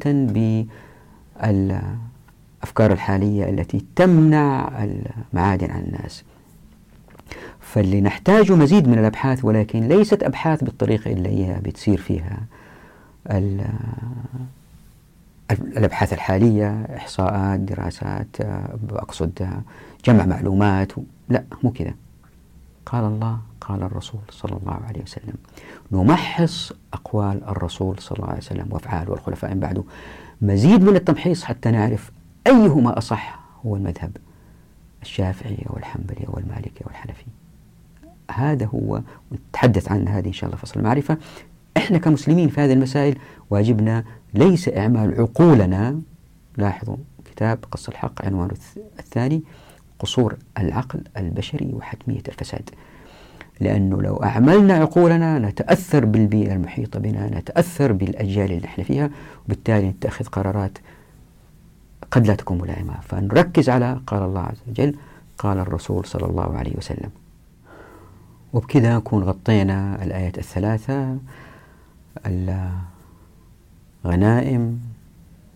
بالأفكار 1.41 2.93
الحالية 2.93 3.51
التي 3.51 3.85
تمنع 3.97 4.71
المعادن 4.85 5.71
عن 5.71 5.81
الناس. 5.81 6.25
فاللي 7.61 8.01
نحتاجه 8.01 8.57
مزيد 8.57 8.89
من 8.89 8.99
الأبحاث 8.99 9.45
ولكن 9.45 9.89
ليست 9.89 10.23
أبحاث 10.23 10.65
بالطريقة 10.65 11.13
اللي 11.13 11.29
هي 11.29 11.61
بتصير 11.61 11.99
فيها 12.01 12.39
الأبحاث 15.51 16.13
الحالية 16.13 16.87
إحصاءات 16.97 17.61
دراسات 17.61 18.37
أقصد 18.91 19.49
جمع 20.05 20.27
معلومات 20.27 20.93
لا 21.29 21.45
مو 21.63 21.71
كذا. 21.71 21.95
قال 22.87 23.05
الله 23.05 23.39
قال 23.69 23.83
الرسول 23.83 24.21
صلى 24.31 24.57
الله 24.57 24.81
عليه 24.89 25.03
وسلم. 25.03 25.35
نمحص 25.93 26.73
أقوال 26.93 27.45
الرسول 27.45 27.99
صلى 27.99 28.17
الله 28.17 28.29
عليه 28.29 28.39
وسلم 28.39 28.67
وأفعاله 28.71 29.11
والخلفاء 29.11 29.55
من 29.55 29.61
بعده. 29.61 29.85
مزيد 30.43 30.83
من 30.83 30.97
التمحيص 30.97 31.45
حتى 31.45 31.71
نعرف 31.71 32.11
أيهما 32.47 32.99
أصح 32.99 33.41
هو 33.67 33.77
المذهب 33.77 34.17
الشافعي 35.03 35.67
والحنبلي 35.67 36.25
والمالكي 36.29 36.85
والحنفي. 36.87 37.25
هذا 38.31 38.67
هو 38.67 39.03
نتحدث 39.33 39.93
عن 39.93 40.09
هذه 40.09 40.27
إن 40.27 40.33
شاء 40.33 40.51
الله 40.51 40.61
فصل 40.61 40.81
المعرفة. 40.81 41.19
إحنا 41.77 41.99
كمسلمين 41.99 42.49
في 42.49 42.61
هذه 42.61 42.73
المسائل 42.73 43.19
واجبنا 43.51 44.05
ليس 44.35 44.69
إعمال 44.69 45.21
عقولنا. 45.21 46.01
لاحظوا 46.57 46.97
كتاب 47.25 47.59
قص 47.71 47.89
الحق 47.89 48.25
عنوانه 48.25 48.55
الثاني 48.99 49.43
قصور 49.99 50.37
العقل 50.59 51.03
البشري 51.17 51.73
وحتمية 51.75 52.23
الفساد. 52.29 52.71
لأنه 53.61 54.03
لو 54.03 54.17
أعملنا 54.17 54.75
عقولنا 54.75 55.39
نتأثر 55.39 56.05
بالبيئة 56.05 56.53
المحيطة 56.55 57.01
بنا 57.01 57.39
نتأثر 57.39 57.93
بالأجيال 57.93 58.51
اللي 58.51 58.61
نحن 58.61 58.83
فيها 58.83 59.11
وبالتالي 59.47 59.89
نتخذ 59.89 60.25
قرارات 60.25 60.79
قد 62.11 62.27
لا 62.27 62.35
تكون 62.35 62.59
ملائمة. 62.59 63.01
فنركز 63.01 63.69
على 63.69 64.01
قال 64.07 64.23
الله 64.23 64.41
عز 64.41 64.63
وجل 64.69 64.95
قال 65.39 65.59
الرسول 65.59 66.05
صلى 66.05 66.27
الله 66.27 66.57
عليه 66.57 66.77
وسلم. 66.77 67.11
وبكذا 68.53 68.97
نكون 68.97 69.23
غطينا 69.23 70.05
الآيات 70.05 70.39
الثلاثة 70.39 71.19
الغنائم 74.05 74.81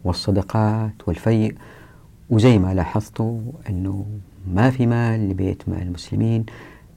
والصدقات 0.05 1.09
والفيء. 1.09 1.55
وزي 2.31 2.59
ما 2.59 2.75
لاحظتوا 2.75 3.41
أنه 3.69 4.07
ما 4.49 4.71
في 4.71 4.87
مال 4.87 5.29
لبيت 5.29 5.69
مال 5.69 5.83
المسلمين. 5.83 6.47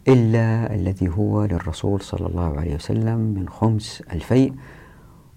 إلا 0.07 0.75
الذي 0.75 1.09
هو 1.09 1.45
للرسول 1.45 2.01
صلى 2.01 2.27
الله 2.27 2.59
عليه 2.59 2.75
وسلم 2.75 3.17
من 3.17 3.49
خمس 3.49 4.03
الفيء 4.13 4.53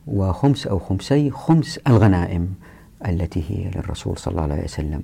وخمس 0.07 0.67
أو 0.67 0.79
خمسي 0.79 1.31
خمس 1.31 1.79
الغنائم 1.79 2.55
التي 3.07 3.45
هي 3.49 3.71
للرسول 3.71 4.19
صلى 4.19 4.33
الله 4.33 4.43
عليه 4.43 4.65
وسلم. 4.65 5.03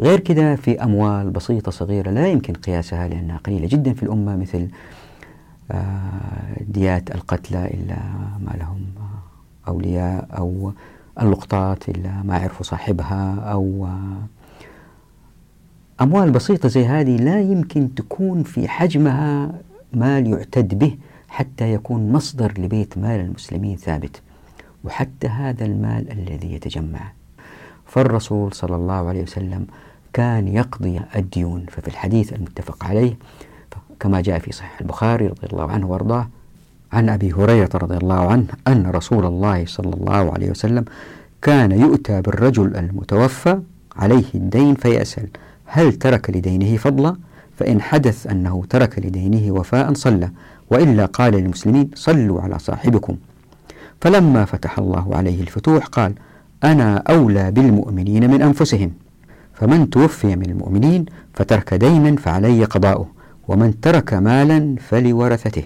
غير 0.00 0.20
كذا 0.20 0.56
في 0.56 0.82
أموال 0.82 1.30
بسيطة 1.30 1.70
صغيرة 1.70 2.10
لا 2.10 2.26
يمكن 2.28 2.54
قياسها 2.54 3.08
لأنها 3.08 3.36
قليلة 3.36 3.66
جدا 3.66 3.92
في 3.92 4.02
الأمة 4.02 4.36
مثل 4.36 4.68
آه، 5.70 6.62
ديات 6.68 7.14
القتلى 7.14 7.66
إلا 7.66 7.96
ما 8.40 8.56
لهم 8.58 8.86
أولياء 9.68 10.28
أو 10.38 10.72
اللقطات 11.22 11.88
إلا 11.88 12.22
ما 12.22 12.36
عرفوا 12.38 12.64
صاحبها 12.64 13.34
أو 13.34 13.86
آه، 13.86 14.26
أموال 16.00 16.30
بسيطة 16.30 16.68
زي 16.68 16.86
هذه 16.86 17.16
لا 17.16 17.40
يمكن 17.40 17.94
تكون 17.94 18.42
في 18.42 18.68
حجمها 18.68 19.52
مال 19.92 20.26
يعتد 20.26 20.78
به 20.78 20.96
حتى 21.28 21.72
يكون 21.72 22.12
مصدر 22.12 22.54
لبيت 22.58 22.98
مال 22.98 23.20
المسلمين 23.20 23.76
ثابت 23.76 24.22
وحتى 24.84 25.26
هذا 25.26 25.64
المال 25.64 26.12
الذي 26.12 26.52
يتجمع. 26.54 27.12
فالرسول 27.86 28.52
صلى 28.52 28.76
الله 28.76 29.08
عليه 29.08 29.22
وسلم 29.22 29.66
كان 30.12 30.48
يقضي 30.48 31.00
الديون 31.16 31.66
ففي 31.70 31.88
الحديث 31.88 32.32
المتفق 32.32 32.84
عليه 32.84 33.16
كما 34.00 34.20
جاء 34.20 34.38
في 34.38 34.52
صحيح 34.52 34.80
البخاري 34.80 35.26
رضي 35.26 35.46
الله 35.52 35.70
عنه 35.70 35.86
وأرضاه 35.86 36.28
عن 36.92 37.08
أبي 37.08 37.32
هريرة 37.32 37.70
رضي 37.74 37.96
الله 37.96 38.30
عنه 38.30 38.46
أن 38.68 38.86
رسول 38.86 39.26
الله 39.26 39.66
صلى 39.66 39.94
الله 39.94 40.32
عليه 40.32 40.50
وسلم 40.50 40.84
كان 41.42 41.72
يؤتى 41.72 42.22
بالرجل 42.22 42.76
المتوفى 42.76 43.60
عليه 43.96 44.24
الدين 44.34 44.74
فيسأل 44.74 45.28
هل 45.66 45.92
ترك 45.92 46.30
لدينه 46.30 46.76
فضلا؟ 46.76 47.16
فإن 47.56 47.80
حدث 47.80 48.26
أنه 48.26 48.64
ترك 48.70 48.98
لدينه 48.98 49.52
وفاء 49.52 49.94
صلى 49.94 50.30
وإلا 50.70 51.06
قال 51.06 51.34
للمسلمين 51.34 51.90
صلوا 51.94 52.40
على 52.40 52.58
صاحبكم. 52.58 53.16
فلما 54.00 54.44
فتح 54.44 54.78
الله 54.78 55.16
عليه 55.16 55.40
الفتوح 55.40 55.86
قال 55.86 56.12
أنا 56.64 56.96
أولى 56.96 57.50
بالمؤمنين 57.50 58.30
من 58.30 58.42
أنفسهم. 58.42 58.92
فمن 59.54 59.90
توفي 59.90 60.36
من 60.36 60.50
المؤمنين 60.50 61.06
فترك 61.34 61.74
دينا 61.74 62.16
فعلي 62.16 62.64
قضاؤه 62.64 63.08
ومن 63.48 63.80
ترك 63.80 64.14
مالا 64.14 64.76
فلورثته. 64.88 65.62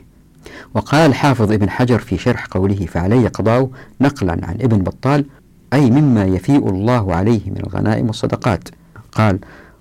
وقال 0.75 1.15
حافظ 1.15 1.53
ابن 1.53 1.71
حجر 1.71 1.99
في 1.99 2.19
شرح 2.19 2.47
قوله 2.47 2.87
فعلي 2.87 3.27
قضاؤه 3.27 3.71
نقلا 4.01 4.33
عن 4.33 4.55
ابن 4.61 4.79
بطال 4.79 5.25
أي 5.73 5.91
مما 5.91 6.25
يفيء 6.25 6.69
الله 6.69 7.15
عليه 7.15 7.51
من 7.51 7.57
الغنائم 7.57 8.07
والصدقات. 8.07 8.69
قال 9.13 9.39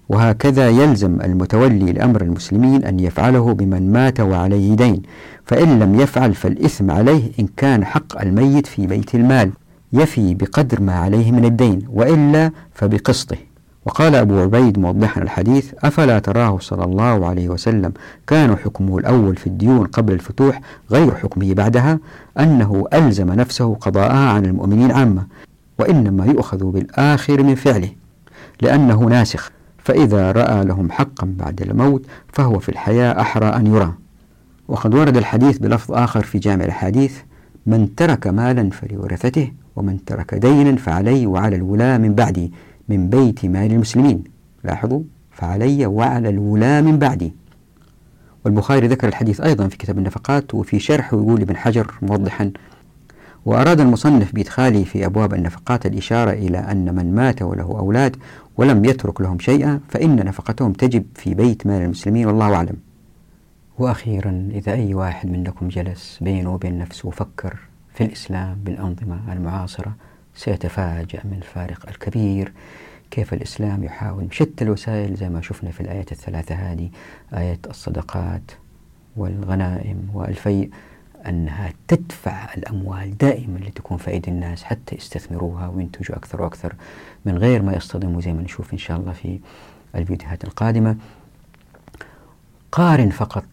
وهكذا 0.10 0.70
يلزم 0.70 1.22
المتولي 1.22 1.92
لأمر 1.92 2.22
المسلمين 2.22 2.86
أن 2.86 3.00
يفعله 3.00 3.54
بمن 3.54 3.92
مات 3.92 4.20
وعليه 4.20 4.76
دين 4.76 5.02
فإن 5.46 5.80
لم 5.80 6.00
يفعل 6.00 6.34
فالإثم 6.34 6.92
عليه 6.92 7.32
إن 7.40 7.48
كان 7.58 7.86
حق 7.86 8.22
الميت 8.22 8.68
في 8.68 8.88
بيت 8.88 9.16
المال 9.16 9.52
يفي 9.94 10.34
بقدر 10.34 10.82
ما 10.82 10.94
عليه 10.94 11.32
من 11.32 11.46
الدين 11.46 11.82
وإلا 11.90 12.52
فبقسطه. 12.74 13.38
وقال 13.86 14.16
أبو 14.16 14.40
عبيد 14.40 14.80
موضحا 14.80 15.22
الحديث 15.22 15.74
أفلا 15.84 16.20
تراه 16.20 16.58
صلى 16.60 16.84
الله 16.84 17.28
عليه 17.28 17.50
وسلم 17.50 17.94
كان 18.28 18.56
حكمه 18.58 18.98
الأول 18.98 19.36
في 19.36 19.48
الديون 19.48 19.88
قبل 19.88 20.14
الفتوح 20.14 20.62
غير 20.92 21.16
حكمه 21.16 21.54
بعدها؟ 21.54 22.00
أنه 22.40 22.86
ألزم 22.94 23.34
نفسه 23.34 23.76
قضاءها 23.76 24.30
عن 24.30 24.46
المؤمنين 24.46 24.92
عامة 24.92 25.24
وإنما 25.80 26.26
يؤخذ 26.26 26.64
بالآخر 26.66 27.44
من 27.44 27.56
فعله 27.56 27.90
لأنه 28.62 29.04
ناسخ. 29.04 29.52
فإذا 29.90 30.32
رأى 30.32 30.66
لهم 30.66 30.92
حقا 30.92 31.34
بعد 31.38 31.62
الموت 31.62 32.06
فهو 32.34 32.60
في 32.60 32.70
الحياة 32.70 33.22
أحرى 33.22 33.46
أن 33.46 33.68
يرى. 33.68 33.94
وقد 34.68 34.96
ورد 34.96 35.18
الحديث 35.18 35.58
بلفظ 35.58 35.94
آخر 35.94 36.24
في 36.24 36.40
جامع 36.40 36.66
الحديث 36.66 37.18
من 37.66 37.96
ترك 37.96 38.28
مالا 38.28 38.70
فلورثته 38.70 39.52
ومن 39.76 40.06
ترك 40.06 40.36
دينا 40.36 40.76
فعلي 40.76 41.26
وعلى 41.26 41.56
الولاة 41.56 41.98
من 41.98 42.16
بعدي 42.16 42.52
من 42.90 43.10
بيت 43.10 43.46
مال 43.46 43.72
المسلمين. 43.72 44.24
لاحظوا 44.64 45.02
فعلي 45.32 45.86
وعلى 45.86 46.30
الولاة 46.30 46.82
من 46.82 47.00
بعدي. 47.00 47.34
والبخاري 48.46 48.88
ذكر 48.88 49.08
الحديث 49.08 49.42
أيضا 49.42 49.68
في 49.68 49.78
كتاب 49.78 49.98
النفقات 49.98 50.54
وفي 50.54 50.80
شرحه 50.80 51.18
يقول 51.18 51.42
ابن 51.42 51.58
حجر 51.58 51.94
موضحا 52.02 52.52
وأراد 53.46 53.80
المصنف 53.80 54.36
بإدخاله 54.36 54.84
في 54.84 55.06
أبواب 55.06 55.34
النفقات 55.34 55.86
الإشارة 55.86 56.32
إلى 56.32 56.58
أن 56.58 56.96
من 56.96 57.16
مات 57.16 57.42
وله 57.42 57.64
أولاد 57.64 58.16
ولم 58.60 58.86
يترك 58.86 59.22
لهم 59.22 59.40
شيئا 59.40 59.80
فإن 59.90 60.16
نفقتهم 60.16 60.74
تجب 60.74 61.06
في 61.16 61.34
بيت 61.34 61.68
مال 61.68 61.82
المسلمين 61.82 62.28
والله 62.28 62.56
أعلم. 62.56 62.76
وأخيرا 63.78 64.50
إذا 64.52 64.74
أي 64.74 64.94
واحد 64.94 65.30
منكم 65.30 65.68
جلس 65.68 66.18
بينه 66.22 66.54
وبين 66.54 66.78
نفسه 66.78 67.08
وفكر 67.08 67.60
في 67.94 68.04
الإسلام 68.04 68.58
بالأنظمة 68.64 69.34
المعاصرة 69.34 69.96
سيتفاجأ 70.36 71.22
من 71.24 71.38
الفارق 71.38 71.90
الكبير. 71.90 72.54
كيف 73.12 73.34
الإسلام 73.34 73.84
يحاول 73.84 74.24
بشتى 74.24 74.64
الوسائل 74.64 75.16
زي 75.16 75.30
ما 75.30 75.42
شفنا 75.42 75.72
في 75.72 75.82
الآيات 75.82 76.12
الثلاثة 76.12 76.56
هذه 76.56 76.90
آية 77.34 77.60
الصدقات 77.70 78.52
والغنائم 79.18 80.10
والفيء. 80.14 80.70
أنها 81.30 81.74
تدفع 81.88 82.54
الأموال 82.58 83.18
دائما 83.18 83.58
لتكون 83.58 83.98
في 83.98 84.12
أيدي 84.12 84.32
الناس 84.32 84.64
حتى 84.64 84.96
يستثمروها 84.96 85.68
وينتجوا 85.68 86.18
أكثر 86.18 86.42
وأكثر 86.42 86.76
من 87.26 87.38
غير 87.38 87.62
ما 87.62 87.74
يصطدموا 87.74 88.22
زي 88.22 88.34
ما 88.34 88.42
نشوف 88.42 88.74
إن 88.74 88.78
شاء 88.78 88.98
الله 88.98 89.12
في 89.12 89.40
الفيديوهات 89.96 90.44
القادمة. 90.44 90.96
قارن 92.72 93.10
فقط 93.10 93.46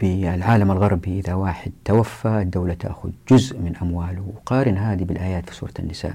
بالعالم 0.00 0.70
الغربي 0.70 1.18
إذا 1.18 1.34
واحد 1.34 1.72
توفى 1.84 2.28
الدولة 2.28 2.74
تأخذ 2.74 3.10
جزء 3.30 3.58
من 3.58 3.76
أمواله. 3.82 4.32
وقارن 4.36 4.76
هذه 4.76 5.04
بالآيات 5.04 5.50
في 5.50 5.54
سورة 5.56 5.72
النساء. 5.78 6.14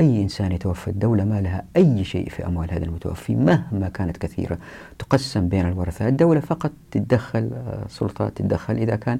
أي 0.00 0.22
إنسان 0.22 0.52
يتوفى 0.52 0.88
الدولة 0.88 1.24
ما 1.24 1.40
لها 1.40 1.64
أي 1.76 2.04
شيء 2.04 2.28
في 2.28 2.46
أموال 2.46 2.72
هذا 2.72 2.84
المتوفي 2.84 3.34
مهما 3.34 3.88
كانت 3.88 4.16
كثيرة 4.16 4.58
تقسم 4.98 5.48
بين 5.48 5.68
الورثة. 5.68 6.08
الدولة 6.08 6.40
فقط 6.40 6.72
تتدخل 6.90 7.50
آه، 7.54 7.84
سلطة 7.88 8.28
تتدخل 8.28 8.76
إذا 8.76 8.96
كان 8.96 9.18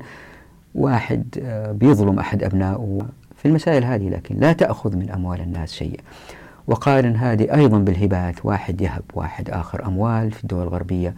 واحد 0.75 1.25
آه، 1.43 1.73
بيظلم 1.73 2.19
أحد 2.19 2.43
أبنائه 2.43 2.99
في 3.37 3.49
المسائل 3.49 3.85
هذه 3.85 4.09
لكن 4.09 4.37
لا 4.37 4.53
تأخذ 4.53 4.97
من 4.97 5.11
أموال 5.11 5.41
الناس 5.41 5.73
شيء 5.73 6.01
وقارن 6.67 7.17
هذه 7.17 7.55
أيضا 7.55 7.79
بالهبات 7.79 8.47
واحد 8.47 8.81
يهب 8.81 9.03
واحد 9.15 9.51
آخر 9.51 9.87
أموال 9.87 10.31
في 10.33 10.43
الدول 10.43 10.63
الغربية 10.63 11.15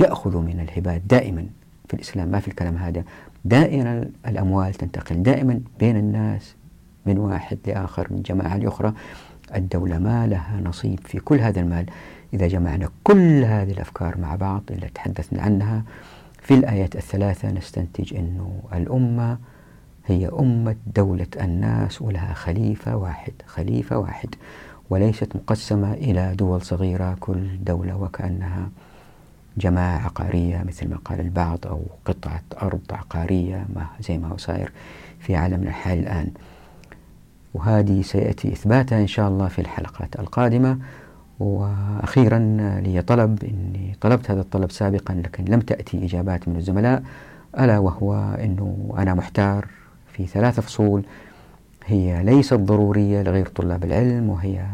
يأخذ 0.00 0.36
من 0.36 0.60
الهبات 0.60 1.02
دائما 1.06 1.46
في 1.88 1.94
الإسلام. 1.94 2.28
ما 2.28 2.40
في 2.40 2.48
الكلام 2.48 2.76
هذا. 2.76 3.04
دائما 3.44 4.08
الأموال 4.28 4.74
تنتقل 4.74 5.22
دائما 5.22 5.60
بين 5.78 5.96
الناس 5.96 6.54
من 7.06 7.18
واحد 7.18 7.58
لآخر 7.66 8.06
من 8.10 8.22
جماعة 8.22 8.56
لأخرى. 8.56 8.92
الدولة 9.54 9.98
ما 9.98 10.26
لها 10.26 10.60
نصيب 10.64 11.00
في 11.04 11.18
كل 11.18 11.40
هذا 11.40 11.60
المال. 11.60 11.86
إذا 12.34 12.46
جمعنا 12.46 12.88
كل 13.04 13.44
هذه 13.44 13.72
الأفكار 13.72 14.18
مع 14.18 14.36
بعض 14.36 14.62
اللي 14.70 14.88
تحدثنا 14.94 15.42
عنها 15.42 15.82
في 16.44 16.54
الآيات 16.54 16.96
الثلاثة 16.96 17.50
نستنتج 17.50 18.14
أنه 18.14 18.60
الأمة 18.72 19.38
هي 20.06 20.28
أمة 20.28 20.76
دولة 20.94 21.26
الناس 21.40 22.02
ولها 22.02 22.34
خليفة 22.34 22.96
واحد 22.96 23.32
خليفة 23.46 23.98
واحد 23.98 24.34
وليست 24.90 25.36
مقسمة 25.36 25.92
إلى 25.92 26.34
دول 26.34 26.62
صغيرة 26.62 27.16
كل 27.20 27.64
دولة 27.64 27.96
وكأنها 27.96 28.68
جماعة 29.56 30.04
عقارية 30.04 30.64
مثل 30.68 30.88
ما 30.88 30.96
قال 31.04 31.20
البعض 31.20 31.66
أو 31.66 31.82
قطعة 32.04 32.42
أرض 32.62 32.80
عقارية 32.90 33.66
ما 33.74 33.86
زي 34.00 34.18
ما 34.18 34.28
هو 34.28 34.36
صاير 34.36 34.72
في 35.20 35.36
عالمنا 35.36 35.68
الحالي 35.68 36.00
الآن. 36.00 36.30
وهذه 37.54 38.02
سيأتي 38.02 38.52
إثباتها 38.52 39.00
إن 39.00 39.06
شاء 39.06 39.28
الله 39.28 39.48
في 39.48 39.58
الحلقات 39.58 40.20
القادمة. 40.20 40.78
وأخيرا 41.40 42.38
لي 42.84 43.02
طلب 43.02 43.44
إني 43.44 43.96
طلبت 44.00 44.30
هذا 44.30 44.40
الطلب 44.40 44.70
سابقا 44.70 45.14
لكن 45.14 45.44
لم 45.44 45.60
تأتي 45.60 46.04
إجابات 46.04 46.48
من 46.48 46.56
الزملاء 46.56 47.02
ألا 47.58 47.78
وهو 47.78 48.14
أنه 48.14 48.94
أنا 48.98 49.14
محتار 49.14 49.68
في 50.12 50.26
ثلاث 50.26 50.60
فصول 50.60 51.04
هي 51.86 52.22
ليست 52.22 52.54
ضرورية 52.54 53.22
لغير 53.22 53.46
طلاب 53.46 53.84
العلم 53.84 54.30
وهي 54.30 54.64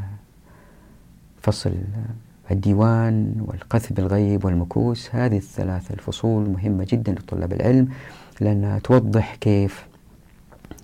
فصل 1.43 1.73
الديوان 2.51 3.35
والقذف 3.47 3.93
بالغيب 3.93 4.45
والمكوس. 4.45 5.15
هذه 5.15 5.37
الثلاث 5.37 5.91
الفصول 5.91 6.51
مهمة 6.51 6.87
جدا 6.91 7.13
لطلاب 7.13 7.53
العلم 7.53 7.89
لأنها 8.41 8.79
توضح 8.79 9.35
كيف 9.35 9.87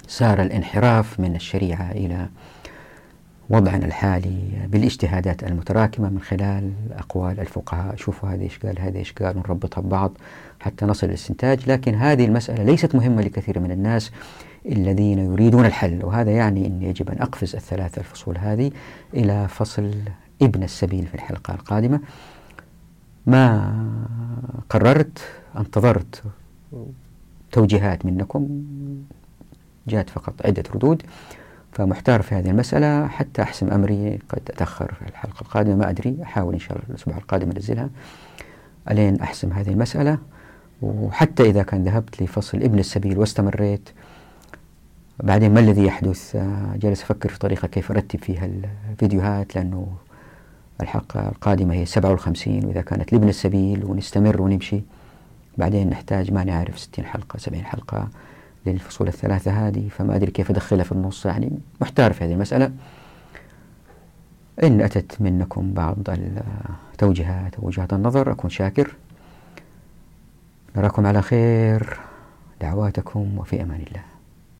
سار 0.09 0.43
الانحراف 0.43 1.20
من 1.20 1.37
الشريعة 1.37 1.91
إلى 1.91 2.29
وضعنا 3.51 3.86
الحالي 3.86 4.66
بالاجتهادات 4.68 5.44
المتراكمة 5.44 6.09
من 6.11 6.20
خلال 6.20 6.72
أقوال 6.92 7.40
الفقهاء. 7.40 7.97
شوفوا 7.97 8.28
هذا 8.28 8.42
إيش 8.42 8.59
قال 8.59 8.80
هذا 8.80 8.99
إيش 8.99 9.12
قال 9.12 9.36
ونربطها 9.36 9.80
ببعض 9.80 10.12
حتى 10.61 10.86
نصل 10.86 11.07
للاستنتاج. 11.07 11.70
لكن 11.70 11.94
هذه 11.94 12.24
المسألة 12.24 12.64
ليست 12.64 12.94
مهمة 12.94 13.22
لكثير 13.22 13.61
من 13.61 13.70
الناس 13.70 14.11
الذين 14.66 15.18
يريدون 15.18 15.64
الحل 15.64 16.05
وهذا 16.05 16.30
يعني 16.30 16.66
أن 16.66 16.82
يجب 16.82 17.11
أن 17.11 17.22
أقفز 17.22 17.57
الثلاثة 17.57 18.01
الفصول 18.01 18.38
هذه 18.38 18.70
إلى 19.14 19.49
فصل 19.49 19.94
ابن 20.42 20.62
السبيل 20.62 21.07
في 21.07 21.14
الحلقة 21.14 21.55
القادمة. 21.55 22.01
ما 23.26 23.74
قررت 24.70 25.18
انتظرت 25.57 26.22
توجيهات 27.53 28.07
منكم 28.07 28.64
جاءت 29.88 30.11
فقط 30.11 30.47
عدة 30.47 30.62
ردود. 30.74 31.03
فمحتار 31.77 32.22
في 32.22 32.35
هذه 32.35 32.51
المسألة 32.51 33.07
حتى 33.07 33.43
أحسم 33.43 33.72
أمري 33.72 34.18
قد 34.29 34.41
أتأخر 34.51 34.95
في 34.95 35.09
الحلقة 35.09 35.41
القادمة. 35.41 35.77
ما 35.77 35.91
أدري 35.91 36.16
أحاول 36.22 36.55
إن 36.55 36.61
شاء 36.61 36.72
الله 36.72 36.85
الأسبوع 36.91 37.16
القادم 37.16 37.51
أنزلها 37.51 37.91
ألين 38.91 39.20
أحسم 39.20 39.53
هذه 39.53 39.70
المسألة. 39.70 40.18
وحتى 40.83 41.43
إذا 41.43 41.62
كان 41.62 41.85
ذهبت 41.85 42.22
لفصل 42.22 42.59
ابن 42.59 42.79
السبيل 42.79 43.18
واستمريت 43.18 43.89
بعدين 45.22 45.55
ما 45.55 45.61
الذي 45.61 45.85
يحدث؟ 45.85 46.37
جالس 46.77 47.03
أفكر 47.03 47.29
في 47.29 47.39
طريقة 47.39 47.68
كيف 47.68 47.91
أرتب 47.91 48.18
فيها 48.18 48.49
الفيديوهات 48.91 49.57
لأنه 49.57 49.89
الحلقة 50.81 51.29
القادمة 51.29 51.74
هي 51.74 51.87
57 51.87 52.64
وإذا 52.64 52.81
كانت 52.81 53.12
لابن 53.12 53.29
السبيل 53.29 53.85
ونستمر 53.85 54.43
ونمشي 54.43 54.83
بعدين 55.59 55.91
نحتاج 55.91 56.33
ما 56.33 56.45
نعرف 56.45 56.79
60 56.79 57.05
حلقة 57.05 57.39
70 57.39 57.64
حلقة. 57.64 58.09
للفصول 58.73 59.09
الثلاثة 59.09 59.51
هذه 59.51 59.89
فما 59.89 60.17
أدري 60.17 60.31
كيف 60.31 60.51
أدخلها 60.51 60.85
في 60.85 60.93
النص 60.93 61.27
يعني 61.27 61.59
محتار 61.81 62.12
في 62.12 62.25
هذه 62.25 62.33
المسألة. 62.33 62.73
إن 64.62 64.81
أتت 64.81 65.21
منكم 65.21 65.73
بعض 65.73 65.97
التوجيهات 66.93 67.59
ووجهات 67.59 67.93
النظر 67.93 68.33
أكون 68.33 68.51
شاكر. 68.51 68.95
نراكم 70.77 71.07
على 71.07 71.23
خير. 71.23 71.99
دعواتكم 72.61 73.39
وفي 73.39 73.62
أمان 73.62 73.81
الله. 73.81 74.16